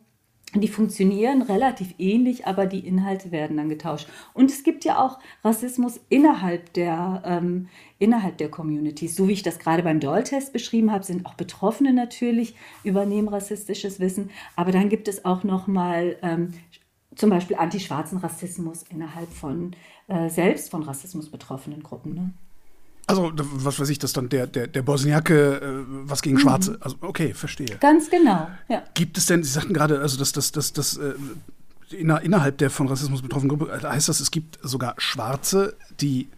die 0.60 0.68
funktionieren 0.68 1.42
relativ 1.42 1.94
ähnlich, 1.98 2.46
aber 2.46 2.66
die 2.66 2.86
Inhalte 2.86 3.32
werden 3.32 3.56
dann 3.56 3.68
getauscht. 3.68 4.08
Und 4.34 4.50
es 4.50 4.62
gibt 4.62 4.84
ja 4.84 5.02
auch 5.02 5.18
Rassismus 5.42 6.00
innerhalb 6.08 6.72
der, 6.74 7.22
ähm, 7.24 7.68
innerhalb 7.98 8.36
der 8.38 8.50
Communities. 8.50 9.16
So 9.16 9.28
wie 9.28 9.32
ich 9.32 9.42
das 9.42 9.58
gerade 9.58 9.82
beim 9.82 10.00
Doll-Test 10.00 10.52
beschrieben 10.52 10.92
habe, 10.92 11.04
sind 11.04 11.24
auch 11.24 11.34
Betroffene 11.34 11.92
natürlich, 11.92 12.54
übernehmen 12.84 13.28
rassistisches 13.28 13.98
Wissen. 13.98 14.30
Aber 14.54 14.72
dann 14.72 14.88
gibt 14.88 15.08
es 15.08 15.24
auch 15.24 15.42
nochmal 15.42 16.16
ähm, 16.22 16.52
zum 17.14 17.30
Beispiel 17.30 17.56
antischwarzen 17.56 18.18
Rassismus 18.18 18.84
innerhalb 18.90 19.32
von 19.32 19.74
äh, 20.08 20.28
selbst 20.28 20.70
von 20.70 20.82
Rassismus 20.82 21.30
betroffenen 21.30 21.82
Gruppen. 21.82 22.14
Ne? 22.14 22.34
Also, 23.12 23.32
was 23.34 23.78
weiß 23.78 23.88
ich, 23.88 23.98
das 23.98 24.12
dann 24.12 24.28
der, 24.28 24.46
der, 24.46 24.66
der 24.66 24.82
Bosniake, 24.82 25.60
äh, 25.60 25.84
was 26.04 26.22
gegen 26.22 26.36
mhm. 26.36 26.40
Schwarze. 26.40 26.78
Also, 26.80 26.96
okay, 27.00 27.34
verstehe. 27.34 27.76
Ganz 27.80 28.10
genau, 28.10 28.48
ja. 28.68 28.82
Gibt 28.94 29.18
es 29.18 29.26
denn, 29.26 29.42
Sie 29.42 29.50
sagten 29.50 29.74
gerade, 29.74 30.00
also, 30.00 30.18
dass 30.18 30.32
das, 30.32 30.52
das, 30.52 30.72
das, 30.72 30.96
äh, 30.96 31.14
innerhalb 31.92 32.58
der 32.58 32.70
von 32.70 32.88
Rassismus 32.88 33.22
betroffenen 33.22 33.56
Gruppe, 33.56 33.72
äh, 33.72 33.86
heißt 33.86 34.08
das, 34.08 34.20
es 34.20 34.30
gibt 34.30 34.58
sogar 34.62 34.94
Schwarze, 34.98 35.76
die, 36.00 36.28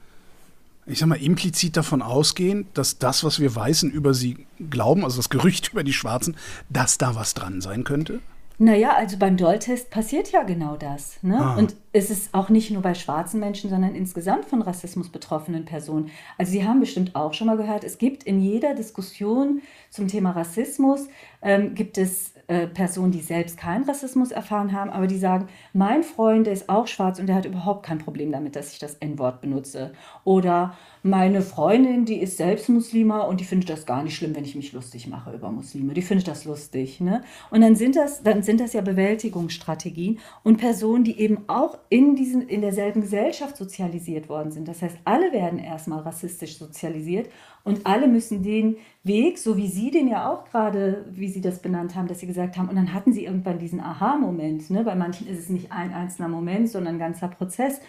ich 0.87 0.99
sag 0.99 1.09
mal, 1.09 1.17
implizit 1.17 1.77
davon 1.77 2.03
ausgehen, 2.03 2.67
dass 2.75 2.99
das, 2.99 3.25
was 3.25 3.41
wir 3.41 3.55
Weißen 3.55 3.91
über 3.91 4.15
sie 4.15 4.47
glauben, 4.71 5.05
also 5.05 5.17
das 5.17 5.31
Gerücht 5.31 5.69
über 5.73 5.85
die 5.85 5.93
Schwarzen, 5.93 6.37
dass 6.69 6.99
da 6.99 7.15
was 7.15 7.35
dran 7.35 7.61
sein 7.61 7.85
könnte? 7.85 8.21
Naja, 8.59 8.93
also 8.95 9.19
beim 9.19 9.37
Doll-Test 9.37 9.91
passiert 9.91 10.31
ja 10.31 10.45
genau 10.45 10.77
das. 10.77 11.21
Ne? 11.23 11.39
Ah. 11.39 11.57
Und 11.57 11.75
es 11.93 12.11
ist 12.11 12.33
auch 12.35 12.51
nicht 12.51 12.71
nur 12.71 12.83
bei 12.83 12.95
schwarzen 12.95 13.41
Menschen, 13.41 13.69
sondern 13.69 13.97
insgesamt 13.97 14.45
von 14.45 14.63
Rassismus 14.63 15.09
betroffenen 15.09 15.65
Personen. 15.65 16.11
Also 16.39 16.53
Sie 16.53 16.65
haben 16.65 16.79
bestimmt 16.79 17.17
auch 17.17 17.35
schon 17.35 17.49
mal 17.49 17.57
gehört, 17.57 17.83
es 17.83 17.99
gibt 17.99 18.23
in 18.23 18.41
jeder 18.41 18.75
Diskussion 18.75 19.61
zum 19.91 20.07
Thema 20.07 20.31
Rassismus, 20.31 21.09
ähm, 21.43 21.75
gibt 21.75 21.99
es 21.99 22.35
äh, 22.47 22.67
Personen, 22.69 23.11
die 23.11 23.21
selbst 23.21 23.57
keinen 23.57 23.85
Rassismus 23.85 24.31
erfahren 24.31 24.73
haben, 24.73 24.91
aber 24.91 25.09
die 25.09 25.19
sagen, 25.19 25.49
mein 25.73 26.05
Freund, 26.05 26.47
der 26.47 26.53
ist 26.53 26.69
auch 26.69 26.87
schwarz 26.87 27.19
und 27.19 27.27
der 27.27 27.37
hat 27.37 27.47
überhaupt 27.47 27.85
kein 27.85 27.99
Problem 27.99 28.31
damit, 28.31 28.55
dass 28.55 28.73
ich 28.73 28.79
das 28.79 28.95
N-Wort 28.95 29.41
benutze. 29.41 29.95
Oder 30.25 30.77
meine 31.07 31.43
Freundin, 31.43 32.07
die 32.07 32.17
ist 32.17 32.39
selbst 32.39 32.71
Muslima 32.71 33.21
und 33.25 33.39
die 33.39 33.45
findet 33.45 33.69
das 33.69 33.85
gar 33.85 34.03
nicht 34.03 34.17
schlimm, 34.17 34.35
wenn 34.35 34.45
ich 34.45 34.55
mich 34.55 34.73
lustig 34.73 35.07
mache 35.07 35.35
über 35.35 35.53
Muslime. 35.53 35.93
Die 35.93 36.01
findet 36.01 36.29
das 36.29 36.47
lustig. 36.47 36.99
Ne? 36.99 37.23
Und 37.51 37.61
dann 37.61 37.77
sind, 37.77 37.95
das, 37.95 38.23
dann 38.23 38.43
sind 38.43 38.59
das 38.59 38.73
ja 38.73 38.81
Bewältigungsstrategien 38.81 40.19
und 40.45 40.57
Personen, 40.57 41.05
die 41.05 41.21
eben 41.21 41.45
auch 41.47 41.77
in, 41.91 42.17
diesen, 42.17 42.49
in 42.49 42.63
derselben 42.63 43.03
Gesellschaft 43.03 43.59
sozialisiert 43.59 44.31
worden 44.31 44.51
sind. 44.51 44.67
Das 44.67 44.81
heißt, 44.81 44.97
alle 45.05 45.31
werden 45.31 45.59
erstmal 45.59 46.01
rassistisch 46.01 46.57
sozialisiert 46.57 47.29
und 47.65 47.85
alle 47.85 48.09
müssen 48.09 48.43
den 48.43 48.77
Weg, 49.03 49.37
so 49.37 49.59
wie 49.59 49.69
Sie 49.69 49.91
den 49.91 50.09
ja 50.09 50.33
auch 50.33 50.47
gerade, 50.47 51.05
wie 51.11 51.29
Sie 51.29 51.43
das 51.43 51.61
benannt 51.61 51.95
haben, 51.97 52.09
dass 52.09 52.21
Sie 52.21 52.27
gesagt 52.27 52.57
haben, 52.57 52.71
und 52.71 52.77
dann 52.77 52.95
hatten 52.95 53.13
Sie 53.13 53.27
irgendwann 53.27 53.59
diesen 53.59 53.81
Aha-Moment. 53.81 54.71
Ne? 54.71 54.85
Bei 54.85 54.95
manchen 54.95 55.29
ist 55.29 55.39
es 55.39 55.49
nicht 55.51 55.71
ein 55.71 55.93
einzelner 55.93 56.29
Moment, 56.29 56.71
sondern 56.71 56.95
ein 56.95 56.99
ganzer 56.99 57.29
Prozess. 57.29 57.83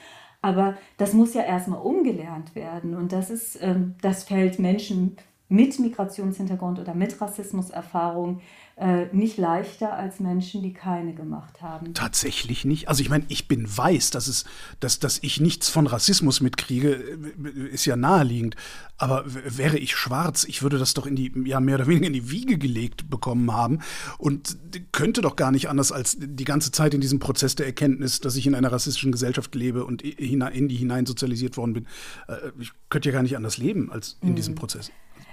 Aber 0.46 0.78
das 0.98 1.14
muss 1.14 1.34
ja 1.34 1.42
erstmal 1.42 1.82
umgelernt 1.82 2.54
werden. 2.54 2.94
Und 2.94 3.12
das 3.12 3.32
ist, 3.32 3.58
ähm, 3.64 3.96
das 4.02 4.26
fällt 4.26 4.60
Menschen 4.60 5.18
mit 5.50 5.80
Migrationshintergrund 5.80 6.78
oder 6.78 6.94
mit 6.94 7.20
Rassismuserfahrung 7.20 8.42
äh, 8.78 9.06
nicht 9.14 9.38
leichter 9.38 9.94
als 9.94 10.20
Menschen, 10.20 10.62
die 10.62 10.74
keine 10.74 11.14
gemacht 11.14 11.62
haben. 11.62 11.94
Tatsächlich 11.94 12.66
nicht. 12.66 12.90
Also 12.90 13.02
ich 13.02 13.10
meine, 13.10 13.24
ich 13.30 13.48
bin 13.48 13.66
weiß, 13.66 14.10
dass 14.10 14.28
es, 14.28 14.44
dass, 14.82 15.00
dass 15.00 15.20
ich 15.24 15.40
nichts 15.40 15.70
von 15.70 15.88
Rassismus 15.88 16.42
mitkriege, 16.42 16.92
äh, 16.92 17.70
ist 17.70 17.86
ja 17.86 17.96
naheliegend. 17.96 18.58
Aber 18.98 19.24
wäre 19.26 19.78
ich 19.78 19.96
schwarz, 19.96 20.44
ich 20.44 20.62
würde 20.62 20.78
das 20.78 20.94
doch 20.94 21.06
in 21.06 21.16
die, 21.16 21.32
ja, 21.46 21.62
mehr 21.62 21.76
oder 21.76 21.88
weniger 21.88 22.08
in 22.08 22.14
die 22.14 22.32
Wiege 22.32 22.58
gelegt 22.58 23.10
bekommen 23.10 23.54
haben 23.54 23.80
und 24.18 24.58
könnte 24.92 25.22
doch 25.22 25.38
gar 25.38 25.52
nicht 25.52 25.70
anders 25.70 25.94
als 25.94 26.18
die 26.20 26.46
ganze 26.46 26.72
Zeit 26.72 26.94
in 26.94 27.00
diesem 27.00 27.20
Prozess 27.20 27.56
der 27.56 27.68
Erkenntnis, 27.68 28.20
dass 28.20 28.36
ich 28.36 28.46
in 28.46 28.56
einer 28.56 28.74
rassistischen 28.74 29.14
Gesellschaft 29.14 29.56
lebe 29.56 29.86
und 29.86 30.02
in 30.02 30.68
die 30.68 30.76
hinein 30.76 31.06
sozialisiert 31.06 31.56
worden 31.56 31.74
bin. 31.74 31.88
Äh, 32.28 32.52
ich 32.60 32.74
könnte 32.90 33.08
ja 33.08 33.14
gar 33.14 33.24
nicht 33.24 33.38
anders 33.38 33.58
leben 33.58 33.90
als 33.90 34.18
in 34.22 34.32
mhm. 34.32 34.36
diesem 34.36 34.56
Prozess. 34.56 34.92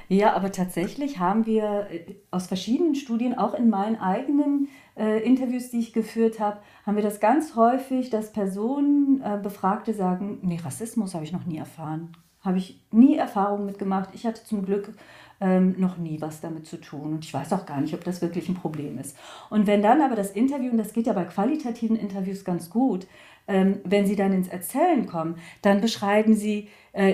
Ja, 0.09 0.35
aber 0.35 0.53
tatsächlich 0.53 1.19
haben 1.19 1.47
wir 1.47 1.87
äh, 1.91 2.15
aus 2.31 2.47
verschiedenen 2.47 2.95
Studien, 2.95 3.37
auch 3.37 3.55
in 3.55 3.71
meinen 3.71 3.97
eigenen 3.97 4.69
äh, 4.97 5.23
Interviews, 5.23 5.71
die 5.71 5.79
ich 5.79 5.93
geführt 5.93 6.41
habe, 6.41 6.59
haben 6.85 6.97
wir 6.97 7.03
das 7.03 7.21
ganz 7.21 7.57
häufig, 7.57 8.11
dass 8.11 8.33
Personen, 8.33 9.23
äh, 9.23 9.39
Befragte 9.43 9.95
sagen, 9.95 10.39
nee, 10.43 10.59
Rassismus 10.63 11.15
habe 11.15 11.25
ich 11.25 11.33
noch 11.33 11.47
nie 11.47 11.59
erfahren. 11.59 12.13
Habe 12.41 12.59
ich 12.59 12.83
nie 12.91 13.17
Erfahrungen 13.17 13.67
mitgemacht. 13.67 14.11
Ich 14.15 14.27
hatte 14.27 14.45
zum 14.45 14.65
Glück 14.65 14.93
ähm, 15.41 15.77
noch 15.79 15.97
nie 15.97 16.21
was 16.21 16.41
damit 16.41 16.67
zu 16.67 16.81
tun. 16.81 17.13
Und 17.13 17.25
ich 17.25 17.33
weiß 17.33 17.53
auch 17.53 17.67
gar 17.67 17.81
nicht, 17.81 17.95
ob 17.95 18.05
das 18.05 18.21
wirklich 18.21 18.49
ein 18.49 18.55
Problem 18.55 18.99
ist. 18.99 19.17
Und 19.49 19.67
wenn 19.67 19.83
dann 19.83 20.01
aber 20.01 20.17
das 20.17 20.33
Interview, 20.33 20.71
und 20.71 20.79
das 20.79 20.93
geht 20.93 21.07
ja 21.07 21.13
bei 21.13 21.25
qualitativen 21.25 21.97
Interviews 21.97 22.45
ganz 22.45 22.69
gut, 22.69 23.07
ähm, 23.49 23.81
wenn 23.85 24.07
Sie 24.07 24.17
dann 24.17 24.33
ins 24.33 24.49
Erzählen 24.49 25.07
kommen, 25.07 25.37
dann 25.63 25.81
beschreiben 25.81 26.35
Sie 26.35 26.69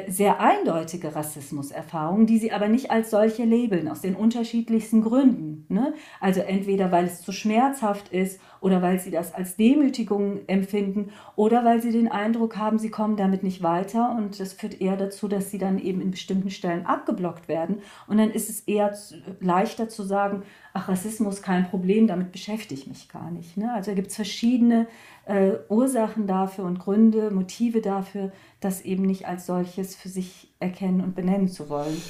sehr 0.08 0.40
eindeutige 0.40 1.14
Rassismuserfahrungen, 1.14 2.26
die 2.26 2.38
Sie 2.38 2.50
aber 2.50 2.66
nicht 2.66 2.90
als 2.90 3.10
solche 3.10 3.44
labeln, 3.44 3.86
aus 3.86 4.00
den 4.00 4.16
unterschiedlichsten 4.16 5.02
Gründen. 5.02 5.66
Ne? 5.68 5.94
Also 6.20 6.40
entweder 6.40 6.90
weil 6.90 7.04
es 7.04 7.22
zu 7.22 7.30
schmerzhaft 7.30 8.08
ist 8.08 8.40
oder 8.60 8.82
weil 8.82 8.98
Sie 8.98 9.12
das 9.12 9.32
als 9.32 9.54
Demütigung 9.54 10.40
empfinden 10.48 11.12
oder 11.36 11.64
weil 11.64 11.80
Sie 11.80 11.92
den 11.92 12.08
Eindruck 12.08 12.56
haben, 12.56 12.80
Sie 12.80 12.90
kommen 12.90 13.16
damit 13.16 13.44
nicht 13.44 13.62
weiter 13.62 14.16
und 14.18 14.40
das 14.40 14.52
führt 14.52 14.80
eher 14.80 14.96
dazu, 14.96 15.28
dass 15.28 15.52
Sie 15.52 15.58
dann 15.58 15.78
eben 15.78 16.00
in 16.00 16.10
bestimmten 16.10 16.50
Stellen 16.50 16.84
abgeblockt 16.84 17.46
werden. 17.46 17.80
Und 18.08 18.18
dann 18.18 18.32
ist 18.32 18.50
es 18.50 18.62
eher 18.62 18.96
leichter 19.38 19.88
zu 19.88 20.02
sagen, 20.02 20.42
ach, 20.72 20.88
Rassismus 20.88 21.40
kein 21.40 21.68
Problem, 21.68 22.08
damit 22.08 22.32
beschäftige 22.32 22.80
ich 22.80 22.88
mich 22.88 23.08
gar 23.08 23.30
nicht. 23.30 23.56
Ne? 23.56 23.72
Also 23.72 23.94
gibt 23.94 24.08
es 24.08 24.16
verschiedene 24.16 24.88
äh, 25.26 25.52
Ursachen 25.68 26.26
dafür 26.26 26.64
und 26.64 26.78
Gründe, 26.78 27.30
Motive 27.30 27.80
dafür, 27.80 28.32
das 28.60 28.82
eben 28.82 29.04
nicht 29.04 29.26
als 29.26 29.46
solches 29.46 29.94
für 29.94 30.08
sich 30.08 30.48
erkennen 30.58 31.00
und 31.00 31.14
benennen 31.14 31.48
zu 31.48 31.68
wollen. 31.68 32.00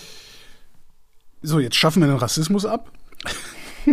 So, 1.43 1.61
jetzt 1.61 1.77
schaffen 1.77 2.03
wir 2.03 2.09
den 2.09 2.17
Rassismus 2.17 2.65
ab. 2.65 2.91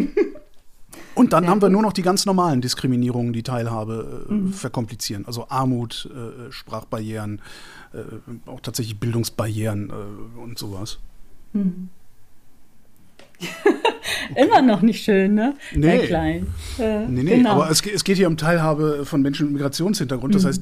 Und 1.15 1.31
dann 1.31 1.47
haben 1.47 1.61
wir 1.61 1.69
nur 1.69 1.81
noch 1.81 1.93
die 1.93 2.01
ganz 2.01 2.25
normalen 2.25 2.59
Diskriminierungen, 2.59 3.31
die 3.31 3.41
Teilhabe 3.41 4.25
äh, 4.29 4.33
mhm. 4.33 4.53
verkomplizieren. 4.53 5.25
Also 5.25 5.47
Armut, 5.47 6.09
äh, 6.13 6.51
Sprachbarrieren, 6.51 7.41
äh, 7.93 8.49
auch 8.49 8.59
tatsächlich 8.59 8.99
Bildungsbarrieren 8.99 9.89
äh, 9.89 10.39
und 10.39 10.59
sowas. 10.59 10.99
Mhm. 11.53 11.89
Immer 14.35 14.61
noch 14.61 14.81
nicht 14.81 15.03
schön, 15.03 15.35
ne? 15.35 15.55
Nee. 15.73 15.87
Herr 15.87 16.05
Klein. 16.05 16.47
Äh, 16.79 17.07
nee, 17.07 17.23
nee, 17.23 17.37
genau. 17.37 17.51
aber 17.51 17.69
es, 17.69 17.85
es, 17.85 18.03
geht 18.03 18.17
hier 18.17 18.27
um 18.27 18.37
Teilhabe 18.37 19.05
von 19.05 19.21
Menschen 19.21 19.47
mit 19.47 19.53
Migrationshintergrund. 19.53 20.35
Das 20.35 20.43
mhm. 20.43 20.47
heißt, 20.47 20.61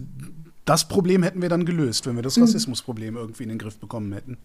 das 0.66 0.88
Problem 0.88 1.24
hätten 1.24 1.41
wir 1.41 1.49
dann 1.49 1.66
gelöst, 1.66 2.05
wenn 2.05 2.16
wir 2.16 2.24
das 2.24 2.38
mhm. 2.38 2.43
Rassismusproblem 2.43 3.16
irgendwie 3.16 3.43
in 3.43 3.49
den 3.49 3.57
Griff 3.57 3.78
bekommen 3.78 4.14
hätten. 4.14 4.38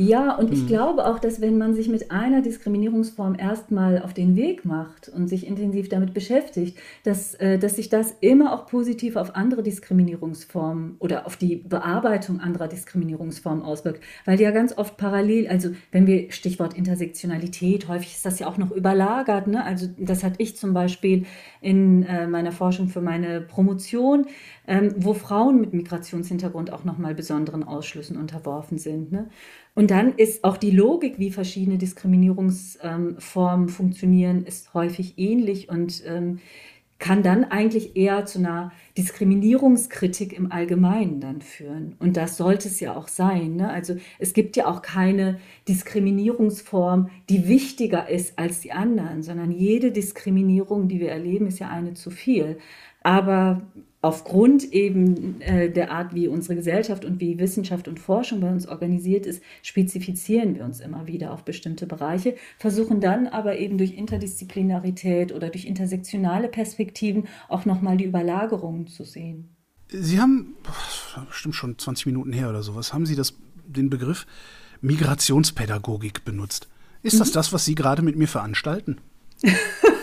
Ja, 0.00 0.36
und 0.36 0.52
ich 0.52 0.60
hm. 0.60 0.66
glaube 0.68 1.06
auch, 1.06 1.18
dass 1.18 1.40
wenn 1.40 1.58
man 1.58 1.74
sich 1.74 1.88
mit 1.88 2.12
einer 2.12 2.40
Diskriminierungsform 2.40 3.34
erstmal 3.36 4.00
auf 4.00 4.14
den 4.14 4.36
Weg 4.36 4.64
macht 4.64 5.08
und 5.08 5.26
sich 5.26 5.44
intensiv 5.44 5.88
damit 5.88 6.14
beschäftigt, 6.14 6.78
dass, 7.02 7.34
äh, 7.34 7.58
dass 7.58 7.74
sich 7.74 7.88
das 7.88 8.14
immer 8.20 8.52
auch 8.52 8.66
positiv 8.66 9.16
auf 9.16 9.34
andere 9.34 9.64
Diskriminierungsformen 9.64 10.94
oder 11.00 11.26
auf 11.26 11.36
die 11.36 11.56
Bearbeitung 11.56 12.38
anderer 12.38 12.68
Diskriminierungsformen 12.68 13.64
auswirkt. 13.64 14.00
Weil 14.24 14.36
die 14.36 14.44
ja 14.44 14.52
ganz 14.52 14.78
oft 14.78 14.96
parallel, 14.98 15.48
also 15.48 15.70
wenn 15.90 16.06
wir 16.06 16.30
Stichwort 16.30 16.74
Intersektionalität, 16.74 17.88
häufig 17.88 18.14
ist 18.14 18.24
das 18.24 18.38
ja 18.38 18.46
auch 18.46 18.56
noch 18.56 18.70
überlagert. 18.70 19.48
Ne? 19.48 19.64
Also 19.64 19.88
das 19.98 20.22
hatte 20.22 20.36
ich 20.38 20.56
zum 20.56 20.74
Beispiel 20.74 21.26
in 21.60 22.04
äh, 22.04 22.28
meiner 22.28 22.52
Forschung 22.52 22.86
für 22.86 23.00
meine 23.00 23.40
Promotion, 23.40 24.26
ähm, 24.68 24.94
wo 24.96 25.12
Frauen 25.12 25.60
mit 25.60 25.72
Migrationshintergrund 25.72 26.72
auch 26.72 26.84
nochmal 26.84 27.16
besonderen 27.16 27.64
Ausschlüssen 27.64 28.16
unterworfen 28.16 28.78
sind. 28.78 29.10
Ne? 29.10 29.28
Und 29.74 29.90
dann 29.90 30.14
ist 30.14 30.44
auch 30.44 30.56
die 30.56 30.70
Logik, 30.70 31.18
wie 31.18 31.30
verschiedene 31.30 31.78
Diskriminierungsformen 31.78 33.68
funktionieren, 33.68 34.44
ist 34.44 34.74
häufig 34.74 35.14
ähnlich 35.18 35.68
und 35.68 36.02
ähm, 36.06 36.40
kann 36.98 37.22
dann 37.22 37.44
eigentlich 37.44 37.96
eher 37.96 38.26
zu 38.26 38.40
einer 38.40 38.72
Diskriminierungskritik 38.96 40.32
im 40.32 40.50
Allgemeinen 40.50 41.20
dann 41.20 41.42
führen. 41.42 41.94
Und 42.00 42.16
das 42.16 42.36
sollte 42.36 42.68
es 42.68 42.80
ja 42.80 42.96
auch 42.96 43.06
sein. 43.06 43.56
Ne? 43.56 43.70
Also 43.70 43.96
es 44.18 44.32
gibt 44.32 44.56
ja 44.56 44.66
auch 44.66 44.82
keine 44.82 45.38
Diskriminierungsform, 45.68 47.08
die 47.28 47.46
wichtiger 47.46 48.08
ist 48.08 48.38
als 48.38 48.60
die 48.60 48.72
anderen, 48.72 49.22
sondern 49.22 49.52
jede 49.52 49.92
Diskriminierung, 49.92 50.88
die 50.88 50.98
wir 50.98 51.12
erleben, 51.12 51.46
ist 51.46 51.60
ja 51.60 51.68
eine 51.68 51.94
zu 51.94 52.10
viel. 52.10 52.58
Aber 53.02 53.62
aufgrund 54.00 54.72
eben 54.72 55.40
äh, 55.40 55.70
der 55.70 55.90
Art, 55.90 56.14
wie 56.14 56.28
unsere 56.28 56.54
Gesellschaft 56.54 57.04
und 57.04 57.20
wie 57.20 57.38
Wissenschaft 57.38 57.88
und 57.88 57.98
Forschung 57.98 58.40
bei 58.40 58.50
uns 58.50 58.68
organisiert 58.68 59.26
ist, 59.26 59.42
spezifizieren 59.62 60.54
wir 60.54 60.64
uns 60.64 60.80
immer 60.80 61.06
wieder 61.06 61.32
auf 61.32 61.44
bestimmte 61.44 61.86
Bereiche, 61.86 62.36
versuchen 62.58 63.00
dann 63.00 63.26
aber 63.26 63.58
eben 63.58 63.76
durch 63.76 63.94
Interdisziplinarität 63.94 65.32
oder 65.32 65.48
durch 65.50 65.64
intersektionale 65.64 66.48
Perspektiven 66.48 67.26
auch 67.48 67.64
nochmal 67.64 67.96
die 67.96 68.04
Überlagerungen 68.04 68.86
zu 68.86 69.04
sehen. 69.04 69.48
Sie 69.88 70.20
haben, 70.20 70.54
bestimmt 71.28 71.54
schon 71.54 71.78
20 71.78 72.06
Minuten 72.06 72.32
her 72.32 72.50
oder 72.50 72.62
sowas, 72.62 72.92
haben 72.92 73.06
Sie 73.06 73.16
das, 73.16 73.34
den 73.66 73.90
Begriff 73.90 74.26
Migrationspädagogik 74.80 76.24
benutzt. 76.24 76.68
Ist 77.02 77.14
mhm. 77.14 77.18
das 77.20 77.32
das, 77.32 77.52
was 77.52 77.64
Sie 77.64 77.74
gerade 77.74 78.02
mit 78.02 78.16
mir 78.16 78.28
veranstalten? 78.28 78.98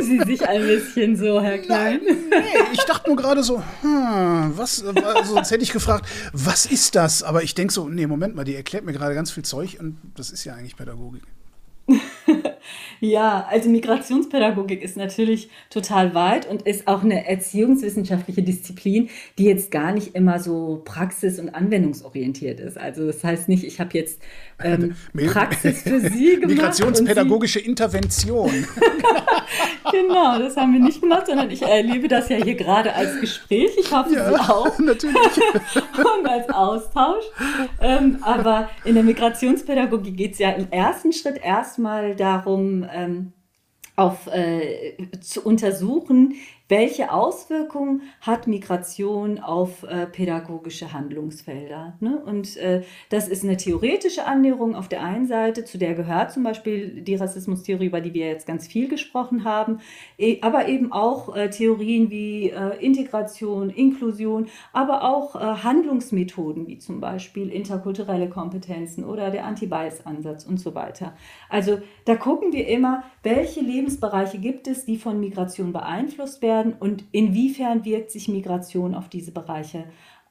Sie 0.00 0.18
sich 0.20 0.48
ein 0.48 0.62
bisschen 0.62 1.16
so, 1.16 1.40
Herr 1.40 1.58
Klein? 1.58 2.00
Nein, 2.04 2.26
nee, 2.30 2.60
ich 2.72 2.84
dachte 2.84 3.08
nur 3.08 3.16
gerade 3.16 3.42
so, 3.42 3.62
hm, 3.82 4.52
was, 4.56 4.84
also 4.84 5.34
sonst 5.34 5.50
hätte 5.50 5.62
ich 5.62 5.72
gefragt, 5.72 6.06
was 6.32 6.66
ist 6.66 6.94
das? 6.94 7.22
Aber 7.22 7.42
ich 7.42 7.54
denke 7.54 7.72
so, 7.72 7.88
nee, 7.88 8.06
Moment 8.06 8.34
mal, 8.34 8.44
die 8.44 8.54
erklärt 8.54 8.84
mir 8.84 8.92
gerade 8.92 9.14
ganz 9.14 9.30
viel 9.30 9.44
Zeug 9.44 9.78
und 9.80 9.98
das 10.16 10.30
ist 10.30 10.44
ja 10.44 10.54
eigentlich 10.54 10.76
Pädagogik. 10.76 11.22
Ja, 13.00 13.46
also 13.48 13.68
Migrationspädagogik 13.70 14.82
ist 14.82 14.96
natürlich 14.96 15.50
total 15.70 16.14
weit 16.14 16.48
und 16.48 16.62
ist 16.62 16.88
auch 16.88 17.02
eine 17.02 17.28
erziehungswissenschaftliche 17.28 18.42
Disziplin, 18.42 19.08
die 19.38 19.44
jetzt 19.44 19.70
gar 19.70 19.92
nicht 19.92 20.14
immer 20.14 20.40
so 20.40 20.82
praxis- 20.84 21.38
und 21.38 21.50
anwendungsorientiert 21.50 22.60
ist. 22.60 22.78
Also 22.78 23.06
das 23.06 23.22
heißt 23.22 23.48
nicht, 23.48 23.64
ich 23.64 23.80
habe 23.80 23.96
jetzt 23.96 24.20
ähm, 24.62 24.96
Praxis 25.14 25.82
für 25.82 26.00
Sie 26.10 26.34
gemacht. 26.34 26.48
Migrationspädagogische 26.48 27.60
Intervention. 27.60 28.50
genau, 29.92 30.38
das 30.38 30.56
haben 30.56 30.72
wir 30.72 30.80
nicht 30.80 31.00
gemacht, 31.00 31.26
sondern 31.26 31.50
ich 31.50 31.62
erlebe 31.62 32.08
das 32.08 32.28
ja 32.28 32.36
hier 32.36 32.54
gerade 32.54 32.94
als 32.94 33.20
Gespräch. 33.20 33.70
Ich 33.78 33.92
hoffe, 33.92 34.14
ja, 34.14 34.28
Sie 34.28 34.36
auch. 34.36 34.78
Natürlich. 34.78 35.16
Und 35.98 36.26
als 36.26 36.48
Austausch. 36.50 37.24
Ähm, 37.80 38.18
aber 38.22 38.70
in 38.84 38.94
der 38.94 39.04
Migrationspädagogik 39.04 40.16
geht 40.16 40.32
es 40.32 40.38
ja 40.38 40.50
im 40.50 40.70
ersten 40.70 41.12
Schritt 41.12 41.38
erstmal 41.42 42.14
darum, 42.14 42.86
ähm, 42.92 43.32
auf, 43.96 44.28
äh, 44.28 44.96
zu 45.20 45.44
untersuchen, 45.44 46.34
welche 46.68 47.12
Auswirkungen 47.12 48.02
hat 48.20 48.46
Migration 48.46 49.38
auf 49.38 49.84
äh, 49.84 50.06
pädagogische 50.06 50.92
Handlungsfelder. 50.92 51.96
Ne? 52.00 52.22
Und 52.24 52.56
äh, 52.58 52.82
das 53.08 53.28
ist 53.28 53.42
eine 53.42 53.56
theoretische 53.56 54.26
Annäherung 54.26 54.74
auf 54.74 54.88
der 54.88 55.02
einen 55.02 55.26
Seite, 55.26 55.64
zu 55.64 55.78
der 55.78 55.94
gehört 55.94 56.32
zum 56.32 56.42
Beispiel 56.42 57.00
die 57.00 57.14
Rassismustheorie, 57.14 57.86
über 57.86 58.00
die 58.00 58.12
wir 58.12 58.26
jetzt 58.28 58.46
ganz 58.46 58.66
viel 58.66 58.88
gesprochen 58.88 59.44
haben, 59.44 59.80
e 60.18 60.38
aber 60.42 60.68
eben 60.68 60.92
auch 60.92 61.34
äh, 61.34 61.48
Theorien 61.48 62.10
wie 62.10 62.50
äh, 62.50 62.76
Integration, 62.84 63.70
Inklusion, 63.70 64.48
aber 64.72 65.04
auch 65.04 65.36
äh, 65.36 65.38
Handlungsmethoden 65.38 66.66
wie 66.66 66.78
zum 66.78 67.00
Beispiel 67.00 67.50
interkulturelle 67.50 68.28
Kompetenzen 68.28 69.04
oder 69.04 69.30
der 69.30 69.46
Anti-Bias-Ansatz 69.46 70.44
und 70.44 70.58
so 70.60 70.74
weiter. 70.74 71.14
Also 71.48 71.80
da 72.04 72.16
gucken 72.16 72.52
wir 72.52 72.68
immer, 72.68 73.04
welche 73.22 73.60
Lebensbereiche 73.60 74.38
gibt 74.38 74.68
es, 74.68 74.84
die 74.84 74.98
von 74.98 75.18
Migration 75.18 75.72
beeinflusst 75.72 76.42
werden 76.42 76.57
und 76.78 77.04
inwiefern 77.12 77.84
wirkt 77.84 78.10
sich 78.10 78.28
Migration 78.28 78.94
auf 78.94 79.08
diese 79.08 79.32
Bereiche 79.32 79.84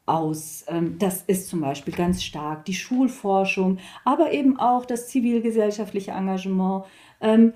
aus. 0.05 0.65
Ähm, 0.67 0.95
das 0.99 1.23
ist 1.27 1.49
zum 1.49 1.61
Beispiel 1.61 1.93
ganz 1.93 2.23
stark 2.23 2.65
die 2.65 2.73
Schulforschung, 2.73 3.77
aber 4.03 4.31
eben 4.31 4.59
auch 4.59 4.85
das 4.85 5.07
zivilgesellschaftliche 5.07 6.11
Engagement, 6.11 6.85
ähm, 7.21 7.53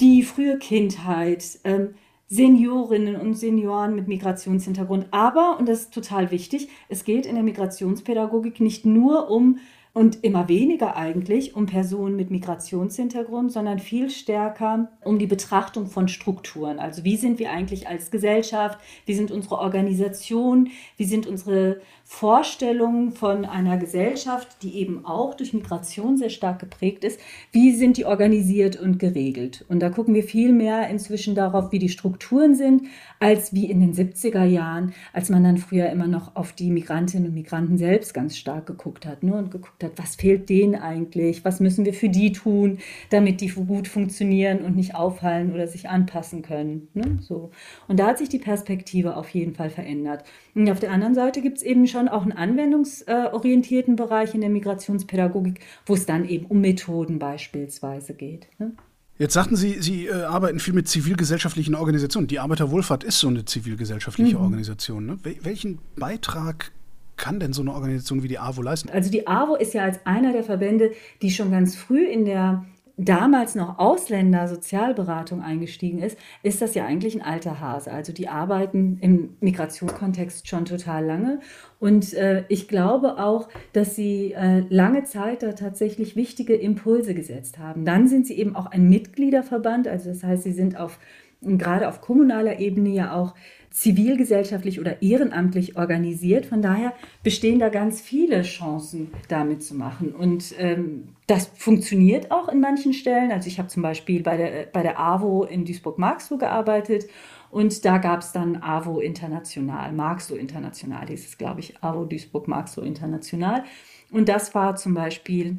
die 0.00 0.22
frühe 0.22 0.58
Kindheit, 0.58 1.60
ähm, 1.64 1.94
Seniorinnen 2.28 3.16
und 3.16 3.34
Senioren 3.34 3.94
mit 3.94 4.08
Migrationshintergrund. 4.08 5.06
Aber, 5.10 5.58
und 5.58 5.68
das 5.68 5.82
ist 5.82 5.94
total 5.94 6.30
wichtig, 6.30 6.68
es 6.88 7.04
geht 7.04 7.26
in 7.26 7.34
der 7.34 7.44
Migrationspädagogik 7.44 8.58
nicht 8.60 8.86
nur 8.86 9.30
um 9.30 9.58
und 9.94 10.24
immer 10.24 10.48
weniger 10.48 10.96
eigentlich 10.96 11.54
um 11.54 11.66
Personen 11.66 12.16
mit 12.16 12.30
Migrationshintergrund, 12.30 13.52
sondern 13.52 13.78
viel 13.78 14.08
stärker 14.08 14.90
um 15.04 15.18
die 15.18 15.26
Betrachtung 15.26 15.86
von 15.86 16.08
Strukturen. 16.08 16.78
Also 16.78 17.04
wie 17.04 17.16
sind 17.16 17.38
wir 17.38 17.50
eigentlich 17.50 17.88
als 17.88 18.10
Gesellschaft, 18.10 18.78
wie 19.04 19.14
sind 19.14 19.30
unsere 19.30 19.58
Organisationen, 19.58 20.70
wie 20.96 21.04
sind 21.04 21.26
unsere 21.26 21.82
Vorstellungen 22.04 23.12
von 23.12 23.44
einer 23.44 23.76
Gesellschaft, 23.76 24.62
die 24.62 24.76
eben 24.76 25.04
auch 25.04 25.34
durch 25.34 25.52
Migration 25.52 26.16
sehr 26.16 26.30
stark 26.30 26.58
geprägt 26.58 27.04
ist, 27.04 27.20
wie 27.52 27.72
sind 27.74 27.98
die 27.98 28.06
organisiert 28.06 28.80
und 28.80 28.98
geregelt. 28.98 29.64
Und 29.68 29.80
da 29.80 29.90
gucken 29.90 30.14
wir 30.14 30.22
viel 30.22 30.52
mehr 30.52 30.88
inzwischen 30.88 31.34
darauf, 31.34 31.70
wie 31.70 31.78
die 31.78 31.88
Strukturen 31.88 32.54
sind, 32.54 32.84
als 33.18 33.52
wie 33.52 33.70
in 33.70 33.80
den 33.80 33.94
70er 33.94 34.44
Jahren, 34.44 34.94
als 35.12 35.28
man 35.28 35.44
dann 35.44 35.58
früher 35.58 35.90
immer 35.90 36.06
noch 36.06 36.34
auf 36.34 36.52
die 36.52 36.70
Migrantinnen 36.70 37.28
und 37.28 37.34
Migranten 37.34 37.76
selbst 37.76 38.14
ganz 38.14 38.36
stark 38.36 38.66
geguckt 38.66 39.06
hat 39.06 39.22
ne? 39.22 39.34
und 39.34 39.50
geguckt 39.50 39.81
hat, 39.81 39.81
was 39.96 40.16
fehlt 40.16 40.48
denen 40.48 40.74
eigentlich, 40.74 41.44
was 41.44 41.60
müssen 41.60 41.84
wir 41.84 41.94
für 41.94 42.08
die 42.08 42.32
tun, 42.32 42.78
damit 43.10 43.40
die 43.40 43.48
gut 43.48 43.88
funktionieren 43.88 44.60
und 44.60 44.76
nicht 44.76 44.94
auffallen 44.94 45.52
oder 45.52 45.66
sich 45.66 45.88
anpassen 45.88 46.42
können. 46.42 46.88
Ne? 46.94 47.18
So. 47.20 47.50
Und 47.88 47.98
da 48.00 48.08
hat 48.08 48.18
sich 48.18 48.28
die 48.28 48.38
Perspektive 48.38 49.16
auf 49.16 49.28
jeden 49.30 49.54
Fall 49.54 49.70
verändert. 49.70 50.24
Und 50.54 50.70
auf 50.70 50.80
der 50.80 50.90
anderen 50.90 51.14
Seite 51.14 51.42
gibt 51.42 51.58
es 51.58 51.62
eben 51.62 51.86
schon 51.86 52.08
auch 52.08 52.22
einen 52.22 52.32
anwendungsorientierten 52.32 53.96
Bereich 53.96 54.34
in 54.34 54.40
der 54.40 54.50
Migrationspädagogik, 54.50 55.60
wo 55.86 55.94
es 55.94 56.06
dann 56.06 56.28
eben 56.28 56.46
um 56.46 56.60
Methoden 56.60 57.18
beispielsweise 57.18 58.14
geht. 58.14 58.48
Ne? 58.58 58.72
Jetzt 59.18 59.34
sagten 59.34 59.56
Sie, 59.56 59.80
Sie 59.80 60.06
äh, 60.06 60.22
arbeiten 60.22 60.58
viel 60.58 60.74
mit 60.74 60.88
zivilgesellschaftlichen 60.88 61.74
Organisationen. 61.74 62.26
Die 62.26 62.40
Arbeiterwohlfahrt 62.40 63.04
ist 63.04 63.20
so 63.20 63.28
eine 63.28 63.44
zivilgesellschaftliche 63.44 64.36
mhm. 64.36 64.42
Organisation. 64.42 65.06
Ne? 65.06 65.18
Wel 65.22 65.36
welchen 65.42 65.78
Beitrag 65.96 66.72
kann 67.16 67.40
denn 67.40 67.52
so 67.52 67.62
eine 67.62 67.72
Organisation 67.72 68.22
wie 68.22 68.28
die 68.28 68.38
AWO 68.38 68.62
leisten? 68.62 68.90
Also 68.90 69.10
die 69.10 69.26
AWO 69.26 69.54
ist 69.56 69.74
ja 69.74 69.84
als 69.84 70.04
einer 70.04 70.32
der 70.32 70.44
Verbände, 70.44 70.92
die 71.20 71.30
schon 71.30 71.50
ganz 71.50 71.76
früh 71.76 72.04
in 72.04 72.24
der 72.24 72.64
damals 72.96 73.54
noch 73.54 73.78
Ausländer-Sozialberatung 73.78 75.42
eingestiegen 75.42 75.98
ist, 75.98 76.18
ist 76.42 76.60
das 76.60 76.74
ja 76.74 76.84
eigentlich 76.84 77.14
ein 77.14 77.22
alter 77.22 77.60
Hase. 77.60 77.90
Also 77.90 78.12
die 78.12 78.28
arbeiten 78.28 78.98
im 79.00 79.36
Migrationskontext 79.40 80.46
schon 80.48 80.64
total 80.64 81.04
lange. 81.04 81.40
Und 81.80 82.12
äh, 82.14 82.44
ich 82.48 82.68
glaube 82.68 83.18
auch, 83.18 83.48
dass 83.72 83.96
sie 83.96 84.32
äh, 84.32 84.64
lange 84.68 85.04
Zeit 85.04 85.42
da 85.42 85.52
tatsächlich 85.52 86.16
wichtige 86.16 86.54
Impulse 86.54 87.14
gesetzt 87.14 87.58
haben. 87.58 87.84
Dann 87.84 88.08
sind 88.08 88.26
sie 88.26 88.38
eben 88.38 88.54
auch 88.54 88.66
ein 88.66 88.88
Mitgliederverband. 88.88 89.88
Also 89.88 90.10
das 90.10 90.22
heißt, 90.22 90.42
sie 90.42 90.52
sind 90.52 90.78
auf 90.78 90.98
gerade 91.40 91.88
auf 91.88 92.00
kommunaler 92.00 92.60
Ebene 92.60 92.90
ja 92.90 93.14
auch 93.14 93.34
zivilgesellschaftlich 93.72 94.80
oder 94.80 95.02
ehrenamtlich 95.02 95.76
organisiert. 95.76 96.46
Von 96.46 96.62
daher 96.62 96.92
bestehen 97.22 97.58
da 97.58 97.68
ganz 97.68 98.00
viele 98.00 98.42
Chancen, 98.42 99.10
damit 99.28 99.64
zu 99.64 99.74
machen. 99.74 100.14
Und 100.14 100.54
ähm, 100.58 101.08
das 101.26 101.46
funktioniert 101.54 102.30
auch 102.30 102.48
in 102.48 102.60
manchen 102.60 102.92
Stellen. 102.92 103.32
Also 103.32 103.48
ich 103.48 103.58
habe 103.58 103.68
zum 103.68 103.82
Beispiel 103.82 104.22
bei 104.22 104.36
der, 104.36 104.66
bei 104.72 104.82
der 104.82 105.00
AWO 105.00 105.44
in 105.44 105.64
Duisburg-Marxloh 105.64 106.38
gearbeitet 106.38 107.06
und 107.52 107.84
da 107.84 107.98
gab 107.98 108.20
es 108.20 108.32
dann 108.32 108.56
AWO 108.62 109.00
International, 109.00 109.92
Marxloh 109.92 110.36
International 110.36 111.06
hieß 111.06 111.26
es, 111.26 111.36
glaube 111.36 111.60
ich, 111.60 111.82
AWO 111.82 112.06
Duisburg-Marxloh 112.06 112.82
International. 112.82 113.64
Und 114.10 114.30
das 114.30 114.54
war 114.54 114.76
zum 114.76 114.94
Beispiel 114.94 115.58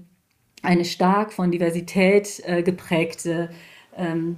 eine 0.63 0.85
stark 0.85 1.31
von 1.31 1.51
Diversität 1.51 2.41
äh, 2.45 2.63
geprägte 2.63 3.51
ähm, 3.95 4.37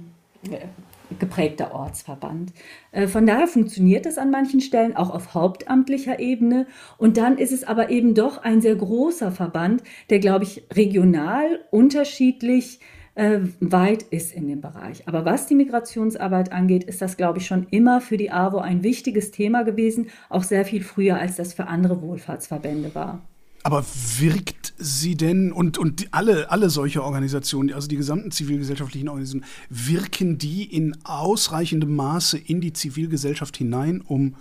geprägter 1.18 1.74
Ortsverband. 1.74 2.52
Äh, 2.92 3.06
von 3.06 3.26
daher 3.26 3.46
funktioniert 3.46 4.06
das 4.06 4.18
an 4.18 4.30
manchen 4.30 4.60
Stellen 4.60 4.96
auch 4.96 5.10
auf 5.10 5.34
hauptamtlicher 5.34 6.18
Ebene. 6.18 6.66
Und 6.98 7.16
dann 7.16 7.38
ist 7.38 7.52
es 7.52 7.64
aber 7.64 7.90
eben 7.90 8.14
doch 8.14 8.42
ein 8.42 8.60
sehr 8.60 8.76
großer 8.76 9.32
Verband, 9.32 9.82
der, 10.10 10.18
glaube 10.18 10.44
ich, 10.44 10.64
regional 10.74 11.60
unterschiedlich 11.70 12.80
äh, 13.14 13.40
weit 13.60 14.02
ist 14.02 14.34
in 14.34 14.46
dem 14.46 14.60
Bereich. 14.60 15.08
Aber 15.08 15.24
was 15.24 15.46
die 15.46 15.54
Migrationsarbeit 15.54 16.52
angeht, 16.52 16.84
ist 16.84 17.02
das, 17.02 17.16
glaube 17.16 17.38
ich, 17.38 17.46
schon 17.46 17.66
immer 17.70 18.00
für 18.00 18.16
die 18.16 18.30
AWO 18.30 18.58
ein 18.58 18.82
wichtiges 18.82 19.30
Thema 19.30 19.62
gewesen, 19.62 20.10
auch 20.28 20.42
sehr 20.42 20.64
viel 20.64 20.82
früher, 20.82 21.18
als 21.18 21.36
das 21.36 21.54
für 21.54 21.66
andere 21.66 22.02
Wohlfahrtsverbände 22.02 22.94
war. 22.94 23.22
Aber 23.66 23.84
wirkt 24.20 24.74
sie 24.78 25.16
denn 25.16 25.50
und, 25.50 25.76
und 25.76 26.06
alle, 26.12 26.52
alle 26.52 26.70
solche 26.70 27.02
Organisationen, 27.02 27.72
also 27.72 27.88
die 27.88 27.96
gesamten 27.96 28.30
zivilgesellschaftlichen 28.30 29.08
Organisationen, 29.08 29.44
wirken 29.68 30.38
die 30.38 30.62
in 30.62 30.96
ausreichendem 31.02 31.96
Maße 31.96 32.38
in 32.38 32.60
die 32.60 32.72
Zivilgesellschaft 32.72 33.56
hinein, 33.56 34.02
um 34.02 34.36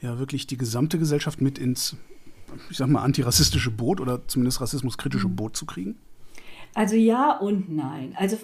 ja 0.00 0.18
wirklich 0.18 0.46
die 0.46 0.56
gesamte 0.56 0.98
Gesellschaft 0.98 1.42
mit 1.42 1.58
ins, 1.58 1.94
ich 2.70 2.78
sag 2.78 2.88
mal, 2.88 3.02
antirassistische 3.02 3.70
Boot 3.70 4.00
oder 4.00 4.26
zumindest 4.26 4.62
rassismuskritische 4.62 5.28
mhm. 5.28 5.36
Boot 5.36 5.56
zu 5.58 5.66
kriegen? 5.66 5.96
Also 6.72 6.96
ja 6.96 7.36
und 7.36 7.70
nein. 7.70 8.14
Also 8.16 8.38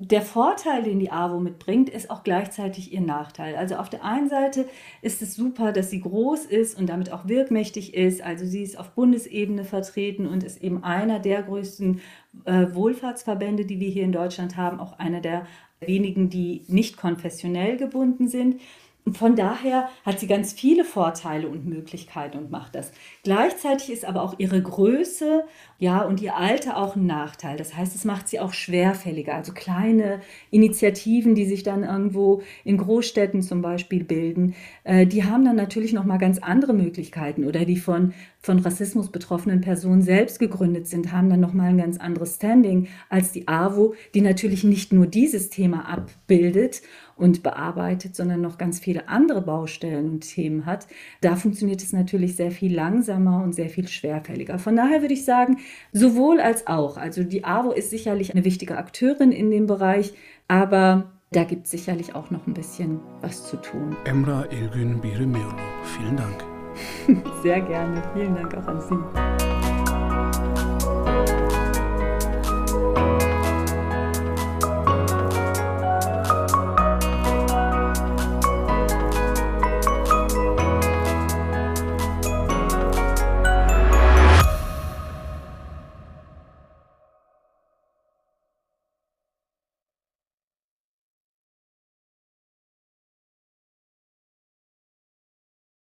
der 0.00 0.22
Vorteil, 0.22 0.82
den 0.82 0.98
die 0.98 1.10
AWO 1.10 1.40
mitbringt, 1.40 1.88
ist 1.88 2.10
auch 2.10 2.24
gleichzeitig 2.24 2.92
ihr 2.92 3.00
Nachteil. 3.00 3.56
Also 3.56 3.76
auf 3.76 3.90
der 3.90 4.04
einen 4.04 4.28
Seite 4.28 4.68
ist 5.00 5.22
es 5.22 5.34
super, 5.34 5.72
dass 5.72 5.90
sie 5.90 6.00
groß 6.00 6.46
ist 6.46 6.78
und 6.78 6.88
damit 6.88 7.12
auch 7.12 7.28
wirkmächtig 7.28 7.94
ist. 7.94 8.22
Also 8.22 8.44
sie 8.44 8.62
ist 8.62 8.78
auf 8.78 8.90
Bundesebene 8.90 9.64
vertreten 9.64 10.26
und 10.26 10.44
ist 10.44 10.62
eben 10.62 10.84
einer 10.84 11.18
der 11.18 11.42
größten 11.42 12.00
äh, 12.44 12.66
Wohlfahrtsverbände, 12.72 13.64
die 13.64 13.80
wir 13.80 13.88
hier 13.88 14.04
in 14.04 14.12
Deutschland 14.12 14.56
haben, 14.56 14.80
auch 14.80 14.98
einer 14.98 15.20
der 15.20 15.46
wenigen, 15.80 16.30
die 16.30 16.64
nicht 16.68 16.96
konfessionell 16.96 17.76
gebunden 17.76 18.28
sind. 18.28 18.60
Und 19.04 19.18
von 19.18 19.34
daher 19.34 19.88
hat 20.04 20.20
sie 20.20 20.28
ganz 20.28 20.52
viele 20.52 20.84
Vorteile 20.84 21.48
und 21.48 21.66
Möglichkeiten 21.66 22.38
und 22.38 22.52
macht 22.52 22.76
das. 22.76 22.92
Gleichzeitig 23.24 23.90
ist 23.90 24.04
aber 24.04 24.22
auch 24.22 24.34
ihre 24.38 24.62
Größe, 24.62 25.44
ja, 25.78 26.02
und 26.02 26.22
ihr 26.22 26.36
Alter 26.36 26.76
auch 26.76 26.94
ein 26.94 27.06
Nachteil. 27.06 27.56
Das 27.56 27.76
heißt, 27.76 27.96
es 27.96 28.04
macht 28.04 28.28
sie 28.28 28.38
auch 28.38 28.52
schwerfälliger. 28.52 29.34
Also 29.34 29.52
kleine 29.52 30.20
Initiativen, 30.50 31.34
die 31.34 31.46
sich 31.46 31.64
dann 31.64 31.82
irgendwo 31.82 32.42
in 32.62 32.76
Großstädten 32.76 33.42
zum 33.42 33.60
Beispiel 33.60 34.04
bilden, 34.04 34.54
äh, 34.84 35.04
die 35.04 35.24
haben 35.24 35.44
dann 35.44 35.56
natürlich 35.56 35.92
noch 35.92 36.04
mal 36.04 36.18
ganz 36.18 36.38
andere 36.38 36.72
Möglichkeiten 36.72 37.44
oder 37.44 37.64
die 37.64 37.78
von 37.78 38.14
von 38.42 38.58
Rassismus 38.58 39.10
betroffenen 39.10 39.60
Personen 39.60 40.02
selbst 40.02 40.38
gegründet 40.40 40.88
sind, 40.88 41.12
haben 41.12 41.30
dann 41.30 41.40
noch 41.40 41.52
mal 41.52 41.68
ein 41.68 41.78
ganz 41.78 41.98
anderes 41.98 42.36
Standing 42.36 42.88
als 43.08 43.32
die 43.32 43.46
AWO, 43.46 43.94
die 44.14 44.20
natürlich 44.20 44.64
nicht 44.64 44.92
nur 44.92 45.06
dieses 45.06 45.48
Thema 45.48 45.88
abbildet 45.88 46.82
und 47.16 47.44
bearbeitet, 47.44 48.16
sondern 48.16 48.40
noch 48.40 48.58
ganz 48.58 48.80
viele 48.80 49.08
andere 49.08 49.42
Baustellen 49.42 50.10
und 50.10 50.20
Themen 50.20 50.66
hat. 50.66 50.88
Da 51.20 51.36
funktioniert 51.36 51.82
es 51.82 51.92
natürlich 51.92 52.34
sehr 52.34 52.50
viel 52.50 52.74
langsamer 52.74 53.44
und 53.44 53.54
sehr 53.54 53.68
viel 53.68 53.86
schwerfälliger. 53.86 54.58
Von 54.58 54.74
daher 54.74 55.02
würde 55.02 55.14
ich 55.14 55.24
sagen, 55.24 55.58
sowohl 55.92 56.40
als 56.40 56.66
auch. 56.66 56.96
Also 56.96 57.22
die 57.22 57.44
AWO 57.44 57.70
ist 57.70 57.90
sicherlich 57.90 58.32
eine 58.32 58.44
wichtige 58.44 58.76
Akteurin 58.76 59.30
in 59.30 59.50
dem 59.50 59.66
Bereich, 59.66 60.14
aber 60.48 61.12
da 61.30 61.44
gibt 61.44 61.66
es 61.66 61.70
sicherlich 61.70 62.14
auch 62.14 62.30
noch 62.30 62.46
ein 62.46 62.54
bisschen 62.54 63.00
was 63.20 63.46
zu 63.46 63.56
tun. 63.56 63.96
Emra 64.04 64.44
Ilgün 64.50 65.00
Birimeolo, 65.00 65.56
vielen 65.84 66.16
Dank. 66.16 66.51
Sehr 67.42 67.60
gerne. 67.60 68.02
Vielen 68.14 68.34
Dank 68.34 68.56
auch 68.56 68.66
an 68.66 68.80
Sie. 68.80 69.41